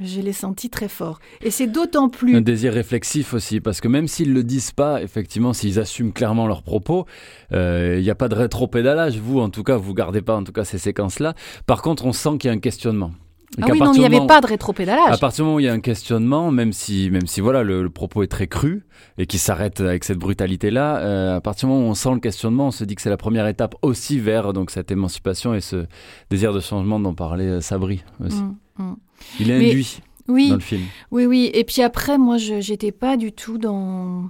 je 0.00 0.20
l'ai 0.20 0.32
senti 0.32 0.68
très 0.70 0.88
fort. 0.88 1.18
Et 1.42 1.50
c'est 1.50 1.66
d'autant 1.66 2.08
plus... 2.08 2.36
Un 2.36 2.40
désir 2.40 2.72
réflexif 2.72 3.32
aussi, 3.34 3.60
parce 3.60 3.80
que 3.80 3.88
même 3.88 4.08
s'ils 4.08 4.32
le 4.32 4.44
disent 4.44 4.72
pas, 4.72 5.02
effectivement, 5.02 5.52
s'ils 5.52 5.78
assument 5.78 6.12
clairement 6.12 6.46
leurs 6.46 6.62
propos, 6.62 7.06
euh, 7.52 7.96
il 7.98 8.02
n'y 8.02 8.10
a 8.10 8.14
pas 8.14 8.28
de 8.28 8.34
rétro-pédalage. 8.34 9.18
Vous, 9.18 9.40
en 9.40 9.48
tout 9.50 9.62
cas, 9.62 9.76
vous 9.76 9.94
gardez 9.94 10.22
pas, 10.22 10.36
en 10.36 10.44
tout 10.44 10.52
cas, 10.52 10.64
ces 10.64 10.78
séquences-là. 10.78 11.34
Par 11.66 11.82
contre, 11.82 12.04
on 12.04 12.12
sent 12.12 12.38
qu'il 12.38 12.48
y 12.48 12.50
a 12.50 12.54
un 12.56 12.60
questionnement. 12.60 13.12
Et 13.58 13.62
Ah 13.62 13.66
oui, 13.70 13.78
non, 13.78 13.92
il 13.94 14.00
n'y 14.00 14.04
avait 14.04 14.16
moment- 14.16 14.26
pas 14.26 14.40
de 14.40 14.48
rétropédalage. 14.48 15.14
À 15.14 15.16
partir 15.16 15.44
du 15.44 15.46
moment 15.46 15.56
où 15.56 15.60
il 15.60 15.66
y 15.66 15.68
a 15.68 15.72
un 15.72 15.80
questionnement, 15.80 16.50
même 16.50 16.72
si, 16.72 17.08
même 17.10 17.26
si 17.28 17.40
voilà, 17.40 17.62
le, 17.62 17.82
le 17.82 17.88
propos 17.90 18.22
est 18.22 18.26
très 18.26 18.48
cru 18.48 18.84
et 19.18 19.26
qui 19.26 19.38
s'arrête 19.38 19.80
avec 19.80 20.02
cette 20.04 20.18
brutalité-là, 20.18 20.98
euh, 20.98 21.36
à 21.36 21.40
partir 21.40 21.68
du 21.68 21.74
moment 21.74 21.86
où 21.86 21.90
on 21.90 21.94
sent 21.94 22.12
le 22.12 22.18
questionnement, 22.20 22.66
on 22.66 22.70
se 22.72 22.84
dit 22.84 22.96
que 22.96 23.02
c'est 23.02 23.08
la 23.08 23.16
première 23.16 23.46
étape 23.46 23.76
aussi 23.82 24.18
vers 24.18 24.52
donc 24.52 24.70
cette 24.72 24.90
émancipation 24.90 25.54
et 25.54 25.60
ce 25.60 25.86
désir 26.28 26.52
de 26.52 26.60
changement 26.60 26.98
dont 27.00 27.14
parlait 27.14 27.44
euh, 27.46 27.60
Sabri 27.60 28.02
aussi. 28.22 28.42
Mm, 28.42 28.56
mm. 28.78 28.96
Il 29.40 29.50
est 29.50 29.58
Mais- 29.58 29.70
induit 29.70 29.98
Oui, 30.28 30.48
dans 30.48 30.54
le 30.56 30.60
film. 30.60 30.82
oui, 31.12 31.26
oui. 31.26 31.50
Et 31.54 31.64
puis 31.64 31.82
après, 31.82 32.18
moi, 32.18 32.36
je 32.38 32.60
j'étais 32.60 32.92
pas 32.92 33.16
du 33.16 33.32
tout 33.32 33.58
dans 33.58 34.28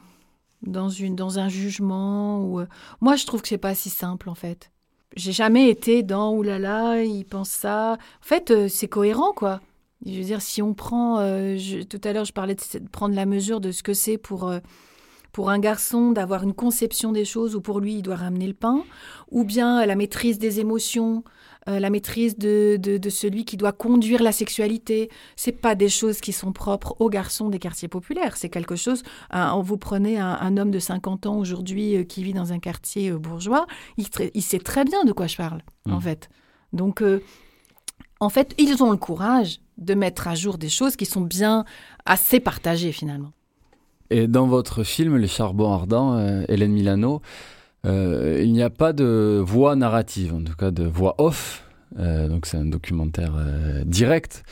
dans 0.62 0.88
une 0.88 1.16
dans 1.16 1.38
un 1.38 1.48
jugement. 1.48 2.40
Ou 2.44 2.61
euh, 2.61 2.66
moi, 3.00 3.16
je 3.16 3.24
trouve 3.26 3.42
que 3.42 3.48
c'est 3.48 3.59
pas 3.59 3.74
si 3.74 3.88
simple 3.90 4.28
en 4.28 4.35
fait. 4.35 4.70
J'ai 5.16 5.32
jamais 5.32 5.70
été 5.70 6.02
dans 6.02 6.35
oulala, 6.35 7.02
il 7.04 7.24
pense 7.24 7.48
ça. 7.48 7.92
En 7.94 7.96
fait, 8.26 8.50
euh, 8.50 8.68
c'est 8.68 8.88
cohérent 8.88 9.32
quoi. 9.32 9.61
Je 10.04 10.12
veux 10.18 10.24
dire, 10.24 10.42
si 10.42 10.61
on 10.61 10.74
prend, 10.74 11.18
euh, 11.20 11.56
je- 11.56 11.82
tout 11.82 12.00
à 12.04 12.12
l'heure, 12.12 12.26
je 12.26 12.32
parlais 12.35 12.54
de, 12.54 12.88
prendre 12.92 13.14
la 13.14 13.24
mesure 13.24 13.61
de 13.62 13.72
ce 13.72 13.82
que 13.82 13.94
c'est 13.94 14.18
pour 14.18 14.48
euh, 14.48 14.59
pour 15.32 15.48
un 15.50 15.59
garçon 15.59 16.12
d'avoir 16.12 16.42
une 16.44 16.54
conception 16.54 17.12
des 17.12 17.24
choses 17.26 17.56
où 17.56 17.61
pour 17.62 17.80
lui 17.80 17.96
il 17.96 18.02
doit 18.02 18.16
ramener 18.16 18.46
le 18.46 18.54
pain, 18.54 18.85
ou 19.30 19.44
bien 19.44 19.85
la 19.87 19.94
maîtrise 19.94 20.38
des 20.38 20.61
émotions, 20.61 21.24
euh, 21.68 21.79
la 21.81 21.90
maîtrise 21.90 22.37
de, 22.38 22.76
de, 22.81 22.96
de 22.98 23.11
celui 23.11 23.44
qui 23.44 23.57
doit 23.57 23.72
conduire 23.72 24.22
la 24.22 24.33
sexualité. 24.33 25.11
C'est 25.37 25.52
pas 25.52 25.74
des 25.74 25.88
choses 25.88 26.20
qui 26.20 26.33
sont 26.33 26.52
propres 26.52 26.94
aux 27.00 27.09
garçons 27.11 27.48
des 27.48 27.59
quartiers 27.59 27.88
populaires. 27.88 28.37
C'est 28.37 28.48
quelque 28.50 28.76
chose. 28.76 29.02
un- 29.31 29.61
vous 29.62 29.76
prenez 29.76 30.18
un, 30.18 30.38
un 30.40 30.57
homme 30.57 30.70
de 30.70 30.79
50 30.79 31.26
ans 31.26 31.37
aujourd'hui 31.38 31.96
euh, 31.96 32.05
qui 32.05 32.22
vit 32.22 32.33
dans 32.33 32.52
un 32.52 32.59
quartier 32.59 33.11
euh, 33.11 33.18
bourgeois, 33.18 33.66
il, 33.96 34.42
sait 34.42 34.59
très 34.61 34.85
bien 34.85 35.05
de 35.05 35.12
quoi 35.12 35.26
je 35.26 35.37
parle, 35.37 35.62
en 35.88 35.96
Mm. 35.98 36.00
fait. 36.00 36.29
Donc, 36.72 37.02
en 38.20 38.29
fait, 38.29 38.55
ils 38.59 38.83
ont 38.83 38.90
le 38.90 38.96
courage 38.96 39.61
de 39.79 39.94
mettre 39.94 40.29
à 40.29 40.35
jour 40.35 40.59
des 40.59 40.68
choses 40.68 40.96
qui 40.96 41.05
sont 41.07 41.20
bien 41.20 41.64
assez 42.05 42.40
partagées 42.40 42.92
finalement. 42.92 43.33
Et 44.11 44.26
dans 44.29 44.46
votre 44.46 44.85
film 44.85 45.16
Les 45.16 45.26
Charbons 45.29 45.72
Ardents, 45.72 46.14
euh, 46.16 46.44
Hélène 46.48 46.72
Milano, 46.72 47.20
euh, 47.87 48.42
il 48.44 48.53
n'y 48.53 48.62
a 48.62 48.70
pas 48.70 48.92
de 48.92 49.42
voix 49.44 49.77
narrative, 49.77 50.35
en 50.35 50.42
tout 50.42 50.57
cas 50.57 50.70
de 50.70 50.85
voix 50.85 51.14
off. 51.18 51.62
Euh, 52.01 52.29
donc 52.29 52.46
c'est 52.46 52.57
un 52.57 52.66
documentaire 52.66 53.33
euh, 53.38 53.85
direct. 53.85 54.42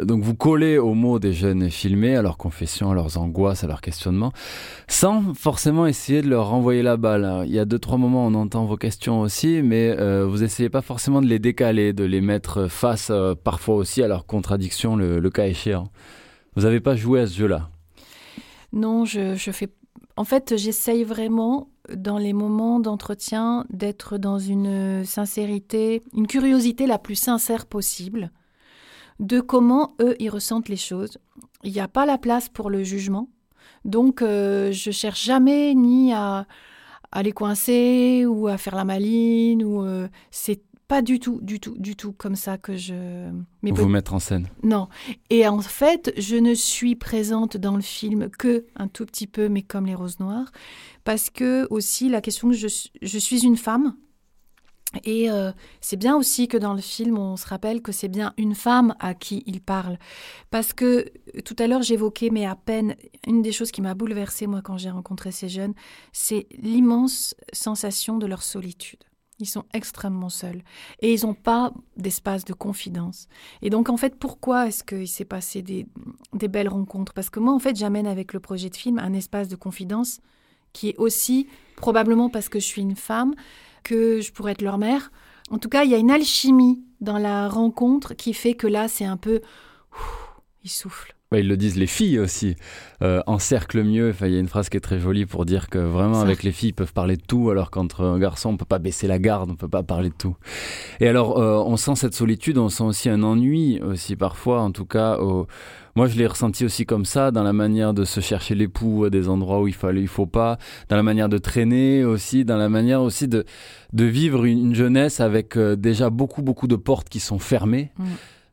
Donc 0.00 0.22
vous 0.22 0.34
collez 0.34 0.78
aux 0.78 0.94
mots 0.94 1.18
des 1.18 1.32
jeunes 1.32 1.68
filmés, 1.68 2.16
à 2.16 2.22
leurs 2.22 2.38
confessions, 2.38 2.92
à 2.92 2.94
leurs 2.94 3.18
angoisses, 3.18 3.64
à 3.64 3.66
leurs 3.66 3.80
questionnements, 3.80 4.32
sans 4.86 5.34
forcément 5.34 5.86
essayer 5.86 6.22
de 6.22 6.28
leur 6.28 6.48
renvoyer 6.48 6.82
la 6.82 6.96
balle. 6.96 7.44
Il 7.46 7.52
y 7.52 7.58
a 7.58 7.64
deux 7.64 7.80
trois 7.80 7.98
moments 7.98 8.26
on 8.26 8.34
entend 8.34 8.64
vos 8.64 8.76
questions 8.76 9.20
aussi, 9.20 9.60
mais 9.60 9.94
vous 10.24 10.44
essayez 10.44 10.70
pas 10.70 10.82
forcément 10.82 11.20
de 11.20 11.26
les 11.26 11.40
décaler, 11.40 11.92
de 11.92 12.04
les 12.04 12.20
mettre 12.20 12.68
face 12.68 13.10
parfois 13.42 13.74
aussi 13.74 14.02
à 14.02 14.08
leurs 14.08 14.24
contradictions, 14.24 14.96
le, 14.96 15.18
le 15.18 15.30
cas 15.30 15.46
échéant. 15.46 15.88
Vous 16.54 16.62
n'avez 16.62 16.80
pas 16.80 16.94
joué 16.94 17.20
à 17.20 17.26
ce 17.26 17.36
jeu-là? 17.36 17.68
Non, 18.72 19.04
je, 19.04 19.34
je 19.34 19.50
fais. 19.50 19.68
En 20.16 20.24
fait, 20.24 20.56
j'essaye 20.56 21.04
vraiment, 21.04 21.68
dans 21.94 22.18
les 22.18 22.32
moments 22.32 22.78
d'entretien, 22.80 23.64
d'être 23.70 24.16
dans 24.16 24.38
une 24.38 25.04
sincérité, 25.04 26.02
une 26.12 26.26
curiosité 26.26 26.86
la 26.86 26.98
plus 26.98 27.16
sincère 27.16 27.66
possible 27.66 28.30
de 29.20 29.40
comment 29.40 29.94
eux, 30.00 30.16
ils 30.18 30.30
ressentent 30.30 30.68
les 30.68 30.76
choses. 30.76 31.18
Il 31.62 31.72
n'y 31.72 31.80
a 31.80 31.88
pas 31.88 32.06
la 32.06 32.18
place 32.18 32.48
pour 32.48 32.70
le 32.70 32.82
jugement. 32.82 33.28
Donc, 33.84 34.22
euh, 34.22 34.72
je 34.72 34.90
cherche 34.90 35.24
jamais 35.24 35.74
ni 35.74 36.12
à, 36.12 36.46
les 37.22 37.32
coincer 37.32 38.26
ou 38.26 38.48
à 38.48 38.58
faire 38.58 38.74
la 38.74 38.84
maline. 38.84 39.62
ou 39.62 39.84
euh, 39.84 40.08
pas 40.88 41.00
du 41.02 41.18
tout, 41.18 41.38
du 41.42 41.60
tout, 41.60 41.74
du 41.78 41.96
tout 41.96 42.12
comme 42.12 42.36
ça 42.36 42.58
que 42.58 42.76
je. 42.76 43.30
Mais 43.62 43.70
vous 43.72 43.88
mettre 43.88 44.12
en 44.14 44.18
scène. 44.18 44.48
non. 44.62 44.88
Et 45.30 45.46
en 45.48 45.60
fait, 45.60 46.12
je 46.18 46.36
ne 46.36 46.54
suis 46.54 46.94
présente 46.94 47.56
dans 47.56 47.76
le 47.76 47.82
film 47.82 48.28
que 48.30 48.66
un 48.76 48.88
tout 48.88 49.06
petit 49.06 49.26
peu, 49.26 49.48
mais 49.48 49.62
comme 49.62 49.86
les 49.86 49.94
roses 49.94 50.20
noires, 50.20 50.50
parce 51.04 51.30
que 51.30 51.66
aussi 51.70 52.08
la 52.08 52.20
question 52.20 52.48
que 52.50 52.54
je, 52.54 52.68
suis- 52.68 52.90
je 53.02 53.18
suis 53.18 53.44
une 53.44 53.56
femme 53.56 53.96
Et 55.04 55.28
euh, 55.28 55.50
c'est 55.80 55.96
bien 55.96 56.14
aussi 56.16 56.46
que 56.46 56.56
dans 56.56 56.72
le 56.74 56.80
film, 56.80 57.18
on 57.18 57.36
se 57.36 57.46
rappelle 57.48 57.82
que 57.82 57.90
c'est 57.90 58.06
bien 58.08 58.32
une 58.36 58.54
femme 58.54 58.94
à 59.00 59.12
qui 59.14 59.42
il 59.46 59.60
parle. 59.60 59.98
Parce 60.50 60.72
que 60.72 61.10
tout 61.44 61.56
à 61.58 61.66
l'heure, 61.66 61.82
j'évoquais, 61.82 62.30
mais 62.30 62.46
à 62.46 62.54
peine, 62.54 62.94
une 63.26 63.42
des 63.42 63.50
choses 63.50 63.72
qui 63.72 63.82
m'a 63.82 63.94
bouleversée, 63.94 64.46
moi, 64.46 64.60
quand 64.62 64.78
j'ai 64.78 64.90
rencontré 64.90 65.32
ces 65.32 65.48
jeunes, 65.48 65.74
c'est 66.12 66.46
l'immense 66.62 67.34
sensation 67.52 68.18
de 68.18 68.26
leur 68.26 68.42
solitude. 68.44 69.02
Ils 69.44 69.46
sont 69.46 69.64
extrêmement 69.74 70.30
seuls 70.30 70.62
et 71.00 71.12
ils 71.12 71.26
n'ont 71.26 71.34
pas 71.34 71.74
d'espace 71.98 72.46
de 72.46 72.54
confidence. 72.54 73.28
Et 73.60 73.68
donc, 73.68 73.90
en 73.90 73.98
fait, 73.98 74.18
pourquoi 74.18 74.68
est-ce 74.68 74.82
qu'il 74.82 75.06
s'est 75.06 75.26
passé 75.26 75.60
des, 75.60 75.86
belles 76.48 76.70
rencontres? 76.70 77.12
Parce 77.12 77.28
que 77.28 77.40
moi, 77.40 77.52
en 77.52 77.58
fait, 77.58 77.76
j'amène 77.76 78.06
avec 78.06 78.32
le 78.32 78.40
projet 78.40 78.70
de 78.70 78.76
film 78.76 78.98
un 78.98 79.12
espace 79.12 79.48
de 79.48 79.56
confidence 79.56 80.20
qui 80.72 80.88
est 80.88 80.96
aussi, 80.96 81.46
probablement 81.76 82.30
parce 82.30 82.48
que 82.48 82.58
je 82.58 82.64
suis 82.64 82.80
une 82.80 82.96
femme, 82.96 83.34
que 83.82 84.22
je 84.22 84.32
pourrais 84.32 84.52
être 84.52 84.62
leur 84.62 84.78
mère. 84.78 85.12
En 85.50 85.58
tout 85.58 85.68
cas, 85.68 85.84
il 85.84 85.90
y 85.90 85.94
a 85.94 85.98
une 85.98 86.10
alchimie 86.10 86.82
dans 87.02 87.18
la 87.18 87.50
rencontre 87.50 88.14
qui 88.14 88.32
fait 88.32 88.54
que 88.54 88.66
là, 88.66 88.88
c'est 88.88 89.04
un 89.04 89.18
peu... 89.18 89.42
il 90.64 90.70
souffle. 90.70 91.13
Bah, 91.34 91.40
ils 91.40 91.48
le 91.48 91.56
disent 91.56 91.76
les 91.76 91.88
filles 91.88 92.20
aussi. 92.20 92.54
Euh, 93.02 93.20
encercle 93.26 93.82
mieux. 93.82 94.10
Enfin, 94.10 94.28
il 94.28 94.34
y 94.34 94.36
a 94.36 94.38
une 94.38 94.46
phrase 94.46 94.68
qui 94.68 94.76
est 94.76 94.80
très 94.80 95.00
jolie 95.00 95.26
pour 95.26 95.44
dire 95.44 95.68
que 95.68 95.80
vraiment 95.80 96.20
avec 96.20 96.44
les 96.44 96.52
filles 96.52 96.68
ils 96.68 96.74
peuvent 96.74 96.92
parler 96.92 97.16
de 97.16 97.22
tout, 97.22 97.50
alors 97.50 97.72
qu'entre 97.72 98.04
un 98.04 98.20
garçon 98.20 98.50
on 98.50 98.56
peut 98.56 98.64
pas 98.64 98.78
baisser 98.78 99.08
la 99.08 99.18
garde, 99.18 99.50
on 99.50 99.56
peut 99.56 99.66
pas 99.66 99.82
parler 99.82 100.10
de 100.10 100.14
tout. 100.14 100.36
Et 101.00 101.08
alors 101.08 101.40
euh, 101.40 101.60
on 101.66 101.76
sent 101.76 101.96
cette 101.96 102.14
solitude, 102.14 102.56
on 102.56 102.68
sent 102.68 102.84
aussi 102.84 103.08
un 103.08 103.24
ennui 103.24 103.80
aussi 103.80 104.14
parfois, 104.14 104.60
en 104.60 104.70
tout 104.70 104.86
cas. 104.86 105.18
Au... 105.18 105.48
Moi, 105.96 106.06
je 106.06 106.16
l'ai 106.16 106.26
ressenti 106.26 106.64
aussi 106.64 106.86
comme 106.86 107.04
ça, 107.04 107.32
dans 107.32 107.42
la 107.42 107.52
manière 107.52 107.94
de 107.94 108.04
se 108.04 108.20
chercher 108.20 108.54
l'époux 108.54 109.04
à 109.04 109.10
des 109.10 109.28
endroits 109.28 109.60
où 109.60 109.68
il 109.68 109.74
fallait, 109.74 110.00
il 110.00 110.08
faut 110.08 110.26
pas, 110.26 110.58
dans 110.88 110.96
la 110.96 111.04
manière 111.04 111.28
de 111.28 111.38
traîner 111.38 112.04
aussi, 112.04 112.44
dans 112.44 112.56
la 112.56 112.68
manière 112.68 113.02
aussi 113.02 113.26
de, 113.26 113.44
de 113.92 114.04
vivre 114.04 114.44
une, 114.44 114.58
une 114.58 114.74
jeunesse 114.74 115.20
avec 115.20 115.56
euh, 115.56 115.74
déjà 115.76 116.10
beaucoup, 116.10 116.42
beaucoup 116.42 116.68
de 116.68 116.76
portes 116.76 117.08
qui 117.08 117.20
sont 117.20 117.38
fermées. 117.40 117.90
Mm. 117.98 118.04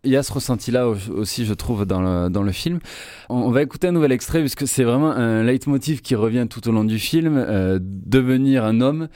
Il 0.03 0.11
y 0.11 0.17
a 0.17 0.23
ce 0.23 0.33
ressenti-là 0.33 0.87
aussi, 0.87 1.45
je 1.45 1.53
trouve, 1.53 1.85
dans 1.85 2.01
le, 2.01 2.29
dans 2.29 2.41
le 2.41 2.51
film. 2.51 2.79
On 3.29 3.51
va 3.51 3.61
écouter 3.61 3.87
un 3.87 3.91
nouvel 3.91 4.11
extrait, 4.11 4.39
puisque 4.39 4.67
c'est 4.67 4.83
vraiment 4.83 5.11
un 5.11 5.43
leitmotiv 5.43 6.01
qui 6.01 6.15
revient 6.15 6.47
tout 6.49 6.67
au 6.67 6.71
long 6.71 6.83
du 6.83 6.97
film. 6.97 7.37
Euh, 7.37 7.77
devenir 7.79 8.65
un 8.65 8.81
homme, 8.81 9.09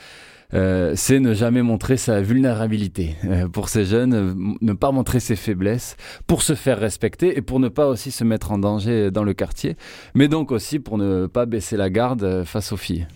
euh, 0.54 0.94
c'est 0.96 1.20
ne 1.20 1.34
jamais 1.34 1.64
montrer 1.64 1.98
sa 1.98 2.22
vulnérabilité. 2.22 3.16
Euh, 3.26 3.48
pour 3.48 3.70
ces 3.70 3.84
jeunes, 3.84 4.56
ne 4.62 4.74
pas 4.74 4.92
montrer 4.92 5.20
ses 5.20 5.36
faiblesses, 5.36 5.98
pour 6.28 6.44
se 6.44 6.54
faire 6.54 6.80
respecter 6.80 7.36
et 7.36 7.42
pour 7.42 7.60
ne 7.60 7.68
pas 7.68 7.88
aussi 7.88 8.12
se 8.12 8.24
mettre 8.24 8.52
en 8.52 8.60
danger 8.60 9.10
dans 9.10 9.24
le 9.24 9.34
quartier, 9.34 9.78
mais 10.14 10.28
donc 10.28 10.52
aussi 10.52 10.78
pour 10.78 11.00
ne 11.00 11.26
pas 11.26 11.48
baisser 11.48 11.78
la 11.78 11.90
garde 11.90 12.44
face 12.44 12.72
aux 12.72 12.78
filles. 12.78 13.08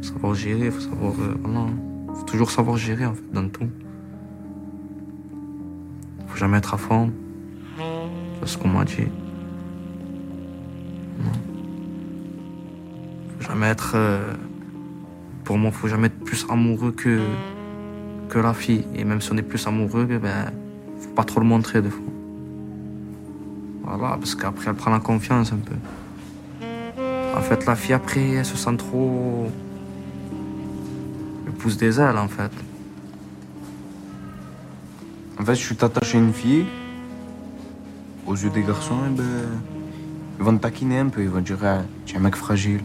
Faut 0.00 0.14
savoir 0.14 0.34
gérer, 0.34 0.70
faut 0.70 0.80
savoir. 0.80 1.12
voilà. 1.12 1.66
faut 2.14 2.24
toujours 2.24 2.50
savoir 2.50 2.78
gérer 2.78 3.04
en 3.04 3.12
fait, 3.12 3.32
dans 3.34 3.46
tout. 3.50 3.68
Faut 6.30 6.36
jamais 6.36 6.58
être 6.58 6.74
à 6.74 6.78
fond. 6.78 7.12
C'est 8.40 8.48
ce 8.48 8.58
qu'on 8.58 8.68
m'a 8.68 8.84
dit. 8.84 9.08
Non. 11.18 11.32
Faut 13.38 13.46
jamais 13.48 13.66
être. 13.66 13.92
euh, 13.96 14.32
pour 15.44 15.58
moi, 15.58 15.72
faut 15.72 15.88
jamais 15.88 16.06
être 16.06 16.20
plus 16.24 16.46
amoureux 16.48 16.92
que, 16.92 17.18
que 18.28 18.38
la 18.38 18.54
fille. 18.54 18.84
Et 18.94 19.04
même 19.04 19.20
si 19.20 19.32
on 19.32 19.36
est 19.36 19.42
plus 19.42 19.66
amoureux, 19.66 20.04
ben, 20.06 20.52
faut 21.00 21.10
pas 21.10 21.24
trop 21.24 21.40
le 21.40 21.46
montrer 21.46 21.82
des 21.82 21.90
fois. 21.90 22.04
Voilà, 23.82 24.16
parce 24.16 24.36
qu'après, 24.36 24.70
elle 24.70 24.76
prend 24.76 24.92
la 24.92 25.00
confiance 25.00 25.52
un 25.52 25.56
peu. 25.56 25.74
En 27.36 27.40
fait, 27.40 27.66
la 27.66 27.74
fille, 27.74 27.94
après, 27.94 28.28
elle 28.30 28.44
se 28.44 28.56
sent 28.56 28.76
trop. 28.76 29.50
Elle 31.46 31.52
pousse 31.52 31.76
des 31.76 31.98
ailes, 32.00 32.18
en 32.18 32.28
fait. 32.28 32.52
En 35.40 35.44
fait, 35.44 35.54
je 35.54 35.60
suis 35.60 35.76
attaché 35.80 36.18
à 36.18 36.20
une 36.20 36.34
fille. 36.34 36.66
Aux 38.26 38.34
yeux 38.34 38.50
des 38.50 38.62
garçons, 38.62 38.98
eh 39.06 39.16
ben, 39.16 39.24
ils 40.38 40.44
vont 40.44 40.54
te 40.54 40.60
taquiner 40.60 40.98
un 40.98 41.08
peu. 41.08 41.22
Ils 41.22 41.30
vont 41.30 41.40
dire 41.40 41.56
ah, 41.64 41.78
Tu 42.04 42.14
es 42.14 42.18
un 42.18 42.20
mec 42.20 42.36
fragile. 42.36 42.80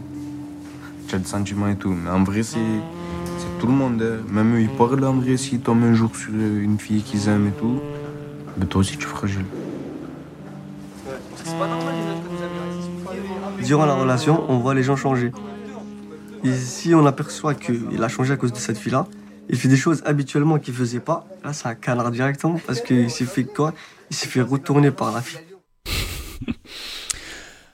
Tu 1.06 1.14
as 1.14 1.18
des 1.18 1.26
sentiments 1.26 1.68
et 1.68 1.76
tout. 1.76 1.90
Mais 1.90 2.08
en 2.08 2.24
vrai, 2.24 2.42
c'est 2.42 2.58
c'est 3.36 3.58
tout 3.60 3.66
le 3.66 3.74
monde. 3.74 4.00
hein. 4.02 4.24
Même 4.32 4.54
eux, 4.56 4.62
ils 4.62 4.70
parlent 4.70 5.04
en 5.04 5.12
vrai. 5.12 5.36
S'ils 5.36 5.60
tombent 5.60 5.84
un 5.84 5.92
jour 5.92 6.16
sur 6.16 6.32
une 6.32 6.78
fille 6.78 7.02
qu'ils 7.02 7.28
aiment 7.28 7.48
et 7.48 7.60
tout, 7.60 7.78
ben 8.56 8.66
toi 8.66 8.80
aussi, 8.80 8.96
tu 8.96 9.04
es 9.04 9.10
fragile. 9.10 9.44
Durant 13.62 13.84
la 13.84 13.94
relation, 13.94 14.44
on 14.48 14.60
voit 14.60 14.72
les 14.72 14.82
gens 14.82 14.96
changer. 14.96 15.30
Et 16.42 16.54
si 16.54 16.94
on 16.94 17.04
aperçoit 17.04 17.52
qu'il 17.54 18.02
a 18.02 18.08
changé 18.08 18.32
à 18.32 18.38
cause 18.38 18.52
de 18.54 18.58
cette 18.58 18.78
fille-là, 18.78 19.06
il 19.48 19.56
fait 19.56 19.68
des 19.68 19.76
choses 19.76 20.02
habituellement 20.04 20.58
qu'il 20.58 20.74
faisait 20.74 21.00
pas, 21.00 21.26
là 21.44 21.52
ça 21.52 21.74
canard 21.74 22.10
directement 22.10 22.60
parce 22.66 22.80
qu'il 22.80 23.10
s'est 23.10 23.24
fait 23.24 23.44
quoi? 23.44 23.72
Il 24.10 24.16
s'est 24.16 24.28
fait 24.28 24.42
retourner 24.42 24.90
par 24.90 25.12
la 25.12 25.22
fille. 25.22 25.40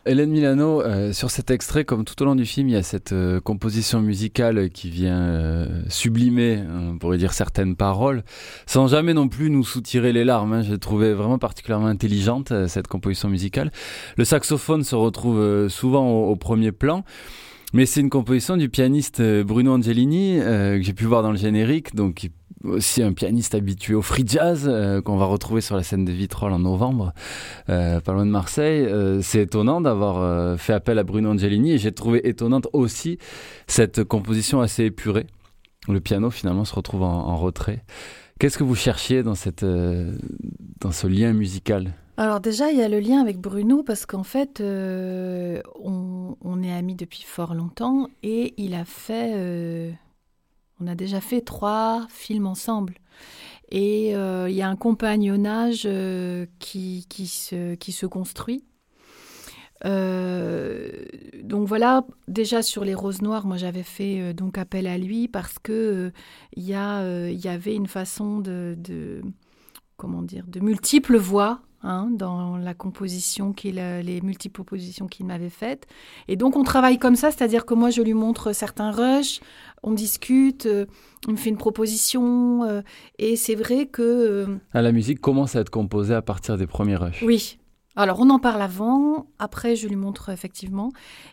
Hélène 0.05 0.31
Milano, 0.31 0.83
euh, 0.83 1.13
sur 1.13 1.31
cet 1.31 1.53
extrait, 1.53 1.85
comme 1.85 2.05
tout 2.05 2.21
au 2.23 2.25
long 2.25 2.35
du 2.35 2.45
film, 2.45 2.69
il 2.69 2.73
y 2.73 2.77
a 2.77 2.83
cette 2.83 3.13
euh, 3.13 3.39
composition 3.41 4.01
musicale 4.01 4.69
qui 4.71 4.91
vient 4.91 5.23
euh, 5.23 5.83
sublimer, 5.89 6.61
on 6.69 6.99
pourrait 6.99 7.19
dire, 7.19 7.33
certaines 7.33 7.77
paroles, 7.77 8.25
sans 8.67 8.89
jamais 8.89 9.15
non 9.15 9.29
plus 9.29 9.49
nous 9.49 9.63
soutirer 9.63 10.13
les 10.13 10.25
larmes. 10.25 10.55
hein. 10.55 10.63
Je 10.63 10.73
l'ai 10.73 10.79
trouvée 10.79 11.13
vraiment 11.15 11.39
particulièrement 11.39 11.87
intelligente, 11.87 12.53
cette 12.67 12.89
composition 12.89 13.29
musicale. 13.29 13.71
Le 14.17 14.25
saxophone 14.25 14.83
se 14.83 14.97
retrouve 14.97 15.69
souvent 15.69 16.09
au 16.11 16.35
premier 16.35 16.73
plan. 16.73 17.05
Mais 17.75 17.87
c'est 17.87 18.03
une 18.03 18.11
composition 18.11 18.59
du 18.59 18.69
pianiste 18.69 19.21
euh, 19.21 19.45
Bruno 19.45 19.73
Angelini, 19.73 20.39
euh, 20.39 20.77
que 20.77 20.83
j'ai 20.83 20.93
pu 20.93 21.05
voir 21.05 21.23
dans 21.23 21.31
le 21.31 21.39
générique, 21.39 21.95
donc 21.95 22.29
aussi 22.65 23.03
un 23.03 23.15
pianiste 23.15 23.55
habitué 23.55 23.95
au 23.95 24.03
free 24.03 24.25
jazz, 24.27 24.67
euh, 24.67 25.01
qu'on 25.01 25.17
va 25.17 25.25
retrouver 25.25 25.63
sur 25.63 25.75
la 25.75 25.83
scène 25.83 26.05
de 26.05 26.13
Vitrolles 26.13 26.53
en 26.53 26.59
novembre, 26.59 27.15
pas 27.67 28.03
loin 28.09 28.27
de 28.27 28.31
Marseille. 28.31 28.87
C'est 29.23 29.43
étonnant 29.43 29.81
d'avoir 29.81 30.59
fait 30.59 30.75
appel 30.75 30.99
à 30.99 31.03
Bruno 31.03 31.31
Angelini, 31.31 31.73
et 31.73 31.79
j'ai 31.79 31.93
trouvé 31.93 32.29
étonnante 32.29 32.69
aussi 32.75 33.19
cette 33.67 34.05
composition 34.05 34.61
assez 34.61 34.85
épurée. 34.85 35.27
Le 35.89 36.01
piano 36.01 36.31
finalement 36.31 36.67
se 36.67 36.75
retrouve 36.75 37.03
en, 37.03 37.37
retrait. 37.37 37.85
Qu'est-ce 38.39 38.59
que 38.59 38.65
vous 38.65 38.77
cherchiez 38.77 39.23
dans 39.23 39.35
ce 39.35 41.07
lien 41.07 41.33
musical? 41.33 41.95
Alors 42.19 42.41
déjà, 42.41 42.71
il 42.71 42.79
y 42.79 42.83
a 42.83 42.89
le 42.89 43.01
lien 43.01 43.21
avec 43.21 43.39
Bruno 43.39 43.83
parce 43.83 44.05
qu'en 44.05 44.23
fait, 44.23 44.61
euh, 44.61 45.63
on, 45.81 46.63
est 46.63 46.73
amis 46.73 46.95
depuis 46.95 47.23
fort 47.23 47.55
longtemps 47.55 48.09
et 48.23 48.55
il 48.59 48.75
a 48.75 48.85
fait, 48.85 49.33
euh, 49.35 49.91
on 50.81 50.87
a 50.87 50.95
déjà 50.95 51.21
fait 51.21 51.41
trois 51.41 52.07
films 52.11 52.47
ensemble. 52.47 52.95
Et 53.71 54.15
euh, 54.15 54.51
il 54.51 54.55
y 54.55 54.63
a 54.63 54.69
un 54.69 54.77
compagnonnage 54.77 55.89
qui, 56.59 57.07
qui, 57.09 57.27
se, 57.27 57.75
qui 57.77 57.93
se 57.93 58.07
construit. 58.07 58.63
Donc 59.85 61.67
voilà, 61.67 62.07
déjà 62.29 62.63
sur 62.63 62.85
les 62.85 62.95
roses 62.95 63.23
noires, 63.23 63.47
moi 63.47 63.57
j'avais 63.57 63.83
fait 63.83 64.33
donc 64.33 64.59
appel 64.59 64.87
à 64.87 64.97
lui 64.97 65.27
parce 65.27 65.59
que 65.59 66.13
il 66.57 66.63
y, 66.63 66.69
y 66.69 67.49
avait 67.49 67.75
une 67.75 67.89
façon 67.89 68.39
de, 68.39 68.77
de 68.79 69.23
comment 69.97 70.23
dire, 70.23 70.45
de 70.47 70.61
multiples 70.61 71.17
voix 71.17 71.63
hein, 71.83 72.09
dans 72.11 72.57
la 72.57 72.75
composition, 72.75 73.53
qu'il, 73.53 73.79
a- 73.79 74.03
les 74.03 74.21
multiples 74.21 74.55
propositions 74.55 75.07
qu'il 75.09 75.27
m'avait 75.27 75.51
faites. 75.51 75.87
Et 76.29 76.37
donc 76.37 76.57
on 76.57 76.63
travaille 76.65 76.99
comme 76.99 77.17
ça, 77.17 77.31
c'est-à-dire 77.31 77.65
que 77.67 77.75
moi 77.75 77.91
je 77.91 78.03
lui 78.03 78.15
montre 78.15 78.53
certains 78.53 78.91
rushs, 78.91 79.41
on 79.83 79.93
discute, 79.93 80.67
euh, 80.67 80.87
il 81.27 81.33
me 81.33 81.37
fait 81.37 81.51
une 81.51 81.57
proposition, 81.57 82.65
euh, 82.65 82.83
et 83.19 83.37
c'est 83.37 83.55
vrai 83.55 83.87
que... 83.87 84.03
euh, 84.03 84.47
Ah, 84.73 84.83
La 84.83 84.93
musique 84.93 85.21
commence 85.21 85.57
à 85.57 85.61
être 85.61 85.71
composée 85.71 86.15
à 86.15 86.23
partir 86.23 86.57
des 86.57 86.67
premiers 86.67 86.97
rushs. 86.97 87.23
oui. 87.23 87.59
Alors, 87.95 88.21
on 88.21 88.31
en 88.31 88.39
parle 88.39 88.63
avant, 88.63 89.27
après, 89.39 89.77
je 89.77 89.87
lui 89.87 89.97
montre 89.97 90.31
effectivement. 90.31 90.93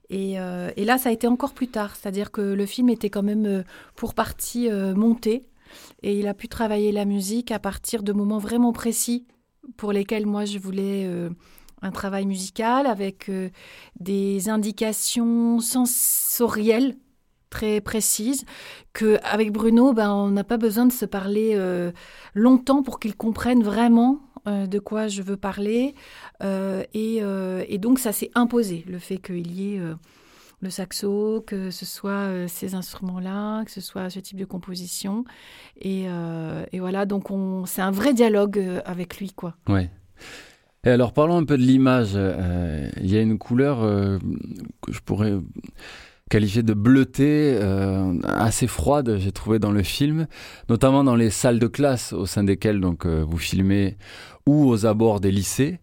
Et, 0.10 0.42
euh, 0.42 0.70
et 0.76 0.84
là, 0.84 0.98
ça 0.98 1.08
a 1.08 1.14
été 1.14 1.26
encore 1.26 1.54
plus 1.54 1.70
tard. 1.70 1.96
C'est-à-dire 1.96 2.32
que 2.32 2.42
le 2.42 2.66
film 2.66 2.90
était 2.90 3.10
quand 3.10 3.24
même 3.24 3.46
euh, 3.46 3.64
pour 3.96 4.14
partie 4.14 4.70
euh, 4.70 4.94
monté. 4.94 5.46
Et 6.04 6.20
il 6.20 6.28
a 6.28 6.34
pu 6.34 6.50
travailler 6.50 6.92
la 6.92 7.06
musique 7.06 7.52
à 7.52 7.60
partir 7.60 8.04
de 8.04 8.12
moments 8.12 8.40
vraiment 8.40 8.74
précis 8.74 9.26
pour 9.80 9.94
lesquels 9.94 10.26
moi, 10.26 10.44
je 10.44 10.60
voulais 10.60 11.06
euh, 11.06 11.30
un 11.82 11.92
travail 11.92 12.26
musical 12.26 12.86
avec 12.86 13.30
euh, 13.30 13.50
des 13.98 14.50
indications 14.50 15.62
sensorielles 15.62 16.98
très 17.50 17.80
précises 17.80 18.44
que 18.94 19.18
avec 19.24 19.52
Bruno 19.52 19.94
ben 19.94 20.12
on 20.12 20.30
n'a 20.30 20.44
pas 20.44 20.58
besoin 20.58 20.86
de 20.86 20.92
se 20.92 21.06
parler 21.06 21.54
euh, 21.56 21.92
longtemps 22.36 22.84
pour 22.84 23.00
qu'il 23.00 23.16
comprenne 23.16 23.64
vraiment 23.64 24.20
de 24.46 24.80
quoi 24.80 25.08
je 25.08 25.22
veux 25.22 25.38
parler. 25.38 25.94
Et, 26.42 27.22
donc 27.78 28.00
ça 28.00 28.12
s'est 28.12 28.32
imposé 28.36 28.84
le 28.88 28.98
fait 28.98 29.18
qu'il 29.18 29.52
y 29.52 29.76
ait 29.76 29.82
le 30.62 30.70
saxo 30.70 31.44
que 31.46 31.72
ce 31.72 31.86
soit 31.86 32.12
euh, 32.12 32.48
ces 32.48 32.76
instruments 32.76 33.20
là 33.20 33.64
que 33.64 33.72
ce 33.72 33.82
soit 33.82 34.10
ce 34.10 34.20
type 34.20 34.38
de 34.38 34.46
composition 34.46 35.24
et, 35.80 36.06
euh, 36.08 36.66
voilà 36.74 37.06
donc 37.06 37.32
on 37.32 37.66
c'est 37.66 37.82
un 37.82 37.92
vrai 37.92 38.14
dialogue 38.14 38.60
euh, 38.60 38.82
avec 38.86 39.18
lui 39.20 39.32
quoi 39.32 39.56
Ouais. 39.68 39.90
Et 40.86 40.90
alors 40.90 41.14
parlons 41.14 41.38
un 41.38 41.44
peu 41.44 41.58
de 41.58 41.64
l'image. 41.64 42.14
Il 42.14 43.12
y 43.12 43.18
a 43.18 43.22
une 43.22 43.38
couleur 43.38 43.80
que 44.82 44.94
je 44.94 45.02
pourrais 45.02 45.34
qualifiée 46.30 46.64
de 46.64 46.74
bleutée, 46.74 47.60
assez 48.24 48.66
froide, 48.66 49.18
j'ai 49.18 49.34
trouvé 49.34 49.60
dans 49.60 49.74
le 49.74 49.84
film, 49.84 50.26
notamment 50.70 51.04
dans 51.04 51.18
les 51.18 51.32
salles 51.32 51.60
de 51.60 51.68
classe 51.68 52.14
au 52.14 52.26
sein 52.26 52.46
desquelles 52.46 52.80
donc 52.80 53.06
vous 53.06 53.38
filmez 53.38 53.98
ou 54.46 54.70
aux 54.70 54.86
abords 54.86 55.20
des 55.20 55.32
lycées. 55.32 55.80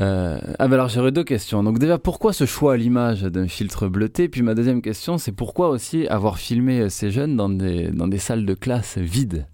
Euh, 0.00 0.38
ah 0.58 0.66
ben 0.68 0.74
alors 0.74 0.88
j'aurais 0.88 1.12
deux 1.12 1.24
questions. 1.24 1.62
Donc 1.62 1.78
déjà 1.78 1.98
pourquoi 1.98 2.32
ce 2.32 2.46
choix 2.46 2.74
à 2.74 2.76
l'image 2.76 3.22
d'un 3.22 3.48
filtre 3.48 3.88
bleuté? 3.88 4.28
Puis 4.28 4.42
ma 4.42 4.54
deuxième 4.54 4.80
question 4.80 5.18
c'est 5.18 5.32
pourquoi 5.32 5.68
aussi 5.68 6.06
avoir 6.06 6.38
filmé 6.38 6.88
ces 6.88 7.10
jeunes 7.10 7.36
dans 7.36 7.50
des, 7.50 7.88
dans 7.88 8.08
des 8.08 8.18
salles 8.18 8.46
de 8.46 8.54
classe 8.54 8.96
vides? 8.96 9.46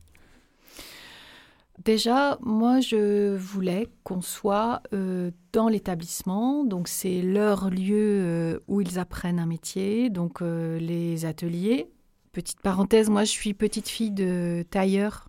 Déjà, 1.84 2.38
moi, 2.40 2.80
je 2.80 3.36
voulais 3.36 3.86
qu'on 4.02 4.22
soit 4.22 4.82
euh, 4.92 5.30
dans 5.52 5.68
l'établissement. 5.68 6.64
Donc, 6.64 6.88
c'est 6.88 7.20
leur 7.20 7.70
lieu 7.70 8.20
euh, 8.22 8.58
où 8.66 8.80
ils 8.80 8.98
apprennent 8.98 9.38
un 9.38 9.46
métier, 9.46 10.10
donc 10.10 10.40
les 10.40 11.26
ateliers. 11.26 11.86
Petite 12.32 12.60
parenthèse, 12.60 13.08
moi, 13.08 13.24
je 13.24 13.30
suis 13.30 13.54
petite 13.54 13.88
fille 13.88 14.10
de 14.10 14.64
tailleur 14.68 15.28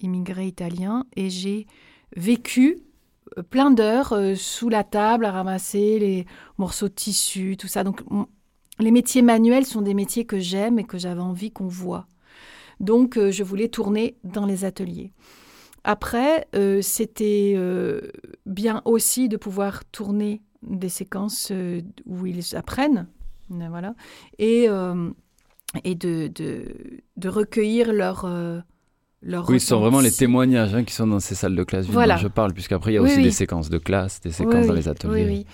immigré 0.00 0.46
italien 0.46 1.06
et 1.16 1.28
j'ai 1.28 1.66
vécu 2.14 2.78
plein 3.50 3.70
d'heures 3.70 4.14
sous 4.36 4.68
la 4.68 4.84
table 4.84 5.24
à 5.24 5.32
ramasser 5.32 5.98
les 5.98 6.26
morceaux 6.58 6.88
de 6.88 6.94
tissu, 6.94 7.56
tout 7.56 7.68
ça. 7.68 7.84
Donc, 7.84 8.02
les 8.78 8.90
métiers 8.90 9.22
manuels 9.22 9.66
sont 9.66 9.82
des 9.82 9.94
métiers 9.94 10.24
que 10.24 10.38
j'aime 10.38 10.78
et 10.78 10.84
que 10.84 10.98
j'avais 10.98 11.20
envie 11.20 11.50
qu'on 11.50 11.68
voit. 11.68 12.06
Donc, 12.80 13.18
je 13.18 13.42
voulais 13.42 13.68
tourner 13.68 14.16
dans 14.24 14.46
les 14.46 14.64
ateliers. 14.64 15.12
Après, 15.84 16.46
euh, 16.54 16.82
c'était 16.82 17.54
euh, 17.56 18.00
bien 18.44 18.82
aussi 18.84 19.28
de 19.28 19.36
pouvoir 19.36 19.84
tourner 19.86 20.42
des 20.62 20.90
séquences 20.90 21.48
euh, 21.52 21.80
où 22.04 22.26
ils 22.26 22.54
apprennent, 22.54 23.08
voilà, 23.48 23.94
et, 24.38 24.66
et 25.82 25.94
de, 25.96 26.28
de, 26.28 26.64
de, 27.16 27.28
recueillir 27.28 27.92
leur... 27.92 28.24
leur 29.22 29.48
oui, 29.50 29.60
ce 29.60 29.68
sont 29.68 29.80
vraiment 29.80 30.00
les 30.00 30.12
témoignages 30.12 30.74
hein, 30.74 30.84
qui 30.84 30.94
sont 30.94 31.06
dans 31.06 31.20
ces 31.20 31.34
salles 31.34 31.56
de 31.56 31.64
classe 31.64 31.86
voilà. 31.86 32.14
dont 32.14 32.22
je 32.22 32.28
parle, 32.28 32.54
puisqu'après 32.54 32.92
il 32.92 32.94
y 32.94 32.98
a 32.98 33.02
aussi 33.02 33.22
des 33.22 33.30
séquences 33.30 33.68
de 33.68 33.78
classe, 33.78 34.20
des 34.20 34.32
séquences 34.32 34.66
dans 34.66 34.72
les 34.72 34.88
ateliers. 34.88 35.24
Oui, 35.24 35.24
oui. 35.24 35.46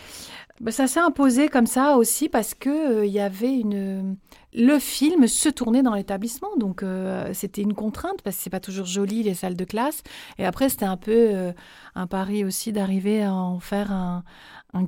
Bah, 0.60 0.70
ça 0.70 0.86
s'est 0.86 1.00
imposé 1.00 1.48
comme 1.48 1.66
ça 1.66 1.96
aussi 1.96 2.30
parce 2.30 2.54
que 2.54 3.04
il 3.04 3.12
y 3.12 3.20
avait 3.20 3.54
une 3.54 4.16
le 4.54 4.78
film 4.78 5.26
se 5.26 5.50
tournait 5.50 5.82
dans 5.82 5.94
l'établissement, 5.94 6.56
donc 6.56 6.82
euh, 6.82 7.30
c'était 7.34 7.60
une 7.60 7.74
contrainte 7.74 8.22
parce 8.22 8.36
que 8.36 8.42
c'est 8.42 8.50
pas 8.50 8.60
toujours 8.60 8.86
joli 8.86 9.22
les 9.22 9.34
salles 9.34 9.56
de 9.56 9.64
classe. 9.64 10.02
Et 10.38 10.46
après 10.46 10.70
c'était 10.70 10.86
un 10.86 10.96
peu 10.96 11.12
euh, 11.12 11.52
un 11.94 12.06
pari 12.06 12.42
aussi 12.42 12.72
d'arriver 12.72 13.22
à 13.22 13.34
en 13.34 13.60
faire 13.60 13.92
un, 13.92 14.24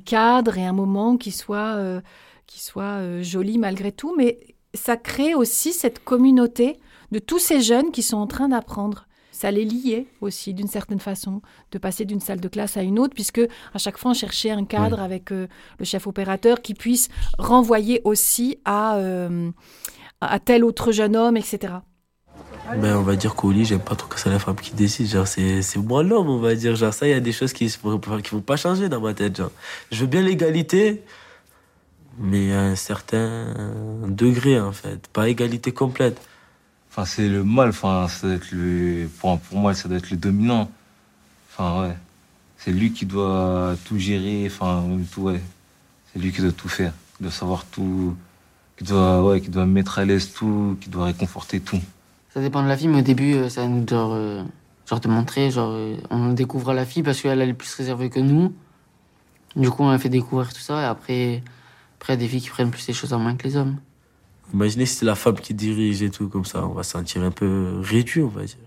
cadre 0.05 0.57
et 0.57 0.65
un 0.65 0.73
moment 0.73 1.17
qui 1.17 1.31
soit 1.31 1.75
euh, 1.75 2.01
qui 2.47 2.61
soit 2.61 3.21
joli 3.21 3.59
malgré 3.59 3.91
tout, 3.91 4.15
mais 4.17 4.39
ça 4.73 4.97
crée 4.97 5.35
aussi 5.35 5.71
cette 5.71 6.03
communauté 6.03 6.79
de 7.11 7.19
tous 7.19 7.39
ces 7.39 7.61
jeunes 7.61 7.91
qui 7.91 8.03
sont 8.03 8.17
en 8.17 8.27
train 8.27 8.49
d'apprendre 8.49 9.05
ça 9.39 9.51
les 9.51 9.63
liait 9.63 10.07
aussi 10.19 10.53
d'une 10.53 10.67
certaine 10.67 10.99
façon 10.99 11.41
de 11.71 11.77
passer 11.77 12.03
d'une 12.03 12.19
salle 12.19 12.41
de 12.41 12.47
classe 12.49 12.75
à 12.75 12.81
une 12.81 12.99
autre, 12.99 13.13
puisque 13.13 13.41
à 13.73 13.77
chaque 13.77 13.97
fois 13.97 14.11
on 14.11 14.13
cherchait 14.13 14.51
un 14.51 14.65
cadre 14.65 14.99
avec 14.99 15.31
euh, 15.31 15.47
le 15.77 15.85
chef 15.85 16.07
opérateur 16.07 16.61
qui 16.61 16.73
puisse 16.73 17.07
renvoyer 17.37 18.01
aussi 18.03 18.59
à, 18.65 18.97
euh, 18.97 19.49
à 20.19 20.39
tel 20.39 20.65
autre 20.65 20.91
jeune 20.91 21.15
homme, 21.15 21.37
etc. 21.37 21.75
Ben, 22.81 22.97
on 22.97 23.01
va 23.01 23.15
dire 23.15 23.33
qu'au 23.33 23.51
lit, 23.51 23.63
j'aime 23.63 23.79
pas 23.79 23.95
trop 23.95 24.09
que 24.09 24.19
c'est 24.19 24.29
la 24.29 24.39
femme 24.39 24.55
qui 24.55 24.73
décide. 24.73 25.07
Genre, 25.07 25.25
c'est, 25.25 25.61
c'est 25.61 25.79
moi 25.79 26.03
l'homme, 26.03 26.29
on 26.29 26.39
va 26.39 26.53
dire. 26.53 26.75
Genre, 26.75 26.93
ça, 26.93 27.07
il 27.07 27.11
y 27.11 27.13
a 27.13 27.19
des 27.19 27.31
choses 27.31 27.51
qui 27.53 27.65
ne 27.65 27.89
vont 27.89 28.41
pas 28.41 28.57
changer 28.57 28.89
dans 28.89 29.01
ma 29.01 29.13
tête. 29.13 29.37
Genre, 29.37 29.51
je 29.91 30.01
veux 30.01 30.07
bien 30.07 30.21
l'égalité, 30.21 31.01
mais 32.19 32.53
à 32.53 32.61
un 32.61 32.75
certain 32.75 33.53
degré, 34.07 34.59
en 34.59 34.71
fait. 34.71 35.07
Pas 35.07 35.29
égalité 35.29 35.71
complète. 35.71 36.21
C'est 37.05 37.29
le 37.29 37.43
mal, 37.43 37.69
enfin, 37.69 38.07
ça 38.07 38.27
doit 38.27 38.39
le, 38.51 39.07
pour, 39.19 39.39
moi, 39.51 39.73
ça 39.73 39.87
doit 39.87 39.97
être 39.97 40.11
le 40.11 40.17
dominant. 40.17 40.69
Enfin. 41.51 41.93
C'est 42.59 42.71
lui 42.71 42.91
qui 42.91 43.05
doit 43.05 43.75
tout 43.85 43.97
gérer, 43.97 44.43
enfin, 44.45 44.83
tout, 45.13 45.21
ouais. 45.21 45.41
C'est 46.11 46.19
lui 46.19 46.33
qui 46.33 46.41
doit 46.41 46.51
tout 46.51 46.67
faire, 46.67 46.91
qui 47.15 47.23
doit 47.23 47.31
savoir 47.31 47.63
tout, 47.65 48.15
qui 48.77 48.83
doit, 48.83 49.23
ouais, 49.23 49.39
qui 49.39 49.49
doit 49.49 49.65
mettre 49.65 49.97
à 49.97 50.05
l'aise 50.05 50.33
tout, 50.33 50.77
qui 50.81 50.89
doit 50.89 51.05
réconforter 51.05 51.61
tout. 51.61 51.79
Ça 52.33 52.41
dépend 52.41 52.61
de 52.61 52.67
la 52.67 52.75
fille, 52.75 52.89
mais 52.89 52.99
au 52.99 53.03
début, 53.03 53.33
euh, 53.35 53.49
ça 53.49 53.65
nous 53.65 53.87
genre, 53.87 54.11
euh, 54.13 54.43
genre 54.85 54.99
de 54.99 55.07
montrer, 55.07 55.49
euh, 55.55 55.95
on 56.09 56.33
découvre 56.33 56.73
la 56.73 56.85
fille 56.85 57.01
parce 57.01 57.21
qu'elle 57.21 57.41
est 57.41 57.53
plus 57.53 57.73
réservée 57.75 58.09
que 58.09 58.19
nous. 58.19 58.53
Du 59.55 59.69
coup, 59.69 59.83
on 59.83 59.89
a 59.89 59.97
fait 59.97 60.09
découvrir 60.09 60.53
tout 60.53 60.59
ça, 60.59 60.81
et 60.81 60.85
après, 60.85 61.41
après, 61.97 62.13
il 62.13 62.17
y 62.17 62.19
a 62.19 62.25
des 62.25 62.27
filles 62.27 62.41
qui 62.41 62.49
prennent 62.49 62.71
plus 62.71 62.85
les 62.87 62.93
choses 62.93 63.13
en 63.13 63.19
main 63.19 63.35
que 63.35 63.45
les 63.45 63.55
hommes. 63.55 63.77
Imaginez 64.53 64.85
si 64.85 64.95
c'est 64.95 65.05
la 65.05 65.15
femme 65.15 65.35
qui 65.35 65.53
dirige 65.53 66.01
et 66.01 66.09
tout, 66.09 66.27
comme 66.27 66.45
ça, 66.45 66.65
on 66.65 66.73
va 66.73 66.83
se 66.83 66.91
sentir 66.91 67.23
un 67.23 67.31
peu 67.31 67.79
réduit, 67.81 68.21
on 68.21 68.27
va 68.29 68.43
dire. 68.43 68.57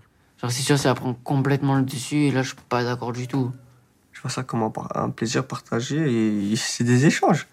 Genre, 0.41 0.51
c'est 0.51 0.61
sûr, 0.61 0.77
ça 0.77 0.93
prend 0.93 1.13
complètement 1.13 1.75
le 1.75 1.83
dessus, 1.83 2.25
et 2.25 2.31
là, 2.31 2.41
je 2.41 2.49
suis 2.49 2.57
pas 2.69 2.83
d'accord 2.83 3.13
du 3.13 3.27
tout. 3.27 3.51
Je 4.11 4.21
vois 4.21 4.31
ça 4.31 4.43
comme 4.43 4.69
un, 4.95 5.09
plaisir 5.09 5.45
partagé, 5.45 6.51
et 6.51 6.55
c'est 6.55 6.83
des 6.83 7.05
échanges. 7.05 7.47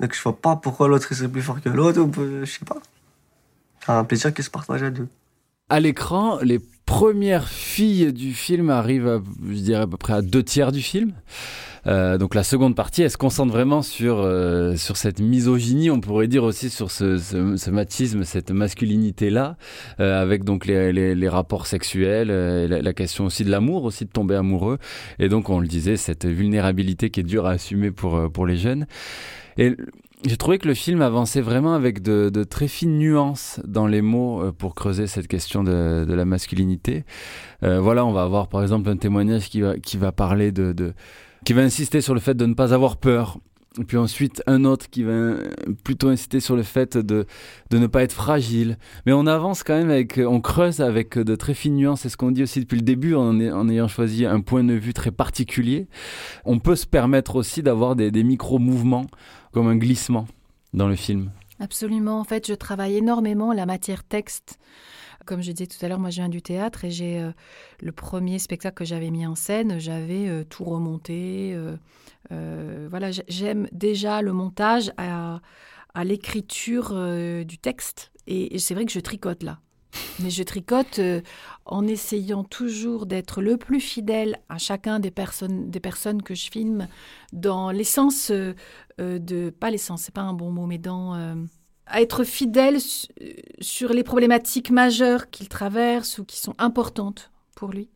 Donc, 0.00 0.14
je 0.14 0.22
vois 0.22 0.36
pas 0.36 0.56
pourquoi 0.56 0.88
l'autre 0.88 1.12
serait 1.14 1.28
plus 1.28 1.42
fort 1.42 1.60
que 1.60 1.68
l'autre, 1.68 2.00
ou 2.00 2.10
je 2.44 2.44
sais 2.44 2.64
pas. 2.64 2.78
C'est 3.84 3.92
un 3.92 4.04
plaisir 4.04 4.32
qui 4.32 4.42
se 4.42 4.50
partage 4.50 4.82
à 4.82 4.90
deux. 4.90 5.08
À 5.68 5.80
l'écran, 5.80 6.38
les 6.42 6.60
premières 6.86 7.48
filles 7.48 8.12
du 8.12 8.34
film 8.34 8.70
arrivent, 8.70 9.22
je 9.46 9.60
dirais, 9.60 9.82
à 9.82 9.86
peu 9.86 9.96
près 9.96 10.14
à 10.14 10.22
deux 10.22 10.42
tiers 10.42 10.72
du 10.72 10.82
film. 10.82 11.12
Euh, 11.86 12.18
donc 12.18 12.34
la 12.34 12.42
seconde 12.42 12.74
partie, 12.74 13.02
elle 13.02 13.10
se 13.10 13.16
concentre 13.16 13.52
vraiment 13.52 13.82
sur, 13.82 14.18
euh, 14.18 14.76
sur 14.76 14.96
cette 14.96 15.20
misogynie, 15.20 15.90
on 15.90 16.00
pourrait 16.00 16.28
dire 16.28 16.44
aussi 16.44 16.70
sur 16.70 16.90
ce, 16.90 17.18
ce, 17.18 17.56
ce 17.56 17.70
machisme, 17.70 18.24
cette 18.24 18.50
masculinité-là, 18.50 19.56
euh, 20.00 20.20
avec 20.20 20.44
donc 20.44 20.66
les, 20.66 20.92
les, 20.92 21.14
les 21.14 21.28
rapports 21.28 21.66
sexuels, 21.66 22.30
euh, 22.30 22.66
la, 22.68 22.82
la, 22.82 22.92
question 22.92 23.26
aussi 23.26 23.44
de 23.44 23.50
l'amour, 23.50 23.84
aussi 23.84 24.04
de 24.04 24.10
tomber 24.10 24.34
amoureux, 24.34 24.78
et 25.18 25.28
donc 25.28 25.50
on 25.50 25.60
le 25.60 25.66
disait, 25.66 25.96
cette 25.96 26.26
vulnérabilité 26.26 27.10
qui 27.10 27.20
est 27.20 27.24
dure 27.24 27.46
à 27.46 27.50
assumer 27.50 27.90
pour, 27.90 28.16
euh, 28.16 28.28
pour 28.28 28.46
les 28.46 28.56
jeunes. 28.56 28.86
Et 29.58 29.76
j'ai 30.26 30.36
trouvé 30.38 30.58
que 30.58 30.66
le 30.66 30.74
film 30.74 31.02
avançait 31.02 31.42
vraiment 31.42 31.74
avec 31.74 32.00
de, 32.00 32.30
de, 32.32 32.44
très 32.44 32.66
fines 32.66 32.98
nuances 32.98 33.60
dans 33.66 33.86
les 33.86 34.00
mots 34.00 34.52
pour 34.52 34.74
creuser 34.74 35.06
cette 35.06 35.28
question 35.28 35.62
de, 35.62 36.06
de 36.08 36.14
la 36.14 36.24
masculinité. 36.24 37.04
Euh, 37.62 37.80
voilà, 37.80 38.04
on 38.04 38.12
va 38.12 38.22
avoir 38.22 38.48
par 38.48 38.62
exemple 38.62 38.88
un 38.88 38.96
témoignage 38.96 39.50
qui 39.50 39.60
va, 39.60 39.76
qui 39.78 39.96
va 39.96 40.12
parler 40.12 40.50
de, 40.50 40.72
de, 40.72 40.94
qui 41.44 41.52
va 41.52 41.62
insister 41.62 42.00
sur 42.00 42.14
le 42.14 42.20
fait 42.20 42.34
de 42.34 42.46
ne 42.46 42.54
pas 42.54 42.74
avoir 42.74 42.96
peur. 42.96 43.38
Et 43.80 43.84
puis 43.84 43.96
ensuite, 43.96 44.40
un 44.46 44.64
autre 44.64 44.88
qui 44.88 45.02
va 45.02 45.34
plutôt 45.82 46.08
insister 46.08 46.38
sur 46.38 46.54
le 46.54 46.62
fait 46.62 46.96
de, 46.96 47.26
de 47.70 47.78
ne 47.78 47.88
pas 47.88 48.04
être 48.04 48.12
fragile. 48.12 48.78
Mais 49.04 49.12
on 49.12 49.26
avance 49.26 49.64
quand 49.64 49.82
même 49.82 50.06
on 50.28 50.40
creuse 50.40 50.80
avec 50.80 51.18
de 51.18 51.34
très 51.34 51.54
fines 51.54 51.74
nuances. 51.74 52.02
C'est 52.02 52.08
ce 52.08 52.16
qu'on 52.16 52.30
dit 52.30 52.44
aussi 52.44 52.60
depuis 52.60 52.76
le 52.76 52.84
début 52.84 53.16
en, 53.16 53.40
en, 53.40 53.68
ayant 53.68 53.88
choisi 53.88 54.26
un 54.26 54.40
point 54.40 54.62
de 54.62 54.74
vue 54.74 54.94
très 54.94 55.10
particulier. 55.10 55.88
On 56.44 56.60
peut 56.60 56.76
se 56.76 56.86
permettre 56.86 57.34
aussi 57.34 57.64
d'avoir 57.64 57.96
des, 57.96 58.12
des 58.12 58.22
micro-mouvements 58.22 59.06
comme 59.50 59.66
un 59.66 59.76
glissement 59.76 60.28
dans 60.72 60.86
le 60.86 60.96
film. 60.96 61.30
Absolument. 61.58 62.20
En 62.20 62.24
fait, 62.24 62.46
je 62.46 62.54
travaille 62.54 62.96
énormément 62.96 63.52
la 63.52 63.66
matière 63.66 64.04
texte. 64.04 64.58
Comme 65.24 65.42
je 65.42 65.52
disais 65.52 65.66
tout 65.66 65.84
à 65.84 65.88
l'heure, 65.88 65.98
moi 65.98 66.10
je 66.10 66.16
viens 66.16 66.28
du 66.28 66.42
théâtre 66.42 66.84
et 66.84 66.90
j'ai 66.90 67.18
euh, 67.18 67.32
le 67.80 67.92
premier 67.92 68.38
spectacle 68.38 68.76
que 68.76 68.84
j'avais 68.84 69.10
mis 69.10 69.26
en 69.26 69.34
scène, 69.34 69.78
j'avais 69.78 70.28
euh, 70.28 70.44
tout 70.44 70.64
remonté. 70.64 71.54
Euh, 72.30 72.88
voilà, 72.90 73.10
j'aime 73.28 73.68
déjà 73.72 74.22
le 74.22 74.32
montage 74.32 74.92
à, 74.96 75.40
l'écriture 76.02 76.92
du 77.44 77.58
texte 77.58 78.10
et, 78.26 78.56
et 78.56 78.58
c'est 78.58 78.74
vrai 78.74 78.84
que 78.84 78.92
je 78.92 78.98
tricote 78.98 79.42
là. 79.44 79.60
Mais 80.20 80.30
je 80.30 80.42
tricote 80.42 81.00
en 81.66 81.86
essayant 81.86 82.42
toujours 82.42 83.06
d'être 83.06 83.40
le 83.40 83.56
plus 83.56 83.80
fidèle 83.80 84.40
à 84.48 84.58
chacun 84.58 84.98
des 84.98 85.12
personnes, 85.12 85.70
des 85.70 85.78
personnes 85.78 86.22
que 86.22 86.34
je 86.34 86.50
filme, 86.50 86.88
dans 87.32 87.70
l'essence 87.70 88.32
de, 88.98 89.50
pas 89.50 89.70
l'essence, 89.70 90.02
c'est 90.02 90.14
pas 90.14 90.22
un 90.22 90.32
bon 90.32 90.50
mot, 90.50 90.66
mais 90.66 90.78
dans 90.78 91.36
à 91.86 92.00
être 92.00 92.24
fidèle 92.24 92.78
sur 93.60 93.92
les 93.92 94.04
problématiques 94.04 94.70
majeures 94.70 95.30
qu'il 95.30 95.48
traverse 95.48 96.18
ou 96.18 96.24
qui 96.24 96.38
sont 96.38 96.54
importantes 96.58 97.30
pour 97.54 97.70
lui. 97.70 97.88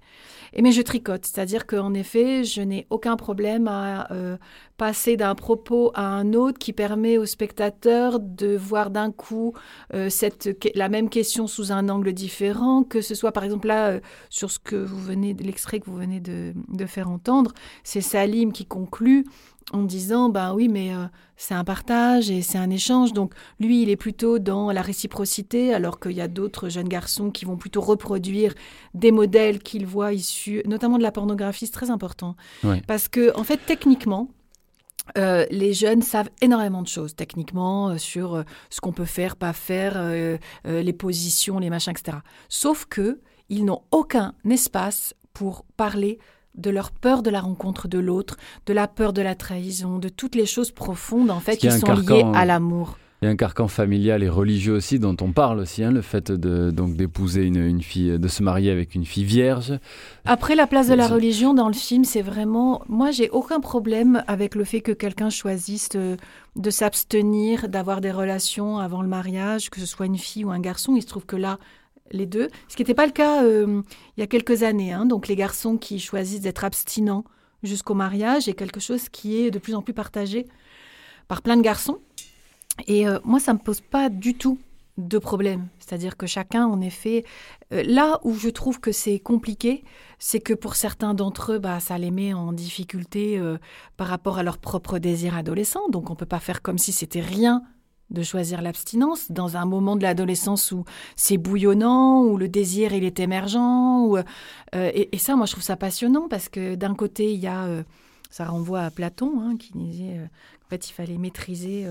Et 0.53 0.62
mais 0.62 0.72
je 0.72 0.82
tricote, 0.82 1.24
c'est-à-dire 1.26 1.66
qu'en 1.66 1.93
effet, 1.95 2.45
je 2.45 2.62
n'ai 2.62 2.86
aucun 2.91 3.16
problème 3.16 3.68
à 3.68 4.11
euh, 4.12 4.36
passer 4.79 5.16
d'un 5.16 5.35
propos 5.35 5.91
à 5.95 6.07
un 6.07 6.33
autre 6.33 6.59
qui 6.59 6.72
permet 6.72 7.18
au 7.18 7.26
spectateur 7.26 8.20
de 8.20 8.57
voir 8.57 8.91
d'un 8.91 9.11
coup 9.11 9.53
euh, 9.93 10.09
cette, 10.09 10.49
la 10.74 10.89
même 10.89 11.11
question 11.11 11.47
sous 11.49 11.72
un 11.72 11.89
angle 11.89 12.12
différent, 12.12 12.85
que 12.85 13.01
ce 13.01 13.14
soit 13.16 13.33
par 13.33 13.43
exemple 13.43 13.66
là 13.66 13.89
euh, 13.89 14.01
sur 14.31 14.51
ce 14.51 14.61
que 14.61 14.76
vous 14.76 15.01
venez, 15.01 15.35
l'extrait 15.35 15.81
que 15.81 15.87
vous 15.87 15.97
venez 15.97 16.20
de, 16.20 16.55
de 16.68 16.87
faire 16.87 17.11
entendre, 17.11 17.53
c'est 17.83 18.01
Salim 18.01 18.53
qui 18.53 18.66
conclut 18.66 19.26
en 19.72 19.83
disant 19.83 20.29
ben 20.29 20.55
oui 20.55 20.68
mais 20.68 20.95
euh, 20.95 21.07
c'est 21.37 21.55
un 21.55 21.64
partage 21.64 22.31
et 22.31 22.41
c'est 22.41 22.57
un 22.57 22.70
échange 22.70 23.12
donc 23.12 23.35
lui 23.61 23.83
il 23.83 23.91
est 23.91 23.97
plutôt 23.97 24.39
dans 24.39 24.72
la 24.72 24.81
réciprocité 24.81 25.74
alors 25.74 26.01
qu'il 26.01 26.12
y 26.12 26.20
a 26.20 26.29
d'autres 26.29 26.70
jeunes 26.70 26.89
garçons 26.89 27.31
qui 27.31 27.45
vont 27.45 27.57
plutôt 27.57 27.83
reproduire 27.83 28.55
des 28.95 29.12
modèles 29.12 29.59
qu'ils 29.59 29.87
voient 29.87 30.14
issus 30.14 30.62
notamment 30.64 30.97
de 30.97 31.03
la 31.03 31.12
pornographie 31.12 31.66
c'est 31.66 31.72
très 31.72 31.91
important 31.91 32.35
ouais. 32.64 32.83
parce 32.87 33.09
que 33.09 33.37
en 33.39 33.45
fait 33.45 33.59
techniquement 33.66 34.31
euh, 35.17 35.47
les 35.51 35.73
jeunes 35.73 36.03
savent 36.03 36.31
énormément 36.43 36.83
de 36.83 36.89
choses 36.89 37.15
techniquement 37.15 37.91
euh, 37.91 37.99
sur 37.99 38.35
euh, 38.35 38.43
ce 38.71 38.81
qu'on 38.81 38.93
peut 38.93 39.05
faire, 39.05 39.37
pas 39.37 39.53
faire, 39.53 39.99
les 40.65 40.93
positions, 40.93 41.59
les 41.59 41.71
machins, 41.71 41.93
etc. 41.93 42.19
Sauf 42.49 42.85
que 42.87 43.21
ils 43.49 43.65
n'ont 43.65 43.83
aucun 43.91 44.35
espace 44.49 45.15
pour 45.33 45.65
parler 45.77 46.19
de 46.59 46.71
leur 46.71 46.91
peur 46.91 47.23
de 47.23 47.31
la 47.31 47.41
rencontre 47.41 47.89
de 47.89 47.99
l'autre, 47.99 48.37
de 48.67 48.73
la 48.73 48.89
peur 48.89 49.13
de 49.13 49.23
la 49.23 49.35
trahison, 49.35 49.99
de 49.99 50.09
toutes 50.09 50.35
les 50.35 50.47
choses 50.47 50.73
profondes 50.73 51.31
en 51.31 51.41
fait 51.41 51.57
qui 51.57 51.71
sont 51.71 51.87
carcan, 51.87 52.15
liées 52.15 52.25
euh, 52.25 52.33
à 52.33 52.45
l'amour. 52.45 52.99
Il 53.21 53.25
y 53.25 53.29
a 53.29 53.33
un 53.33 53.37
carcan 53.37 53.66
familial 53.66 54.23
et 54.23 54.29
religieux 54.29 54.75
aussi 54.75 55.01
dont 55.01 55.16
on 55.21 55.33
parle 55.33 55.59
aussi, 55.59 55.83
hein, 55.83 55.91
le 55.91 56.03
fait 56.03 56.31
de 56.31 56.71
donc 56.71 56.95
d'épouser 56.95 57.43
une, 57.43 57.57
une 57.57 57.83
fille, 57.83 58.16
de 58.16 58.29
se 58.29 58.45
marier 58.45 58.71
avec 58.71 58.95
une 58.95 59.05
fille 59.05 59.25
vierge. 59.25 59.73
Après, 60.25 60.55
la 60.55 60.69
place 60.69 60.87
de 60.87 60.95
la 60.95 61.09
religion 61.09 61.53
dans 61.53 61.66
le 61.66 61.75
film, 61.75 62.05
c'est 62.05 62.23
vraiment. 62.23 62.83
Moi, 62.89 63.11
j'ai 63.11 63.29
aucun 63.31 63.59
problème 63.59 64.23
avec 64.29 64.55
le 64.55 64.62
fait 64.62 64.83
que 64.83 64.93
quelqu'un 64.93 65.31
choisisse 65.31 65.89
de, 65.89 66.16
de 66.55 66.71
s'abstenir 66.71 67.69
d'avoir 67.69 68.01
des 68.01 68.12
relations 68.12 68.79
avant 68.79 69.03
le 69.03 69.09
mariage, 69.09 69.69
que 69.69 69.81
ce 69.81 69.87
soit 69.87 70.07
une 70.07 70.19
fille 70.19 70.45
ou 70.45 70.53
un 70.53 70.61
garçon. 70.61 70.95
Il 70.95 71.03
se 71.03 71.09
trouve 71.09 71.27
que 71.27 71.35
là, 71.37 71.59
les 72.12 72.27
deux. 72.27 72.49
Ce 72.69 72.77
qui 72.77 72.83
n'était 72.83 72.95
pas 72.95 73.07
le 73.07 73.12
cas 73.12 73.43
euh, 73.43 73.83
il 74.16 74.21
y 74.21 74.23
a 74.23 74.29
quelques 74.29 74.62
années. 74.62 74.93
hein. 74.93 75.07
Donc, 75.07 75.27
les 75.27 75.35
garçons 75.35 75.77
qui 75.77 75.99
choisissent 75.99 76.43
d'être 76.43 76.62
abstinents 76.62 77.25
jusqu'au 77.64 77.95
mariage 77.95 78.47
est 78.47 78.53
quelque 78.55 78.79
chose 78.79 79.09
qui 79.09 79.43
est 79.43 79.51
de 79.51 79.59
plus 79.59 79.75
en 79.75 79.83
plus 79.83 79.93
partagé 79.93 80.47
par 81.27 81.43
plein 81.43 81.57
de 81.57 81.62
garçons. 81.62 81.99
Et 82.87 83.07
euh, 83.07 83.18
moi, 83.24 83.41
ça 83.41 83.53
me 83.53 83.59
pose 83.59 83.81
pas 83.81 84.09
du 84.09 84.35
tout 84.35 84.59
de 84.97 85.18
problème. 85.18 85.68
C'est-à-dire 85.79 86.16
que 86.16 86.26
chacun, 86.26 86.66
en 86.66 86.81
effet, 86.81 87.24
euh, 87.72 87.83
là 87.85 88.18
où 88.24 88.35
je 88.35 88.49
trouve 88.49 88.81
que 88.81 88.93
c'est 88.93 89.18
compliqué, 89.18 89.85
c'est 90.18 90.41
que 90.41 90.53
pour 90.53 90.74
certains 90.74 91.14
d'entre 91.14 91.53
eux, 91.53 91.59
bah, 91.59 91.81
ça 91.81 91.99
les 91.99 92.11
met 92.11 92.35
en 92.35 92.53
difficulté 92.53 93.39
euh, 93.39 93.59
par 93.97 94.09
rapport 94.09 94.39
à 94.39 94.43
leur 94.43 94.59
propre 94.59 94.99
désir 94.99 95.37
adolescent. 95.37 95.89
Donc 95.89 96.11
on 96.11 96.16
peut 96.16 96.26
pas 96.26 96.41
faire 96.41 96.62
comme 96.62 96.79
si 96.79 96.93
c'était 96.93 97.20
rien 97.20 97.62
de 98.11 98.22
choisir 98.22 98.62
l'abstinence 98.62 99.31
dans 99.31 99.59
un 99.59 99.66
moment 99.66 99.95
de 99.95 100.03
l'adolescence 100.03 100.72
où 100.72 100.85
c'est 101.14 101.37
bouillonnant, 101.37 102.22
où 102.22 102.39
le 102.39 102.49
désir 102.49 102.95
il 102.95 103.05
est 103.05 103.20
émergent. 103.20 104.16
Et, 104.72 105.18
ça, 105.18 105.37
moi, 105.37 105.45
je 105.45 105.53
trouve 105.53 105.62
ça 105.62 105.76
passionnant 105.76 106.26
parce 106.26 106.49
que 106.49 106.74
d'un 106.74 106.95
côté, 106.95 107.35
il 107.35 107.39
y 107.39 107.47
a, 107.47 107.68
ça 108.31 108.47
renvoie 108.47 108.81
à 108.81 108.91
Platon 108.91 109.43
hein, 109.43 109.57
qui 109.59 109.72
disait 109.74 110.26
qu'en 110.62 110.68
fait, 110.70 110.89
il 110.89 110.93
fallait 110.95 111.18
maîtriser 111.18 111.87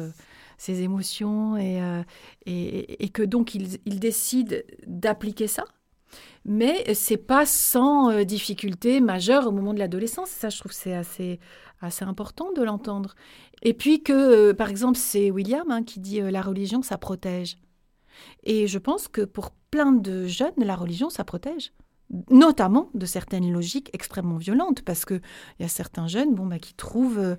ses 0.58 0.82
émotions 0.82 1.56
et, 1.58 1.82
euh, 1.82 2.04
et, 2.46 3.04
et 3.04 3.10
que 3.10 3.24
donc 3.24 3.56
il, 3.56 3.80
il 3.86 4.00
décide 4.00 4.66
d'appliquer 4.86 5.48
ça. 5.48 5.64
Mais 6.46 6.94
c'est 6.94 7.18
pas 7.18 7.46
sans 7.46 8.10
euh, 8.10 8.24
difficulté 8.24 9.02
majeure 9.02 9.48
au 9.48 9.52
moment 9.52 9.74
de 9.74 9.80
l'adolescence. 9.80 10.30
Ça, 10.30 10.50
je 10.50 10.58
trouve 10.60 10.72
c'est 10.72 10.94
assez, 10.94 11.40
assez 11.82 12.06
important 12.06 12.52
de 12.54 12.64
l'entendre. 12.64 13.16
Et 13.62 13.74
puis 13.74 14.02
que, 14.02 14.14
euh, 14.14 14.54
par 14.54 14.70
exemple, 14.70 14.98
c'est 14.98 15.32
William 15.32 15.70
hein, 15.70 15.84
qui 15.84 16.00
dit 16.00 16.22
la 16.22 16.42
religion, 16.42 16.82
ça 16.82 16.98
protège. 16.98 17.58
Et 18.44 18.68
je 18.68 18.80
pense 18.80 19.08
que 19.08 19.22
pour 19.22 19.52
plein 19.52 19.92
de 19.92 20.26
jeunes, 20.26 20.54
la 20.58 20.76
religion, 20.76 21.10
ça 21.10 21.24
protège. 21.24 21.72
Notamment 22.30 22.90
de 22.94 23.06
certaines 23.06 23.52
logiques 23.52 23.90
extrêmement 23.94 24.38
violentes, 24.38 24.82
parce 24.82 25.04
qu'il 25.04 25.22
y 25.60 25.64
a 25.64 25.68
certains 25.68 26.08
jeunes 26.08 26.36
bon, 26.36 26.46
bah, 26.46 26.58
qui 26.58 26.74
trouvent 26.74 27.20
euh, 27.20 27.36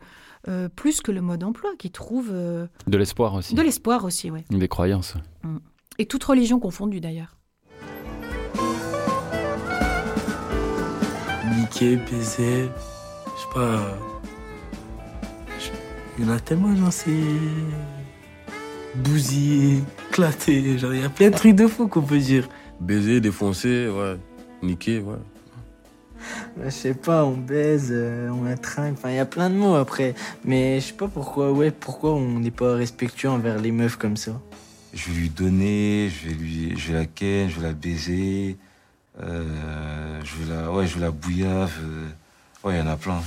euh, 0.46 0.68
plus 0.68 1.00
que 1.00 1.10
le 1.10 1.22
mode 1.22 1.40
d'emploi, 1.40 1.70
qui 1.78 1.90
trouvent 1.90 2.32
euh, 2.32 2.66
De 2.86 2.98
l'espoir 2.98 3.32
aussi. 3.34 3.54
de 3.54 3.62
l'espoir 3.62 4.04
aussi, 4.04 4.30
oui. 4.30 4.40
Des 4.50 4.68
croyances. 4.68 5.14
Et 5.98 6.04
toute 6.06 6.22
religion 6.22 6.60
confondue 6.60 7.00
d'ailleurs. 7.00 7.38
Niquer, 11.56 11.96
baiser, 11.96 12.68
je 12.68 13.40
sais 13.40 13.54
pas. 13.54 13.98
Il 16.18 16.26
y 16.26 16.28
en 16.28 16.32
a 16.32 16.40
tellement, 16.40 16.74
genre, 16.76 16.92
c'est. 16.92 17.10
Bousiller, 18.96 19.82
éclater, 20.10 20.76
genre, 20.78 20.92
il 20.92 21.00
y 21.00 21.04
a 21.04 21.08
plein 21.08 21.30
de 21.30 21.36
trucs 21.36 21.54
de 21.54 21.66
fou 21.66 21.88
qu'on 21.88 22.02
peut 22.02 22.18
dire. 22.18 22.48
Baiser, 22.80 23.20
défoncer, 23.20 23.88
ouais. 23.88 24.18
Niquer, 24.62 24.98
ouais. 25.00 25.16
Bah, 26.56 26.64
Je 26.66 26.70
sais 26.70 26.94
pas, 26.94 27.24
on 27.24 27.36
baise, 27.36 27.88
euh, 27.92 28.28
on 28.30 28.44
attrape, 28.46 28.92
enfin 28.92 29.10
il 29.10 29.16
y 29.16 29.20
a 29.20 29.26
plein 29.26 29.50
de 29.50 29.54
mots 29.54 29.76
après. 29.76 30.14
Mais 30.44 30.80
je 30.80 30.86
sais 30.86 30.92
pas 30.94 31.08
pourquoi, 31.08 31.52
ouais, 31.52 31.70
pourquoi 31.70 32.14
on 32.14 32.40
n'est 32.40 32.50
pas 32.50 32.74
respectueux 32.74 33.28
envers 33.30 33.58
les 33.60 33.70
meufs 33.70 33.96
comme 33.96 34.16
ça. 34.16 34.40
Je 34.94 35.10
vais 35.10 35.20
lui 35.20 35.28
donner, 35.30 36.10
je 36.10 36.28
vais 36.28 36.34
lui, 36.34 36.76
je 36.78 36.92
vais 36.92 36.98
la 36.98 37.06
ken, 37.06 37.48
je 37.48 37.60
vais 37.60 37.66
la 37.68 37.72
baiser, 37.72 38.56
euh, 39.22 40.20
je 40.24 40.36
vais 40.44 40.54
la, 40.54 40.72
ouais, 40.72 40.86
je 40.86 40.94
vais 40.94 41.00
la 41.02 41.10
bouillave. 41.10 41.72
euh, 41.82 42.06
ouais, 42.64 42.74
il 42.76 42.78
y 42.78 42.82
en 42.82 42.86
a 42.88 42.96
plein. 42.96 43.22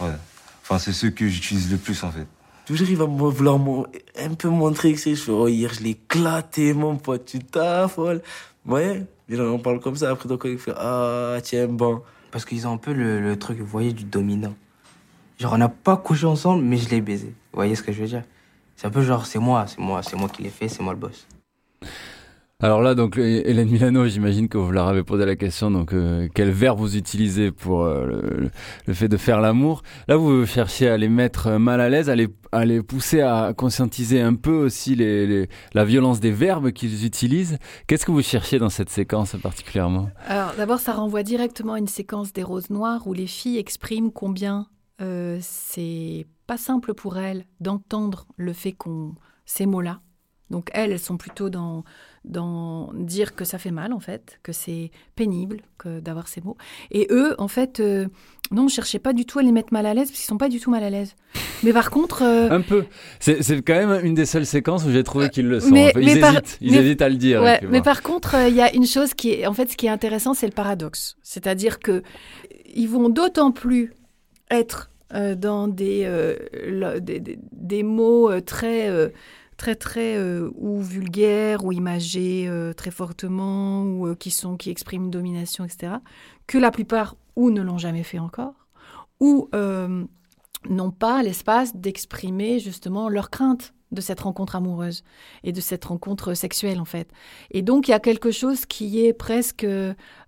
Ouais. 0.00 0.12
Enfin, 0.62 0.78
c'est 0.78 0.92
ceux 0.92 1.10
que 1.10 1.26
j'utilise 1.28 1.70
le 1.72 1.76
plus 1.78 2.02
en 2.04 2.12
fait. 2.12 2.26
Toujours, 2.66 2.88
il 2.88 2.96
va 2.96 3.06
me 3.08 3.16
vouloir 3.18 3.58
mon- 3.58 3.86
un 4.16 4.34
peu 4.34 4.48
montrer 4.48 4.92
que 4.92 5.00
c'est. 5.00 5.16
Je 5.16 5.22
fais, 5.22 5.32
oh, 5.32 5.48
hier, 5.48 5.72
je 5.74 5.82
l'ai 5.82 5.90
éclaté, 5.90 6.72
mon 6.72 6.96
pote, 6.96 7.24
tu 7.24 7.40
t'affoles. 7.40 8.22
Ouais, 8.64 9.04
là, 9.36 9.44
on 9.44 9.58
parle 9.58 9.80
comme 9.80 9.96
ça, 9.96 10.10
après, 10.10 10.28
donc, 10.28 10.42
il 10.44 10.58
fait, 10.58 10.74
ah, 10.76 11.38
tiens, 11.42 11.66
bon. 11.66 12.02
Parce 12.30 12.44
qu'ils 12.44 12.66
ont 12.66 12.72
un 12.72 12.78
peu 12.78 12.92
le, 12.92 13.20
le 13.20 13.38
truc, 13.38 13.58
vous 13.58 13.66
voyez, 13.66 13.92
du 13.92 14.04
dominant. 14.04 14.54
Genre, 15.38 15.52
on 15.52 15.58
n'a 15.58 15.68
pas 15.68 15.96
couché 15.96 16.26
ensemble, 16.26 16.62
mais 16.64 16.76
je 16.76 16.88
l'ai 16.88 17.00
baisé. 17.00 17.26
Vous 17.26 17.56
voyez 17.56 17.74
ce 17.74 17.82
que 17.82 17.92
je 17.92 18.00
veux 18.00 18.08
dire? 18.08 18.22
C'est 18.76 18.86
un 18.86 18.90
peu 18.90 19.02
genre, 19.02 19.26
c'est 19.26 19.38
moi, 19.38 19.66
c'est 19.66 19.78
moi, 19.78 20.02
c'est 20.02 20.16
moi 20.16 20.28
qui 20.28 20.42
l'ai 20.42 20.50
fait, 20.50 20.68
c'est 20.68 20.82
moi 20.82 20.92
le 20.92 20.98
boss. 20.98 21.26
Alors 22.62 22.80
là, 22.80 22.94
donc 22.94 23.18
Hélène 23.18 23.68
Milano, 23.68 24.06
j'imagine 24.06 24.48
que 24.48 24.56
vous 24.56 24.70
leur 24.70 24.86
avez 24.86 25.02
posé 25.02 25.26
la 25.26 25.34
question. 25.34 25.72
Donc, 25.72 25.92
euh, 25.92 26.28
quel 26.32 26.50
verbe 26.50 26.78
vous 26.78 26.96
utilisez 26.96 27.50
pour 27.50 27.82
euh, 27.82 28.48
le, 28.86 28.94
fait 28.94 29.08
de 29.08 29.16
faire 29.16 29.40
l'amour? 29.40 29.82
Là, 30.06 30.16
vous 30.16 30.46
cherchez 30.46 30.88
à 30.88 30.96
les 30.96 31.08
mettre 31.08 31.50
mal 31.58 31.80
à 31.80 31.88
l'aise, 31.88 32.08
à 32.08 32.14
les, 32.14 32.82
pousser 32.82 33.20
à 33.20 33.52
conscientiser 33.52 34.20
un 34.20 34.34
peu 34.34 34.54
aussi 34.54 34.94
la 35.74 35.84
violence 35.84 36.20
des 36.20 36.30
verbes 36.30 36.70
qu'ils 36.70 37.04
utilisent. 37.04 37.58
Qu'est-ce 37.88 38.06
que 38.06 38.12
vous 38.12 38.22
cherchez 38.22 38.60
dans 38.60 38.68
cette 38.68 38.90
séquence 38.90 39.34
particulièrement? 39.42 40.10
Alors 40.28 40.52
d'abord, 40.56 40.78
ça 40.78 40.92
renvoie 40.92 41.24
directement 41.24 41.72
à 41.72 41.78
une 41.80 41.88
séquence 41.88 42.32
des 42.32 42.44
roses 42.44 42.70
noires 42.70 43.08
où 43.08 43.12
les 43.12 43.26
filles 43.26 43.58
expriment 43.58 44.12
combien 44.12 44.68
euh, 45.00 45.38
c'est 45.40 46.26
pas 46.46 46.58
simple 46.58 46.94
pour 46.94 47.18
elles 47.18 47.44
d'entendre 47.60 48.26
le 48.36 48.52
fait 48.52 48.72
qu'on 48.72 49.14
ces 49.46 49.66
mots-là. 49.66 50.00
Donc 50.50 50.70
elles, 50.74 50.92
elles 50.92 51.00
sont 51.00 51.16
plutôt 51.16 51.50
dans 51.50 51.82
dans 52.24 52.92
dire 52.94 53.34
que 53.34 53.44
ça 53.44 53.58
fait 53.58 53.70
mal 53.72 53.92
en 53.92 53.98
fait, 54.00 54.38
que 54.42 54.52
c'est 54.52 54.90
pénible 55.16 55.58
que 55.78 56.00
d'avoir 56.00 56.28
ces 56.28 56.40
mots. 56.40 56.56
Et 56.90 57.08
eux, 57.10 57.34
en 57.38 57.48
fait, 57.48 57.80
euh, 57.80 58.06
non, 58.52 58.68
je 58.68 58.74
cherchais 58.74 58.98
pas 59.00 59.12
du 59.12 59.24
tout 59.26 59.38
à 59.38 59.42
les 59.42 59.50
mettre 59.52 59.72
mal 59.72 59.86
à 59.86 59.94
l'aise 59.94 60.08
parce 60.08 60.20
qu'ils 60.20 60.28
sont 60.28 60.36
pas 60.38 60.48
du 60.48 60.60
tout 60.60 60.70
mal 60.70 60.84
à 60.84 60.90
l'aise. 60.90 61.16
Mais 61.64 61.72
par 61.72 61.90
contre, 61.90 62.22
euh, 62.22 62.48
Un 62.50 62.60
peu. 62.60 62.84
C'est 63.18 63.42
c'est 63.42 63.60
quand 63.62 63.74
même 63.74 64.04
une 64.04 64.14
des 64.14 64.26
seules 64.26 64.46
séquences 64.46 64.84
où 64.84 64.90
j'ai 64.90 65.02
trouvé 65.04 65.30
qu'ils 65.30 65.48
le 65.48 65.60
sont. 65.60 65.70
Mais- 65.70 65.92
peu. 65.92 66.02
Ils 66.02 66.20
par- 66.20 66.32
hésitent. 66.34 66.58
Ils 66.60 66.72
mais- 66.72 66.78
hésitent 66.78 67.02
à 67.02 67.08
le 67.08 67.16
dire. 67.16 67.42
Ouais, 67.42 67.58
tu 67.60 67.66
mais 67.68 67.82
par 67.82 68.02
contre, 68.02 68.34
euh, 68.36 68.48
il 68.48 68.54
y 68.54 68.60
a 68.60 68.72
une 68.74 68.86
chose 68.86 69.14
qui 69.14 69.30
est, 69.32 69.46
en 69.46 69.52
fait, 69.52 69.70
ce 69.70 69.76
qui 69.76 69.86
est 69.86 69.90
intéressant, 69.90 70.34
c'est 70.34 70.46
le 70.46 70.52
paradoxe. 70.52 71.16
C'est-à-dire 71.22 71.78
que 71.80 72.02
ils 72.74 72.88
vont 72.88 73.08
d'autant 73.08 73.50
plus 73.52 73.92
être 74.50 74.90
dans 75.36 75.68
des, 75.68 76.04
euh, 76.06 76.98
des, 77.00 77.20
des- 77.20 77.38
des 77.52 77.82
mots 77.82 78.30
très, 78.40 78.88
très, 79.62 79.76
très 79.76 80.16
euh, 80.16 80.50
ou 80.56 80.82
vulgaires 80.82 81.64
ou 81.64 81.70
imagés 81.70 82.46
euh, 82.48 82.72
très 82.72 82.90
fortement 82.90 83.84
ou 83.84 84.08
euh, 84.08 84.16
qui 84.16 84.32
sont, 84.32 84.56
qui 84.56 84.70
expriment 84.70 85.04
une 85.04 85.10
domination, 85.12 85.64
etc. 85.64 85.94
Que 86.48 86.58
la 86.58 86.72
plupart 86.72 87.14
ou 87.36 87.52
ne 87.52 87.62
l'ont 87.62 87.78
jamais 87.78 88.02
fait 88.02 88.18
encore 88.18 88.54
ou 89.20 89.48
n'ont 90.68 90.90
pas 90.90 91.22
l'espace 91.22 91.76
d'exprimer 91.76 92.58
justement 92.58 93.08
leurs 93.08 93.30
craintes 93.30 93.72
de 93.92 94.00
cette 94.00 94.18
rencontre 94.20 94.56
amoureuse 94.56 95.04
et 95.44 95.52
de 95.52 95.60
cette 95.60 95.84
rencontre 95.84 96.34
sexuelle 96.34 96.80
en 96.80 96.84
fait. 96.84 97.08
Et 97.52 97.62
donc 97.62 97.86
il 97.86 97.92
y 97.92 97.94
a 97.94 98.00
quelque 98.00 98.32
chose 98.32 98.66
qui 98.66 99.04
est 99.04 99.12
presque... 99.12 99.64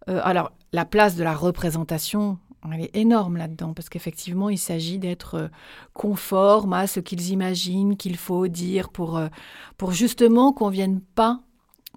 alors 0.07 0.53
la 0.73 0.85
place 0.85 1.17
de 1.17 1.25
la 1.25 1.35
représentation, 1.35 2.39
elle 2.73 2.83
est 2.83 2.97
énorme 2.97 3.37
là-dedans 3.37 3.75
parce 3.75 3.89
qu'effectivement 3.89 4.49
il 4.49 4.59
s'agit 4.59 4.99
d'être 4.99 5.35
euh, 5.35 5.49
conforme 5.93 6.73
à 6.73 6.87
ce 6.87 7.01
qu'ils 7.01 7.31
imaginent 7.31 7.97
qu'il 7.97 8.17
faut 8.17 8.49
dire 8.49 8.89
pour, 8.89 9.17
euh, 9.19 9.29
pour 9.77 9.93
justement 9.93 10.53
qu'on 10.53 10.71
vienne 10.71 11.01
pas 11.01 11.41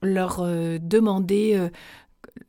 leur 0.02 0.40
euh, 0.42 0.78
demander 0.82 1.70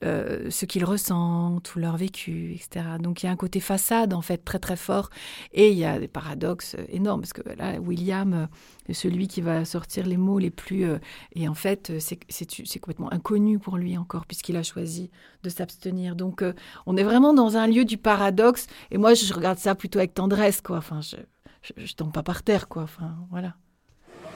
euh, 0.04 0.50
ce 0.50 0.64
qu'ils 0.64 0.84
ressentent 0.84 1.74
ou 1.74 1.78
leur 1.78 1.96
vécu, 1.96 2.54
etc. 2.54 2.84
Donc 3.00 3.22
il 3.22 3.26
y 3.26 3.28
a 3.28 3.32
un 3.32 3.36
côté 3.36 3.60
façade 3.60 4.14
en 4.14 4.22
fait 4.22 4.38
très 4.38 4.58
très 4.58 4.76
fort 4.76 5.10
et 5.52 5.70
il 5.70 5.78
y 5.78 5.84
a 5.84 5.98
des 5.98 6.08
paradoxes 6.08 6.76
euh, 6.78 6.84
énormes 6.88 7.20
parce 7.20 7.32
que 7.32 7.42
là 7.56 7.78
William 7.80 8.32
euh, 8.34 8.92
celui 8.92 9.28
qui 9.28 9.40
va 9.40 9.64
sortir 9.64 10.06
les 10.06 10.16
mots 10.16 10.38
les 10.38 10.50
plus 10.50 10.86
et 11.34 11.48
en 11.48 11.54
fait 11.54 11.92
c'est 11.98 12.78
complètement 12.80 13.12
inconnu 13.12 13.58
pour 13.58 13.76
lui 13.76 13.98
encore 13.98 14.24
puisqu'il 14.24 14.56
a 14.56 14.62
choisi 14.62 15.10
de 15.42 15.50
s'abstenir. 15.50 16.16
Donc 16.16 16.42
on 16.86 16.96
est 16.96 17.02
vraiment 17.02 17.34
dans 17.34 17.56
un 17.56 17.66
lieu 17.66 17.84
du 17.84 17.98
paradoxe 17.98 18.66
et 18.90 18.96
moi 18.96 19.12
je 19.14 19.32
regarde 19.34 19.58
ça 19.58 19.74
plutôt 19.74 19.98
avec 19.98 20.14
tendresse 20.14 20.62
quoi. 20.62 20.78
Enfin 20.78 21.00
je 21.02 21.16
je, 21.60 21.72
je 21.84 21.94
tombe 21.94 22.12
pas 22.12 22.22
par 22.22 22.42
terre 22.42 22.68
quoi. 22.68 22.84
Enfin 22.84 23.16
voilà. 23.30 23.54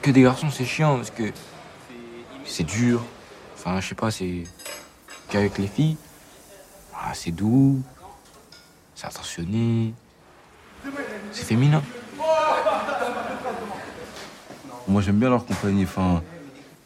Que 0.01 0.11
des 0.11 0.21
garçons, 0.21 0.49
c'est 0.51 0.65
chiant 0.65 0.97
parce 0.97 1.11
que 1.11 1.31
c'est 2.45 2.65
dur. 2.65 3.03
Enfin, 3.55 3.79
je 3.79 3.87
sais 3.87 3.95
pas, 3.95 4.11
c'est. 4.11 4.43
Qu'avec 5.33 5.57
les 5.57 5.65
filles, 5.65 5.97
ah, 6.93 7.11
c'est 7.15 7.31
doux, 7.31 7.81
c'est 8.93 9.07
attentionné, 9.07 9.91
c'est 11.31 11.45
féminin. 11.45 11.81
Moi, 14.87 15.01
j'aime 15.01 15.17
bien 15.17 15.31
leur 15.31 15.43
compagnie. 15.43 15.85
Enfin, 15.85 16.21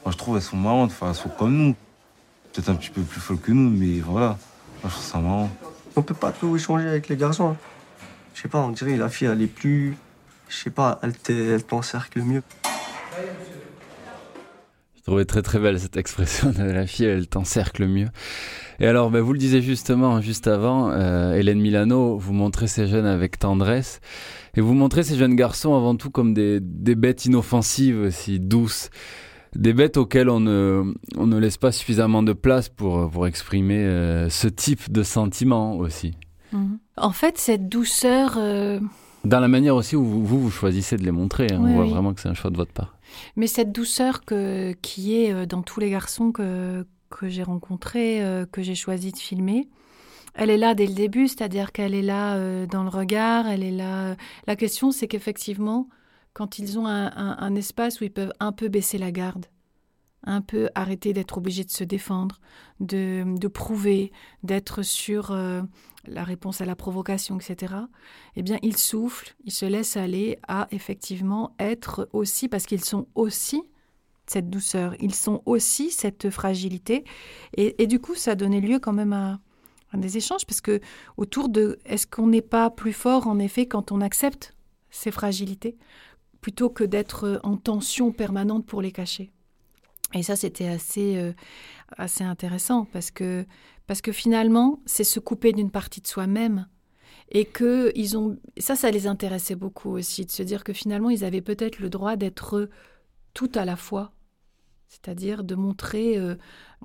moi, 0.06 0.14
je 0.14 0.16
trouve 0.16 0.38
elles 0.38 0.41
sont 0.41 0.56
marrantes. 0.56 0.91
Enfin, 0.91 1.10
elles 1.10 1.16
sont 1.16 1.28
comme 1.28 1.58
nous. 1.58 1.76
Peut-être 2.54 2.70
un 2.70 2.76
petit 2.76 2.89
peu 2.89 3.02
plus 3.02 3.20
folles 3.20 3.41
que 3.41 3.52
nous, 3.52 3.70
mais 3.70 4.00
voilà. 4.00 4.38
Moi, 4.82 4.86
je 4.86 4.89
trouve 4.91 5.04
ça 5.04 5.18
marrant. 5.18 5.50
On 5.98 6.02
peut 6.02 6.14
pas 6.14 6.32
trop 6.32 6.56
échanger 6.56 6.88
avec 6.88 7.10
les 7.10 7.18
garçons. 7.18 7.50
hein. 7.50 7.58
Je 8.34 8.43
sais 8.43 8.48
pas, 8.48 8.60
on 8.60 8.70
dirait 8.70 8.95
la 8.95 9.10
fille, 9.10 9.28
elle 9.28 9.41
est 9.41 9.48
plus. 9.48 9.98
Je 10.48 10.56
sais 10.56 10.70
pas, 10.70 11.02
elle 11.04 11.64
t'encercle 11.66 12.22
mieux. 12.22 12.43
Je 15.08 15.12
trouvais 15.14 15.24
très 15.26 15.41
très 15.41 15.58
belle 15.60 15.80
cette 15.80 15.95
expression 15.95 16.51
de 16.51 16.64
la 16.64 16.86
fille, 16.86 17.05
elle 17.05 17.28
t'encercle 17.30 17.88
mieux. 17.88 18.10
Et 18.82 18.88
alors, 18.88 19.10
ben, 19.10 19.22
vous 19.22 19.32
le 19.32 19.39
disiez 19.39 19.62
justement, 19.62 20.20
juste 20.20 20.47
avant, 20.47 20.91
euh, 20.91 21.32
Hélène 21.34 21.62
Milano, 21.62 22.18
vous 22.18 22.34
montrez 22.34 22.68
ces 22.68 22.88
jeunes 22.88 23.05
avec 23.05 23.39
tendresse, 23.39 24.01
et 24.58 24.60
vous 24.60 24.74
montrez 24.74 25.03
ces 25.03 25.16
jeunes 25.16 25.38
garçons 25.38 25.76
avant 25.78 25.95
tout 25.95 26.10
comme 26.10 26.34
des, 26.34 26.60
des 26.60 26.95
bêtes 26.95 27.24
inoffensives 27.26 27.97
aussi, 28.01 28.41
douces, 28.41 28.89
des 29.55 29.72
bêtes 29.72 29.95
auxquelles 29.95 30.30
on 30.30 30.41
ne, 30.41 30.93
on 31.16 31.26
ne 31.26 31.38
laisse 31.38 31.58
pas 31.58 31.72
suffisamment 31.72 32.22
de 32.22 32.34
place 32.34 32.68
pour, 32.68 33.10
pour 33.10 33.28
exprimer 33.28 33.78
euh, 33.86 34.30
ce 34.30 34.49
type 34.49 34.91
de 34.91 35.03
sentiment 35.03 35.78
aussi. 35.78 36.16
Mhm. 36.51 36.80
En 36.97 37.12
fait, 37.12 37.38
cette 37.38 37.70
douceur, 37.70 38.36
euh, 38.38 38.82
Dans 39.24 39.39
la 39.39 39.47
manière 39.47 39.76
aussi 39.76 39.95
où 39.95 40.03
vous, 40.03 40.26
vous, 40.26 40.41
vous 40.41 40.51
choisissez 40.51 40.97
de 40.97 41.03
les 41.05 41.12
montrer, 41.12 41.47
hein, 41.49 41.60
Oui, 41.62 41.72
on 41.72 41.76
voit 41.76 41.86
oui. 41.86 41.91
vraiment 41.91 42.14
que 42.14 42.20
c'est 42.20 42.28
un 42.30 42.34
choix 42.34 42.51
de 42.51 42.58
votre 42.58 42.74
part. 42.74 42.97
Mais 43.36 43.47
cette 43.47 43.72
douceur 43.72 44.22
qui 44.26 45.15
est 45.15 45.34
euh, 45.34 45.45
dans 45.45 45.61
tous 45.61 45.80
les 45.80 45.89
garçons 45.89 46.32
que, 46.32 46.86
que 47.09 47.28
j'ai 47.28 47.43
rencontrés, 47.43 48.24
euh, 48.24 48.45
que 48.45 48.61
j'ai 48.61 48.76
choisi 48.76 49.11
de 49.11 49.18
filmer, 49.18 49.70
elle 50.34 50.49
est 50.49 50.57
là 50.57 50.76
dès 50.76 50.86
le 50.86 50.93
début, 50.93 51.28
c'est-à-dire 51.28 51.72
qu'elle 51.72 51.95
est 51.95 52.03
là 52.03 52.36
euh, 52.36 52.68
dans 52.68 52.84
le 52.84 52.89
regard, 52.89 53.47
elle 53.47 53.63
est 53.63 53.72
là. 53.72 54.15
La 54.45 54.55
question, 54.55 54.91
c'est 54.91 55.07
qu'effectivement, 55.07 55.89
quand 56.34 56.59
ils 56.59 56.78
ont 56.78 56.86
un, 56.86 57.55
espace 57.55 57.99
où 57.99 58.03
ils 58.03 58.11
peuvent 58.11 58.34
un 58.39 58.51
peu 58.51 58.68
baisser 58.68 58.99
la 58.99 59.11
garde, 59.11 59.47
un 60.24 60.41
peu 60.41 60.70
arrêter 60.76 61.13
d'être 61.13 61.39
obligés 61.39 61.63
de 61.63 61.72
se 61.72 61.84
défendre, 61.84 62.39
de, 62.80 63.47
prouver, 63.47 64.11
d'être 64.43 64.84
sur 64.84 65.36
la 66.08 66.24
réponse 66.24 66.62
à 66.62 66.66
la 66.66 66.76
provocation, 66.76 67.38
etc., 67.38 67.74
eh 68.36 68.43
bien, 68.43 68.58
ils 68.62 68.78
soufflent, 68.78 69.36
ils 69.45 69.51
se 69.51 69.66
laissent 69.66 69.97
aller 69.97 70.39
à 70.47 70.68
effectivement 70.72 71.55
être 71.60 72.10
aussi, 72.14 72.47
parce 72.47 72.66
qu'ils 72.66 72.84
sont 72.84 73.08
aussi 73.16 73.62
cette 74.26 74.49
douceur, 74.49 74.93
ils 74.99 75.16
sont 75.16 75.41
aussi 75.45 75.89
cette 75.89 76.30
fragilité. 76.30 77.05
Et, 77.55 77.88
du 77.88 77.99
coup, 77.99 78.16
ça 78.16 78.32
a 78.32 78.36
donné 78.36 78.60
lieu 78.60 78.80
quand 78.80 78.93
même 78.93 79.14
à, 79.14 79.39
à 79.91 79.97
des 79.97 80.18
échanges, 80.18 80.45
parce 80.45 80.62
que 80.62 80.82
autour 81.16 81.49
de 81.49 81.80
est-ce 81.86 82.05
qu'on 82.05 82.28
n'est 82.28 82.41
pas 82.41 82.70
plus 82.70 82.93
fort, 82.93 83.28
en 83.28 83.39
effet, 83.39 83.68
quand 83.68 83.91
on 83.91 84.01
accepte 84.01 84.53
ces 84.89 85.12
fragilités, 85.12 85.78
plutôt 86.41 86.70
que 86.70 86.84
d'être 86.84 87.39
en 87.43 87.58
tension 87.58 88.12
permanente 88.12 88.66
pour 88.66 88.82
les 88.82 88.91
cacher? 88.91 89.32
Et 90.14 90.24
ça, 90.24 90.36
c'était 90.36 90.68
assez, 90.68 91.18
euh, 91.18 91.34
assez 91.97 92.24
intéressant 92.24 92.86
parce 92.86 93.12
que, 93.12 93.45
parce 93.88 94.01
que 94.01 94.12
finalement, 94.12 94.80
c'est 94.86 95.03
se 95.03 95.20
couper 95.20 95.53
d'une 95.53 95.72
partie 95.72 96.01
de 96.01 96.08
soi-même. 96.08 96.68
Et 97.30 97.43
que 97.43 97.91
ils 97.95 98.18
ont. 98.18 98.38
Ça, 98.58 98.78
ça 98.78 98.89
les 98.89 99.05
intéressait 99.05 99.55
beaucoup 99.55 99.91
aussi, 99.91 100.26
de 100.26 100.32
se 100.32 100.43
dire 100.43 100.64
que 100.64 100.72
finalement, 100.72 101.10
ils 101.10 101.26
avaient 101.26 101.41
peut-être 101.41 101.80
le 101.80 101.89
droit 101.89 102.16
d'être 102.16 102.70
tout 103.34 103.51
à 103.55 103.66
la 103.66 103.76
fois. 103.76 104.14
C'est-à-dire 104.88 105.43
de 105.43 105.55
montrer 105.55 106.18
euh, 106.18 106.36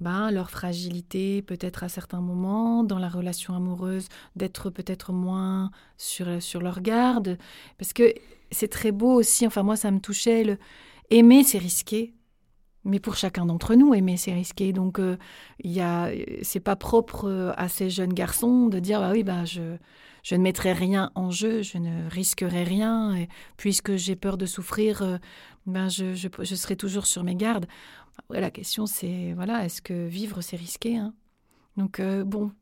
ben, 0.01 0.33
leur 0.33 0.51
fragilité, 0.51 1.43
peut-être 1.43 1.85
à 1.85 1.89
certains 1.89 2.21
moments, 2.21 2.83
dans 2.83 2.99
la 2.99 3.09
relation 3.09 3.55
amoureuse, 3.55 4.09
d'être 4.35 4.71
peut-être 4.71 5.13
moins 5.13 5.71
sur, 5.97 6.43
sur 6.43 6.61
leur 6.61 6.81
garde. 6.81 7.39
Parce 7.79 7.93
que 7.93 8.13
c'est 8.51 8.69
très 8.69 8.91
beau 8.91 9.15
aussi, 9.15 9.47
enfin, 9.47 9.63
moi, 9.63 9.77
ça 9.77 9.93
me 9.93 10.01
touchait. 10.01 10.59
Aimer, 11.11 11.45
c'est 11.45 11.59
risqué. 11.59 12.15
Mais 12.85 12.99
pour 12.99 13.17
chacun 13.17 13.47
d'entre 13.47 13.75
nous, 13.75 13.95
aimer, 13.95 14.17
c'est 14.17 14.33
risqué. 14.33 14.73
Donc, 14.73 14.99
euh, 14.99 15.17
il 15.61 15.71
y 15.71 15.81
a, 15.81 16.11
c'est 16.43 16.61
pas 16.61 16.77
propre 16.77 17.29
euh, 17.29 17.53
à 17.57 17.69
ces 17.69 17.91
jeunes 17.91 18.13
garçons 18.13 18.67
de 18.67 18.79
dire, 18.81 19.01
bah 19.01 19.11
oui, 19.13 19.23
bah, 19.23 19.45
je, 19.45 19.77
je 20.23 20.35
ne 20.35 20.43
mettrai 20.43 20.73
rien 20.73 21.11
en 21.15 21.31
jeu, 21.31 21.63
je 21.63 21.79
ne 21.79 22.09
risquerai 22.09 22.65
rien, 22.65 23.27
puisque 23.57 23.97
j'ai 23.97 24.17
peur 24.17 24.39
de 24.39 24.47
souffrir, 24.47 25.03
euh, 25.03 25.19
ben 25.67 25.89
je, 25.89 26.15
je, 26.15 26.55
serai 26.55 26.77
toujours 26.77 27.07
sur 27.07 27.25
mes 27.25 27.35
gardes. 27.35 27.67
La 28.31 28.51
question, 28.51 28.87
c'est, 28.87 29.33
voilà, 29.35 29.65
est-ce 29.65 29.83
que 29.83 30.07
vivre, 30.07 30.41
c'est 30.41 30.57
risqué 30.57 30.97
hein? 30.97 31.15
Donc, 31.77 32.01
euh, 32.01 32.25
bon, 32.25 32.53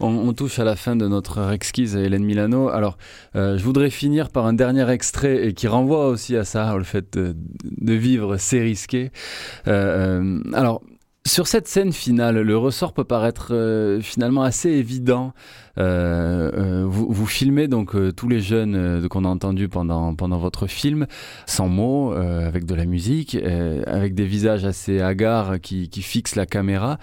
On, 0.00 0.32
touche 0.32 0.60
à 0.60 0.64
la 0.64 0.76
fin 0.76 0.94
de 0.94 1.08
notre 1.08 1.50
exquise, 1.50 1.96
Hélène 1.96 2.24
Milano. 2.24 2.68
Alors, 2.68 2.98
euh, 3.34 3.58
je 3.58 3.64
voudrais 3.64 3.90
finir 3.90 4.28
par 4.30 4.46
un 4.46 4.52
dernier 4.52 4.88
extrait 4.90 5.48
et 5.48 5.54
qui 5.54 5.66
renvoie 5.66 6.06
aussi 6.06 6.36
à 6.36 6.44
ça, 6.44 6.76
au 6.76 6.84
fait 6.84 7.18
de, 7.18 7.92
vivre, 7.92 8.36
c'est 8.36 8.60
risqué. 8.60 9.10
Euh, 9.66 10.18
euh, 10.20 10.40
alors, 10.52 10.82
sur 11.26 11.48
cette 11.48 11.66
scène 11.66 11.92
finale, 11.92 12.40
le 12.40 12.56
ressort 12.56 12.92
peut 12.92 13.04
paraître 13.04 13.52
finalement 14.00 14.42
assez 14.44 14.70
évident. 14.70 15.34
Vous, 15.76 17.26
filmez 17.26 17.68
donc 17.68 17.94
tous 18.14 18.28
les 18.28 18.40
jeunes 18.40 19.06
qu'on 19.08 19.26
a 19.26 19.28
entendus 19.28 19.68
pendant, 19.68 20.14
pendant 20.14 20.38
votre 20.38 20.66
film, 20.68 21.06
sans 21.44 21.68
mots, 21.68 22.12
avec 22.12 22.64
de 22.64 22.74
la 22.74 22.86
musique, 22.86 23.36
avec 23.86 24.14
des 24.14 24.24
visages 24.24 24.64
assez 24.64 25.02
hagards 25.02 25.60
qui, 25.60 25.90
fixent 26.00 26.36
la 26.36 26.46
caméra, 26.46 26.98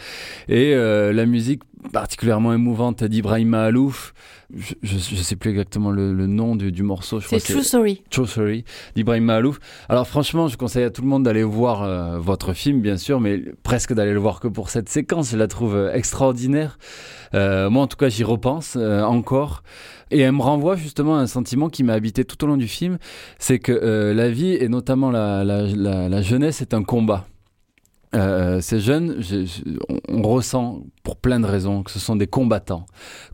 et 0.48 0.74
la 0.74 1.26
musique 1.28 1.62
particulièrement 1.92 2.54
émouvante 2.54 3.04
d'Ibrahim 3.04 3.54
Alouf. 3.54 4.14
Je, 4.56 4.74
je 4.84 4.98
sais 4.98 5.36
plus 5.36 5.50
exactement 5.50 5.90
le, 5.90 6.14
le 6.14 6.28
nom 6.28 6.56
du, 6.56 6.72
du 6.72 6.84
morceau. 6.84 7.20
je 7.20 7.28
C'est 7.28 7.40
True 7.40 7.64
Story. 7.64 8.04
True 8.12 8.28
Story 8.28 8.64
d'Ibrahim 8.96 9.24
Malouf. 9.24 9.60
Alors 9.90 10.08
franchement, 10.08 10.48
je 10.48 10.56
conseille 10.56 10.84
à 10.84 10.92
tout 10.92 11.02
le 11.02 11.08
monde 11.08 11.24
d'aller 11.24 11.44
voir 11.44 11.82
euh, 11.84 12.20
votre 12.20 12.54
film, 12.54 12.80
bien 12.82 12.98
sûr, 12.98 13.20
mais 13.20 13.42
presque 13.64 13.94
d'aller 13.94 14.14
le 14.14 14.20
voir 14.20 14.40
que 14.40 14.48
pour 14.48 14.70
cette 14.70 14.88
séquence. 14.88 15.32
Je 15.32 15.38
la 15.38 15.48
trouve 15.48 15.76
euh, 15.76 15.94
extraordinaire. 15.94 16.78
Euh, 17.34 17.70
moi, 17.72 17.84
en 17.84 17.88
tout 17.88 17.98
cas, 17.98 18.10
j'y 18.10 18.24
repense 18.24 18.76
euh, 18.78 19.02
encore. 19.02 19.64
Et 20.12 20.20
elle 20.20 20.34
me 20.34 20.42
renvoie 20.42 20.76
justement 20.76 21.18
à 21.18 21.22
un 21.22 21.28
sentiment 21.28 21.70
qui 21.70 21.84
m'a 21.84 21.94
habité 21.94 22.24
tout 22.24 22.42
au 22.44 22.48
long 22.48 22.58
du 22.58 22.68
film, 22.68 23.00
c'est 23.40 23.58
que 23.58 23.72
la 24.16 24.30
vie, 24.30 24.54
et 24.54 24.70
notamment 24.70 25.10
la, 25.10 25.44
la, 25.44 25.64
la, 25.64 26.08
la 26.08 26.22
jeunesse, 26.22 26.62
est 26.62 26.76
un 26.76 26.84
combat. 26.84 27.26
Euh, 28.16 28.61
ces 28.61 28.80
jeunes, 28.80 29.18
je- 29.20 29.45
je- 29.45 29.61
on, 30.07 30.22
ressent 30.22 30.84
pour 31.03 31.18
plein 31.18 31.39
de 31.39 31.45
raisons 31.45 31.84
que 31.84 31.91
ce 31.91 31.99
sont 31.99 32.16
des 32.16 32.28
combattants. 32.28 32.86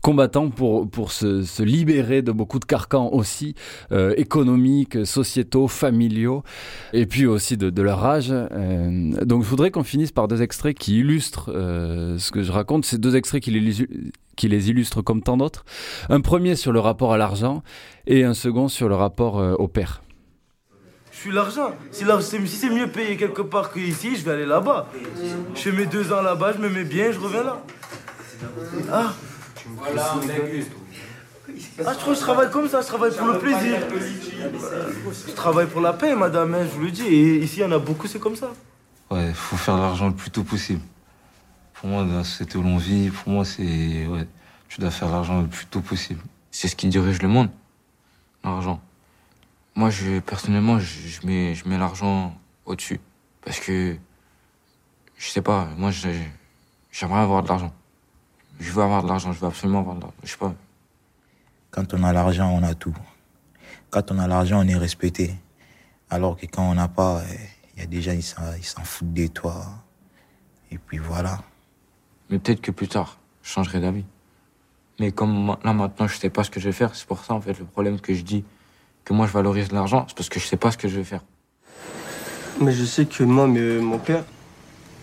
Combattants 0.02 0.50
pour, 0.50 0.88
pour 0.90 1.12
se, 1.12 1.42
se 1.42 1.62
libérer 1.62 2.20
de 2.20 2.32
beaucoup 2.32 2.58
de 2.58 2.64
carcans 2.64 3.08
aussi, 3.12 3.54
euh, 3.92 4.12
économiques, 4.16 5.06
sociétaux, 5.06 5.68
familiaux, 5.68 6.42
et 6.92 7.06
puis 7.06 7.26
aussi 7.26 7.56
de, 7.56 7.70
de 7.70 7.82
leur 7.82 8.04
âge. 8.04 8.30
Euh, 8.32 9.12
donc 9.24 9.44
je 9.44 9.48
voudrais 9.48 9.70
qu'on 9.70 9.84
finisse 9.84 10.10
par 10.12 10.26
deux 10.28 10.42
extraits 10.42 10.76
qui 10.76 10.98
illustrent 10.98 11.52
euh, 11.54 12.18
ce 12.18 12.30
que 12.32 12.42
je 12.42 12.50
raconte. 12.52 12.84
Ces 12.84 12.98
deux 12.98 13.14
extraits 13.14 13.42
qui 13.42 13.50
les, 13.52 13.86
qui 14.36 14.48
les 14.48 14.68
illustrent 14.70 15.02
comme 15.02 15.22
tant 15.22 15.36
d'autres. 15.36 15.64
Un 16.08 16.20
premier 16.20 16.56
sur 16.56 16.72
le 16.72 16.80
rapport 16.80 17.12
à 17.12 17.18
l'argent 17.18 17.62
et 18.06 18.24
un 18.24 18.34
second 18.34 18.68
sur 18.68 18.88
le 18.88 18.96
rapport 18.96 19.38
euh, 19.38 19.54
au 19.54 19.68
père. 19.68 20.02
Suis 21.22 21.30
l'argent. 21.30 21.72
Si, 21.92 22.04
c'est 22.48 22.68
mieux 22.68 22.88
payé 22.88 23.16
quelque 23.16 23.42
part 23.42 23.72
qu'ici, 23.72 24.16
je 24.16 24.24
vais 24.24 24.32
aller 24.32 24.44
là-bas. 24.44 24.88
Je 25.54 25.60
fais 25.60 25.70
mes 25.70 25.86
deux 25.86 26.12
ans 26.12 26.20
là-bas, 26.20 26.54
je 26.54 26.58
me 26.58 26.68
mets 26.68 26.82
bien, 26.82 27.12
je 27.12 27.20
reviens 27.20 27.44
là. 27.44 27.62
Ah 28.92 29.12
Ah, 31.86 31.92
je 31.92 31.98
trouve 31.98 32.14
que 32.14 32.18
je 32.18 32.24
travaille 32.24 32.50
comme 32.50 32.68
ça, 32.68 32.80
je 32.80 32.88
travaille 32.88 33.16
pour 33.16 33.28
le 33.28 33.38
plaisir. 33.38 33.78
Je 35.28 35.32
travaille 35.32 35.68
pour 35.68 35.80
la 35.80 35.92
paix, 35.92 36.16
madame, 36.16 36.56
hein, 36.56 36.66
je 36.68 36.76
vous 36.76 36.86
le 36.86 36.90
dis. 36.90 37.06
Et 37.06 37.36
ici, 37.44 37.58
il 37.58 37.62
y 37.62 37.64
en 37.66 37.70
a 37.70 37.78
beaucoup, 37.78 38.08
c'est 38.08 38.18
comme 38.18 38.34
ça. 38.34 38.50
Ouais, 39.08 39.32
faut 39.32 39.56
faire 39.56 39.76
l'argent 39.76 40.08
le 40.08 40.14
plus 40.14 40.32
tôt 40.32 40.42
possible. 40.42 40.80
Pour 41.74 41.88
moi, 41.88 42.02
dans 42.02 42.16
la 42.16 42.24
société 42.24 42.58
où 42.58 42.64
l'on 42.64 42.78
vit, 42.78 43.10
pour 43.10 43.32
moi, 43.32 43.44
c'est. 43.44 44.08
Ouais, 44.08 44.26
tu 44.68 44.80
dois 44.80 44.90
faire 44.90 45.08
l'argent 45.08 45.40
le 45.40 45.46
plus 45.46 45.66
tôt 45.66 45.82
possible. 45.82 46.20
C'est 46.50 46.66
ce 46.66 46.74
qui 46.74 46.88
dirige 46.88 47.22
le 47.22 47.28
monde, 47.28 47.48
l'argent. 48.42 48.80
Moi, 49.74 49.90
je, 49.90 50.20
personnellement, 50.20 50.78
je, 50.78 51.08
je 51.08 51.26
mets, 51.26 51.54
je 51.54 51.66
mets 51.68 51.78
l'argent 51.78 52.34
au-dessus. 52.66 53.00
Parce 53.44 53.58
que, 53.58 53.96
je 55.16 55.28
sais 55.28 55.42
pas, 55.42 55.68
moi, 55.76 55.90
j'ai- 55.90 56.28
j'aimerais 56.90 57.20
avoir 57.20 57.42
de 57.42 57.48
l'argent. 57.48 57.72
Je 58.60 58.70
veux 58.70 58.82
avoir 58.82 59.02
de 59.02 59.08
l'argent, 59.08 59.32
je 59.32 59.40
veux 59.40 59.46
absolument 59.46 59.80
avoir 59.80 59.96
de 59.96 60.00
l'argent. 60.02 60.16
Je 60.22 60.30
sais 60.30 60.36
pas. 60.36 60.54
Quand 61.70 61.94
on 61.94 62.02
a 62.04 62.12
l'argent, 62.12 62.50
on 62.50 62.62
a 62.62 62.74
tout. 62.74 62.94
Quand 63.90 64.10
on 64.12 64.18
a 64.18 64.26
l'argent, 64.26 64.60
on 64.62 64.68
est 64.68 64.76
respecté. 64.76 65.34
Alors 66.10 66.36
que 66.36 66.44
quand 66.46 66.70
on 66.70 66.74
n'a 66.74 66.88
pas, 66.88 67.22
eh, 67.30 67.38
il 67.74 67.80
y 67.80 67.82
a 67.82 67.86
des 67.86 68.02
gens, 68.02 68.12
ils 68.12 68.22
s'en 68.22 68.84
foutent 68.84 69.14
de 69.14 69.26
toi. 69.26 69.64
Et 70.70 70.76
puis 70.78 70.98
voilà. 70.98 71.42
Mais 72.28 72.38
peut-être 72.38 72.60
que 72.60 72.70
plus 72.70 72.88
tard, 72.88 73.18
je 73.42 73.48
changerai 73.50 73.80
d'avis. 73.80 74.04
Mais 75.00 75.10
comme 75.12 75.56
là, 75.64 75.72
maintenant, 75.72 76.06
je 76.06 76.18
sais 76.18 76.30
pas 76.30 76.44
ce 76.44 76.50
que 76.50 76.60
je 76.60 76.66
vais 76.68 76.72
faire, 76.72 76.94
c'est 76.94 77.06
pour 77.06 77.24
ça, 77.24 77.32
en 77.34 77.40
fait, 77.40 77.58
le 77.58 77.64
problème 77.64 77.98
que 78.00 78.12
je 78.14 78.22
dis 78.22 78.44
que 79.04 79.12
moi, 79.12 79.26
je 79.26 79.32
valorise 79.32 79.72
l'argent, 79.72 80.04
c'est 80.08 80.16
parce 80.16 80.28
que 80.28 80.40
je 80.40 80.46
sais 80.46 80.56
pas 80.56 80.70
ce 80.70 80.78
que 80.78 80.88
je 80.88 80.96
vais 80.96 81.04
faire. 81.04 81.22
Mais 82.60 82.72
je 82.72 82.84
sais 82.84 83.06
que 83.06 83.24
moi, 83.24 83.46
mais 83.46 83.78
mon 83.78 83.98
père, 83.98 84.24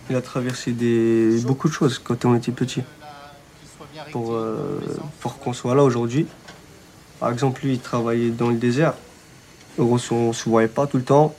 il 0.10 0.16
a 0.16 0.22
traversé 0.22 0.72
des, 0.72 1.42
beaucoup 1.46 1.68
de 1.68 1.74
choses 1.74 2.00
quand 2.00 2.26
on 2.26 2.36
était 2.36 2.52
petit. 2.52 2.84
Pour, 4.12 4.34
euh, 4.34 4.80
pour 5.20 5.40
qu'on 5.40 5.54
soit 5.54 5.76
là 5.76 5.84
aujourd'hui. 5.84 6.26
Par 7.20 7.32
exemple, 7.32 7.62
lui, 7.64 7.74
il 7.74 7.80
travaillait 7.80 8.32
dans 8.32 8.50
le 8.50 8.56
désert. 8.56 8.94
On 9.78 9.98
on 10.12 10.34
se 10.34 10.50
voyait 10.50 10.70
pas 10.70 10.88
tout 10.88 10.98
le 10.98 11.04
temps. 11.04 11.36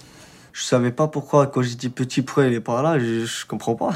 Je 0.52 0.62
savais 0.62 0.92
pas 0.92 1.08
pourquoi, 1.08 1.46
quand 1.46 1.62
j'étais 1.62 1.88
petit, 1.88 2.22
pourquoi 2.22 2.46
il 2.46 2.52
est 2.52 2.60
par 2.60 2.82
là, 2.82 2.98
je, 2.98 3.24
je 3.24 3.46
comprends 3.46 3.74
pas. 3.74 3.92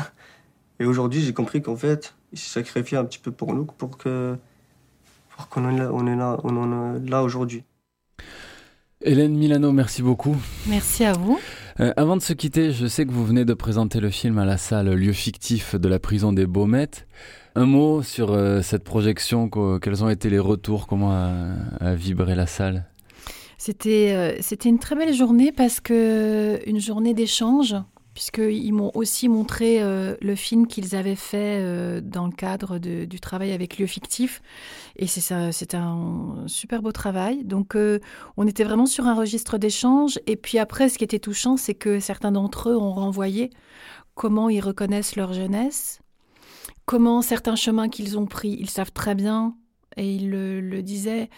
Et 0.80 0.86
aujourd'hui, 0.86 1.22
j'ai 1.22 1.34
compris 1.34 1.62
qu'en 1.62 1.76
fait, 1.76 2.14
il 2.32 2.38
s'est 2.38 2.50
sacrifié 2.50 2.96
un 2.96 3.04
petit 3.04 3.18
peu 3.18 3.30
pour 3.30 3.54
nous, 3.54 3.64
pour 3.64 3.96
que 3.98 4.36
pour 5.36 5.48
qu'on 5.48 5.64
en 5.64 6.06
est 6.06 6.16
là, 6.16 6.38
là 7.06 7.22
aujourd'hui. 7.22 7.64
Hélène 9.06 9.36
Milano, 9.36 9.70
merci 9.70 10.00
beaucoup. 10.00 10.34
Merci 10.66 11.04
à 11.04 11.12
vous. 11.12 11.38
Euh, 11.78 11.92
avant 11.98 12.16
de 12.16 12.22
se 12.22 12.32
quitter, 12.32 12.72
je 12.72 12.86
sais 12.86 13.04
que 13.04 13.10
vous 13.10 13.26
venez 13.26 13.44
de 13.44 13.52
présenter 13.52 14.00
le 14.00 14.08
film 14.08 14.38
à 14.38 14.46
la 14.46 14.56
salle 14.56 14.90
Lieu 14.94 15.12
fictif 15.12 15.74
de 15.74 15.88
la 15.88 15.98
prison 15.98 16.32
des 16.32 16.46
Baumettes. 16.46 17.06
Un 17.54 17.66
mot 17.66 18.02
sur 18.02 18.32
euh, 18.32 18.62
cette 18.62 18.82
projection, 18.82 19.50
quels 19.78 20.02
ont 20.02 20.08
été 20.08 20.30
les 20.30 20.38
retours, 20.38 20.86
comment 20.86 21.12
a, 21.12 21.54
a 21.80 21.94
vibré 21.94 22.34
la 22.34 22.46
salle? 22.46 22.86
C'était 23.58 24.12
euh, 24.14 24.36
c'était 24.40 24.70
une 24.70 24.78
très 24.78 24.96
belle 24.96 25.12
journée 25.12 25.52
parce 25.52 25.80
que 25.80 26.58
une 26.66 26.80
journée 26.80 27.12
d'échange, 27.12 27.74
puisqu'ils 28.14 28.72
m'ont 28.72 28.92
aussi 28.94 29.28
montré 29.28 29.82
euh, 29.82 30.16
le 30.22 30.36
film 30.36 30.68
qu'ils 30.68 30.94
avaient 30.94 31.16
fait 31.16 31.58
euh, 31.60 32.00
dans 32.00 32.26
le 32.26 32.32
cadre 32.32 32.78
du 32.78 33.20
travail 33.20 33.52
avec 33.52 33.76
lieu 33.76 33.86
fictif. 33.86 34.40
Et 34.96 35.08
c'est 35.08 35.32
un 35.74 36.44
super 36.46 36.80
beau 36.80 36.92
travail. 36.92 37.44
Donc, 37.44 37.74
euh, 37.74 37.98
on 38.36 38.46
était 38.46 38.62
vraiment 38.62 38.86
sur 38.86 39.06
un 39.06 39.14
registre 39.14 39.58
d'échange. 39.58 40.20
Et 40.28 40.36
puis 40.36 40.58
après, 40.58 40.88
ce 40.88 40.96
qui 40.96 41.04
était 41.04 41.18
touchant, 41.18 41.56
c'est 41.56 41.74
que 41.74 41.98
certains 41.98 42.30
d'entre 42.30 42.70
eux 42.70 42.76
ont 42.76 42.92
renvoyé 42.92 43.50
comment 44.14 44.48
ils 44.48 44.60
reconnaissent 44.60 45.16
leur 45.16 45.32
jeunesse, 45.32 45.98
comment 46.86 47.20
certains 47.20 47.56
chemins 47.56 47.88
qu'ils 47.88 48.16
ont 48.16 48.26
pris, 48.26 48.56
ils 48.60 48.70
savent 48.70 48.92
très 48.92 49.16
bien, 49.16 49.56
et 49.96 50.14
ils 50.14 50.30
le, 50.30 50.60
le 50.60 50.82
disaient, 50.82 51.30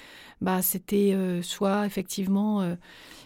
bah, 0.43 0.61
c'était 0.61 1.17
soit 1.41 1.87
effectivement 1.87 2.77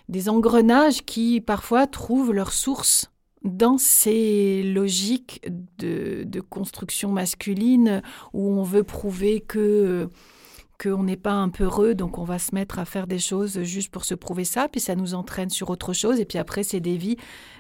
des 0.09 0.29
engrenages 0.29 1.05
qui 1.05 1.41
parfois 1.41 1.89
trouvent 1.89 2.33
leur 2.33 2.53
source 2.53 3.10
dans 3.43 3.79
ces 3.79 4.63
logiques 4.63 5.43
de, 5.79 6.41
construction 6.41 7.11
masculine 7.13 8.03
où 8.33 8.51
on 8.51 8.63
veut 8.63 8.85
prouver 8.85 9.41
que 9.41 10.09
qu'on 10.83 11.03
n'est 11.03 11.19
pas 11.19 11.35
un 11.35 11.51
peu 11.51 11.65
heureux, 11.65 11.95
donc 11.95 12.17
on 12.17 12.25
va 12.25 12.39
se 12.39 12.55
mettre 12.55 12.79
à 12.79 12.87
faire 12.87 13.07
des 13.07 13.19
choses 13.19 13.61
juste 13.65 13.91
pour 13.91 14.07
se 14.07 14.15
prouver 14.15 14.45
ça, 14.45 14.67
puis 14.67 14.81
ça 14.81 14.95
nous 14.95 15.13
entraîne 15.13 15.51
sur 15.51 15.69
autre 15.69 15.93
chose, 15.93 16.19
et 16.21 16.25
puis 16.25 16.39
après 16.39 16.63
c'est 16.63 16.81
des 16.81 16.97
vies 16.97 17.19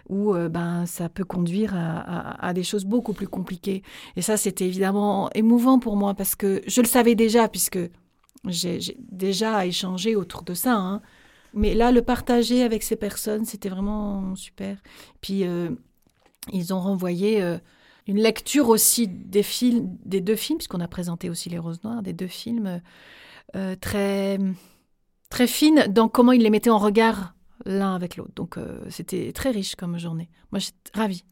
où 0.09 0.35
euh, 0.35 0.49
ben 0.49 0.87
ça 0.87 1.11
peut 1.11 1.25
conduire 1.25 1.75
à, 1.77 2.55
des 2.55 2.63
choses 2.63 2.87
beaucoup 2.87 3.13
plus 3.13 3.29
compliquées. 3.29 3.83
Et 4.17 4.23
ça 4.23 4.39
c'était 4.39 4.67
évidemment 4.67 5.29
émouvant 5.35 5.79
pour 5.79 5.97
moi 5.97 6.15
parce 6.15 6.35
que 6.35 6.63
je 6.67 6.81
le 6.81 6.87
savais 6.87 7.15
déjà 7.15 7.47
puisque 7.47 7.79
j'ai 8.47 8.81
j'ai 8.81 8.97
déjà 8.99 9.67
échangé 9.67 10.17
autour 10.17 10.43
de 10.43 10.55
ça. 10.55 10.75
hein. 10.75 11.03
Mais 11.55 11.75
là, 11.75 11.93
le 11.93 12.03
partager 12.03 12.63
avec 12.63 12.83
ces 12.83 12.97
personnes, 12.97 13.45
c'était 13.45 13.69
vraiment 13.69 14.35
super. 14.37 14.77
Puis, 15.21 15.45
euh, 15.45 15.71
ils 16.53 16.73
ont 16.73 16.81
renvoyé 16.81 17.43
euh, 17.43 17.59
une 18.07 18.19
lecture 18.19 18.69
aussi 18.69 19.09
des 19.09 19.43
films, 19.43 19.97
des 20.05 20.21
deux 20.21 20.37
films, 20.37 20.59
puisqu'on 20.59 20.81
a 20.81 20.89
présenté 20.89 21.29
aussi 21.31 21.49
Les 21.49 21.59
Roses 21.59 21.83
Noires, 21.85 22.03
des 22.03 22.13
deux 22.13 22.27
films 22.27 22.81
euh, 23.57 23.77
très, 23.81 24.39
très 25.29 25.47
fines 25.47 25.87
dans 25.89 26.09
comment 26.09 26.33
ils 26.33 26.43
les 26.43 26.51
mettaient 26.51 26.71
en 26.71 26.79
regard 26.79 27.35
l'un 27.67 27.95
avec 27.95 28.17
l'autre. 28.17 28.33
Donc, 28.37 28.57
c'était 28.89 29.33
très 29.33 29.51
riche 29.51 29.75
comme 29.75 29.99
journée. 29.99 30.31
Moi, 30.51 30.61
j'étais 30.61 30.77
ravie. 30.95 31.25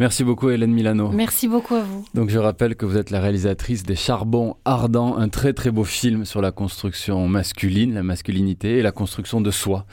Merci 0.00 0.24
beaucoup 0.24 0.50
Hélène 0.50 0.72
Milano. 0.72 1.10
Merci 1.10 1.46
beaucoup 1.46 1.76
à 1.76 1.82
vous. 1.82 2.04
Donc 2.14 2.28
je 2.28 2.38
rappelle 2.38 2.74
que 2.74 2.84
vous 2.84 2.96
êtes 2.96 3.10
la 3.10 3.20
réalisatrice 3.20 3.84
des 3.84 3.94
Charbons 3.94 4.56
Ardents, 4.64 5.16
un 5.16 5.28
très 5.28 5.52
très 5.52 5.70
beau 5.70 5.84
film 5.84 6.24
sur 6.24 6.40
la 6.40 6.50
construction 6.50 7.28
masculine, 7.28 7.94
la 7.94 8.02
masculinité 8.02 8.78
et 8.78 8.82
la 8.82 8.92
construction 8.92 9.40
de 9.40 9.50
soi 9.50 9.86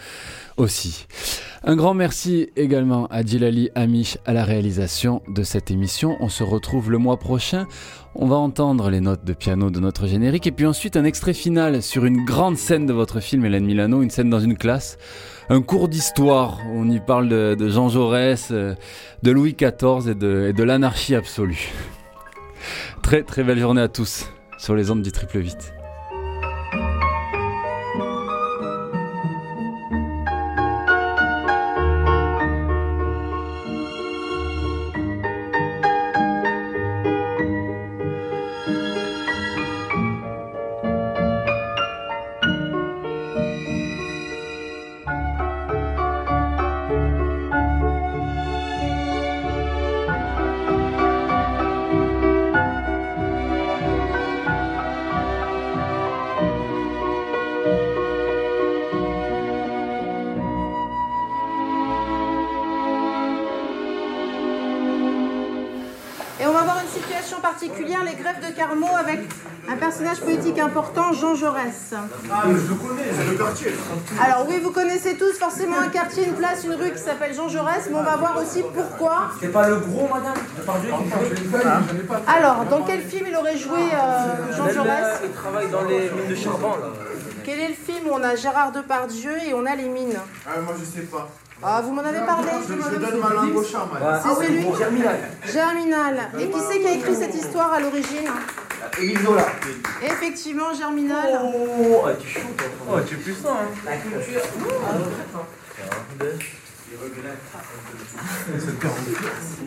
Un 1.63 1.75
grand 1.75 1.93
merci 1.93 2.49
également 2.55 3.07
à 3.07 3.23
Djilali 3.23 3.69
Amish 3.75 4.17
à 4.25 4.33
la 4.33 4.43
réalisation 4.43 5.21
de 5.27 5.43
cette 5.43 5.71
émission. 5.71 6.17
On 6.19 6.29
se 6.29 6.43
retrouve 6.43 6.91
le 6.91 6.97
mois 6.97 7.17
prochain. 7.17 7.67
On 8.13 8.27
va 8.27 8.35
entendre 8.35 8.89
les 8.89 8.99
notes 8.99 9.23
de 9.23 9.33
piano 9.33 9.69
de 9.69 9.79
notre 9.79 10.05
générique 10.05 10.45
et 10.47 10.51
puis 10.51 10.65
ensuite 10.65 10.97
un 10.97 11.03
extrait 11.03 11.33
final 11.33 11.81
sur 11.81 12.05
une 12.05 12.25
grande 12.25 12.57
scène 12.57 12.85
de 12.85 12.93
votre 12.93 13.19
film 13.19 13.45
Hélène 13.45 13.65
Milano, 13.65 14.01
une 14.01 14.09
scène 14.09 14.29
dans 14.29 14.39
une 14.39 14.57
classe, 14.57 14.97
un 15.49 15.61
cours 15.61 15.87
d'histoire. 15.87 16.59
On 16.73 16.89
y 16.89 16.99
parle 16.99 17.29
de, 17.29 17.69
Jean 17.69 17.89
Jaurès, 17.89 18.49
euh, 18.51 18.75
de 19.23 19.31
Louis 19.31 19.55
XIV 19.55 20.09
et 20.09 20.15
de, 20.15 20.47
et 20.49 20.53
de 20.53 20.63
l'anarchie 20.63 21.15
absolue. 21.15 21.71
Très 23.01 23.23
très 23.23 23.43
belle 23.43 23.59
journée 23.59 23.81
à 23.81 23.87
tous 23.87 24.27
sur 24.59 24.75
les 24.75 24.91
ondes 24.91 25.01
du 25.01 25.11
triple 25.11 25.39
8. 25.39 25.80
Ah, 71.93 72.43
mais 72.47 72.55
je 72.59 72.67
le 72.69 72.75
connais, 72.75 73.03
c'est 73.13 73.31
le 73.31 73.37
quartier. 73.37 73.73
Alors 74.21 74.45
oui, 74.47 74.59
vous 74.63 74.71
connaissez 74.71 75.15
tous 75.17 75.33
forcément 75.37 75.77
un 75.79 75.89
quartier, 75.89 76.25
une 76.25 76.33
place, 76.35 76.63
une 76.63 76.73
rue 76.73 76.91
qui 76.91 76.99
s'appelle 76.99 77.33
Jean 77.33 77.49
Jaurès, 77.49 77.87
mais 77.89 77.95
on 77.97 78.03
va 78.03 78.15
voir 78.15 78.37
aussi 78.41 78.63
pourquoi. 78.73 79.31
C'est 79.39 79.51
pas 79.51 79.67
le 79.67 79.77
gros, 79.77 80.07
madame 80.13 80.33
Depardieu 80.57 80.91
qui 81.35 81.49
jouait 81.49 81.59
Alors, 82.27 82.65
dans 82.65 82.83
quel 82.83 83.01
film 83.01 83.25
il 83.29 83.35
aurait 83.35 83.57
joué 83.57 83.79
euh, 83.79 84.55
Jean 84.55 84.69
Jaurès 84.69 85.19
Il 85.25 85.31
travaille 85.31 85.69
dans 85.69 85.83
les 85.83 86.09
mines 86.11 86.29
de 86.29 86.35
charbon, 86.35 86.69
là. 86.69 86.87
Quel 87.43 87.59
est 87.59 87.69
le 87.69 87.73
film 87.73 88.07
où 88.07 88.13
on 88.13 88.23
a 88.23 88.35
Gérard 88.35 88.71
Depardieu 88.71 89.31
et 89.45 89.53
on 89.53 89.65
a 89.65 89.75
les 89.75 89.89
mines? 89.89 90.17
Ah, 90.47 90.59
moi 90.61 90.75
je 90.79 90.85
sais 90.85 91.07
pas. 91.07 91.27
Ah, 91.63 91.81
vous 91.83 91.91
m'en 91.91 92.01
avez 92.01 92.19
parlé 92.19 92.47
Je, 92.67 92.73
je 92.73 92.97
donne 92.97 93.19
ma 93.19 93.33
langue 93.33 93.55
au 93.55 93.63
chat, 93.63 93.87
madame. 93.91 94.21
C'est 94.23 94.45
celui 94.45 94.65
Germinal. 94.77 95.17
Germinal. 95.51 96.29
Et 96.39 96.49
qui 96.49 96.59
c'est 96.59 96.79
qui 96.79 96.87
a 96.87 96.91
écrit 96.91 97.15
cette 97.15 97.35
histoire 97.35 97.73
à 97.73 97.79
l'origine? 97.79 98.29
Effectivement, 100.03 100.73
Germinal. 100.73 101.41
Oh, 101.43 102.03
ah, 102.05 102.13
tu 102.19 102.27
es 102.27 102.31
chaud, 102.31 102.47
toi. 102.57 102.67
Oh, 102.89 102.99
tu 103.07 103.15
es 103.15 103.17
puissant, 103.17 103.53
hein. 103.53 103.69
La 103.85 103.97
culture. 103.97 104.41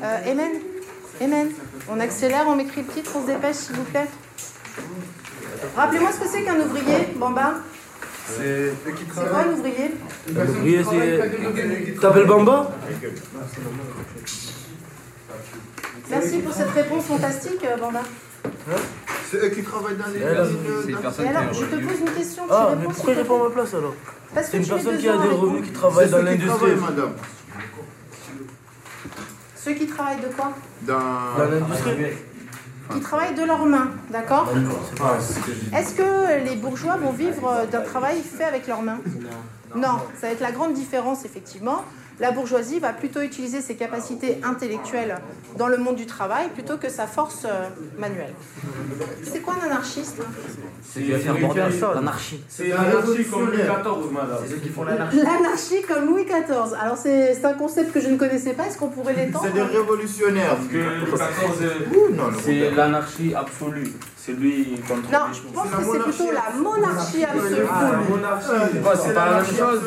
Euh, 0.02 0.30
Emen 0.30 0.52
Emen, 1.20 1.48
on 1.88 2.00
accélère, 2.00 2.44
on 2.48 2.56
m'écrit 2.56 2.82
le 2.82 2.88
titre, 2.88 3.12
on 3.16 3.22
se 3.22 3.26
dépêche, 3.26 3.56
s'il 3.56 3.76
vous 3.76 3.84
plaît. 3.84 4.08
Rappelez-moi 5.76 6.10
ce 6.12 6.20
que 6.20 6.28
c'est 6.28 6.42
qu'un 6.42 6.60
ouvrier, 6.60 7.14
Bamba. 7.16 7.54
C'est. 8.26 8.72
C'est 8.84 9.28
quoi 9.28 9.38
un 9.38 9.52
ouvrier? 9.52 9.92
L'ouvrier, 10.28 10.84
c'est. 10.84 12.00
T'appelles 12.00 12.26
Bamba? 12.26 12.72
Merci 16.10 16.38
pour 16.38 16.52
cette 16.52 16.70
réponse 16.70 17.04
fantastique, 17.04 17.64
euh, 17.64 17.76
Bamba. 18.44 18.80
C'est 19.30 19.36
eux 19.38 19.48
qui 19.48 19.62
travaillent 19.62 19.96
dans 19.96 20.06
les 20.12 20.20
usines 20.20 20.96
Et 21.24 21.28
alors, 21.28 21.52
je 21.52 21.64
te 21.64 21.76
pose 21.76 22.00
une 22.00 22.12
question. 22.12 22.44
tu 22.44 22.50
Ah, 22.52 22.66
réponds, 22.66 22.80
mais 22.80 22.84
pourquoi 22.94 23.12
il 23.12 23.18
répond 23.18 23.34
à 23.34 23.38
plaît 23.38 23.48
ma 23.48 23.54
place 23.54 23.74
alors 23.74 23.94
Parce 24.34 24.46
que 24.46 24.52
C'est 24.52 24.58
une 24.58 24.64
tu 24.64 24.70
personne 24.70 24.98
qui 24.98 25.08
a 25.08 25.14
à 25.14 25.22
des 25.22 25.28
revenus, 25.28 25.64
qui 25.66 25.72
travaille 25.72 26.10
dans 26.10 26.22
l'industrie. 26.22 26.74
madame. 26.76 27.12
Ceux 29.56 29.72
qui 29.72 29.86
travaillent 29.86 30.20
de 30.20 30.28
quoi 30.36 30.52
Dans, 30.82 30.98
Dans 31.38 31.50
l'industrie. 31.50 31.92
Qui 32.92 33.00
travaillent 33.00 33.34
de 33.34 33.44
leurs 33.44 33.64
mains, 33.64 33.88
d'accord 34.10 34.52
pas. 34.98 35.16
Est-ce 35.74 35.94
que 35.94 36.44
les 36.44 36.54
bourgeois 36.56 36.96
vont 36.98 37.12
vivre 37.12 37.64
d'un 37.72 37.80
travail 37.80 38.20
fait 38.20 38.44
avec 38.44 38.66
leurs 38.66 38.82
mains? 38.82 38.98
Non, 39.74 39.98
ça 40.20 40.26
va 40.28 40.32
être 40.34 40.40
la 40.40 40.52
grande 40.52 40.74
différence, 40.74 41.24
effectivement. 41.24 41.82
La 42.20 42.30
bourgeoisie 42.30 42.78
va 42.78 42.92
plutôt 42.92 43.20
utiliser 43.20 43.60
ses 43.60 43.74
capacités 43.74 44.38
intellectuelles 44.44 45.16
dans 45.58 45.68
le 45.68 45.78
monde 45.78 45.96
du 45.96 46.06
travail 46.06 46.48
plutôt 46.54 46.76
que 46.76 46.88
sa 46.88 47.06
force 47.06 47.44
euh, 47.44 47.68
manuelle. 47.98 48.32
C'est 49.22 49.40
quoi 49.40 49.54
un 49.60 49.66
anarchiste? 49.66 50.18
C'est 50.82 51.00
l'anarchie. 51.94 52.42
C'est 52.48 52.68
la 52.68 52.82
révolutionnaire. 52.82 53.82
C'est 54.42 54.50
ceux 54.50 54.56
qui 54.56 54.68
font 54.68 54.84
l'anarchie. 54.84 55.16
L'anarchie 55.18 55.82
comme 55.82 56.06
Louis 56.06 56.24
XIV. 56.24 56.74
Alors 56.80 56.96
c'est 56.96 57.34
c'est 57.34 57.44
un 57.44 57.54
concept 57.54 57.92
que 57.92 58.00
je 58.00 58.08
ne 58.08 58.16
connaissais 58.16 58.52
pas, 58.54 58.66
est-ce 58.66 58.78
qu'on 58.78 58.88
pourrait 58.88 59.14
l'étendre? 59.14 59.46
C'est 59.46 59.52
des 59.52 59.62
révolutionnaires. 59.62 60.56
Parce 60.56 60.68
que 60.68 60.76
Louis 60.76 61.12
XIV, 61.12 62.16
non, 62.16 62.24
c'est 62.42 62.70
l'anarchie 62.70 63.34
absolue. 63.34 63.92
C'est 64.16 64.32
lui 64.32 64.64
qui 64.64 64.80
contrôle 64.80 65.12
Non, 65.12 65.26
je 65.32 65.40
pense 65.52 65.68
que 65.68 65.92
c'est 65.92 66.02
plutôt 66.04 66.32
la 66.32 66.58
monarchie 66.58 67.24
absolue. 67.24 67.66
Ah, 67.70 67.92
la 67.92 67.98
monarchie. 67.98 68.48
Ouais, 68.48 68.96
c'est 69.04 69.14
pas 69.14 69.30
la 69.30 69.36
même 69.42 69.46
chose. 69.46 69.80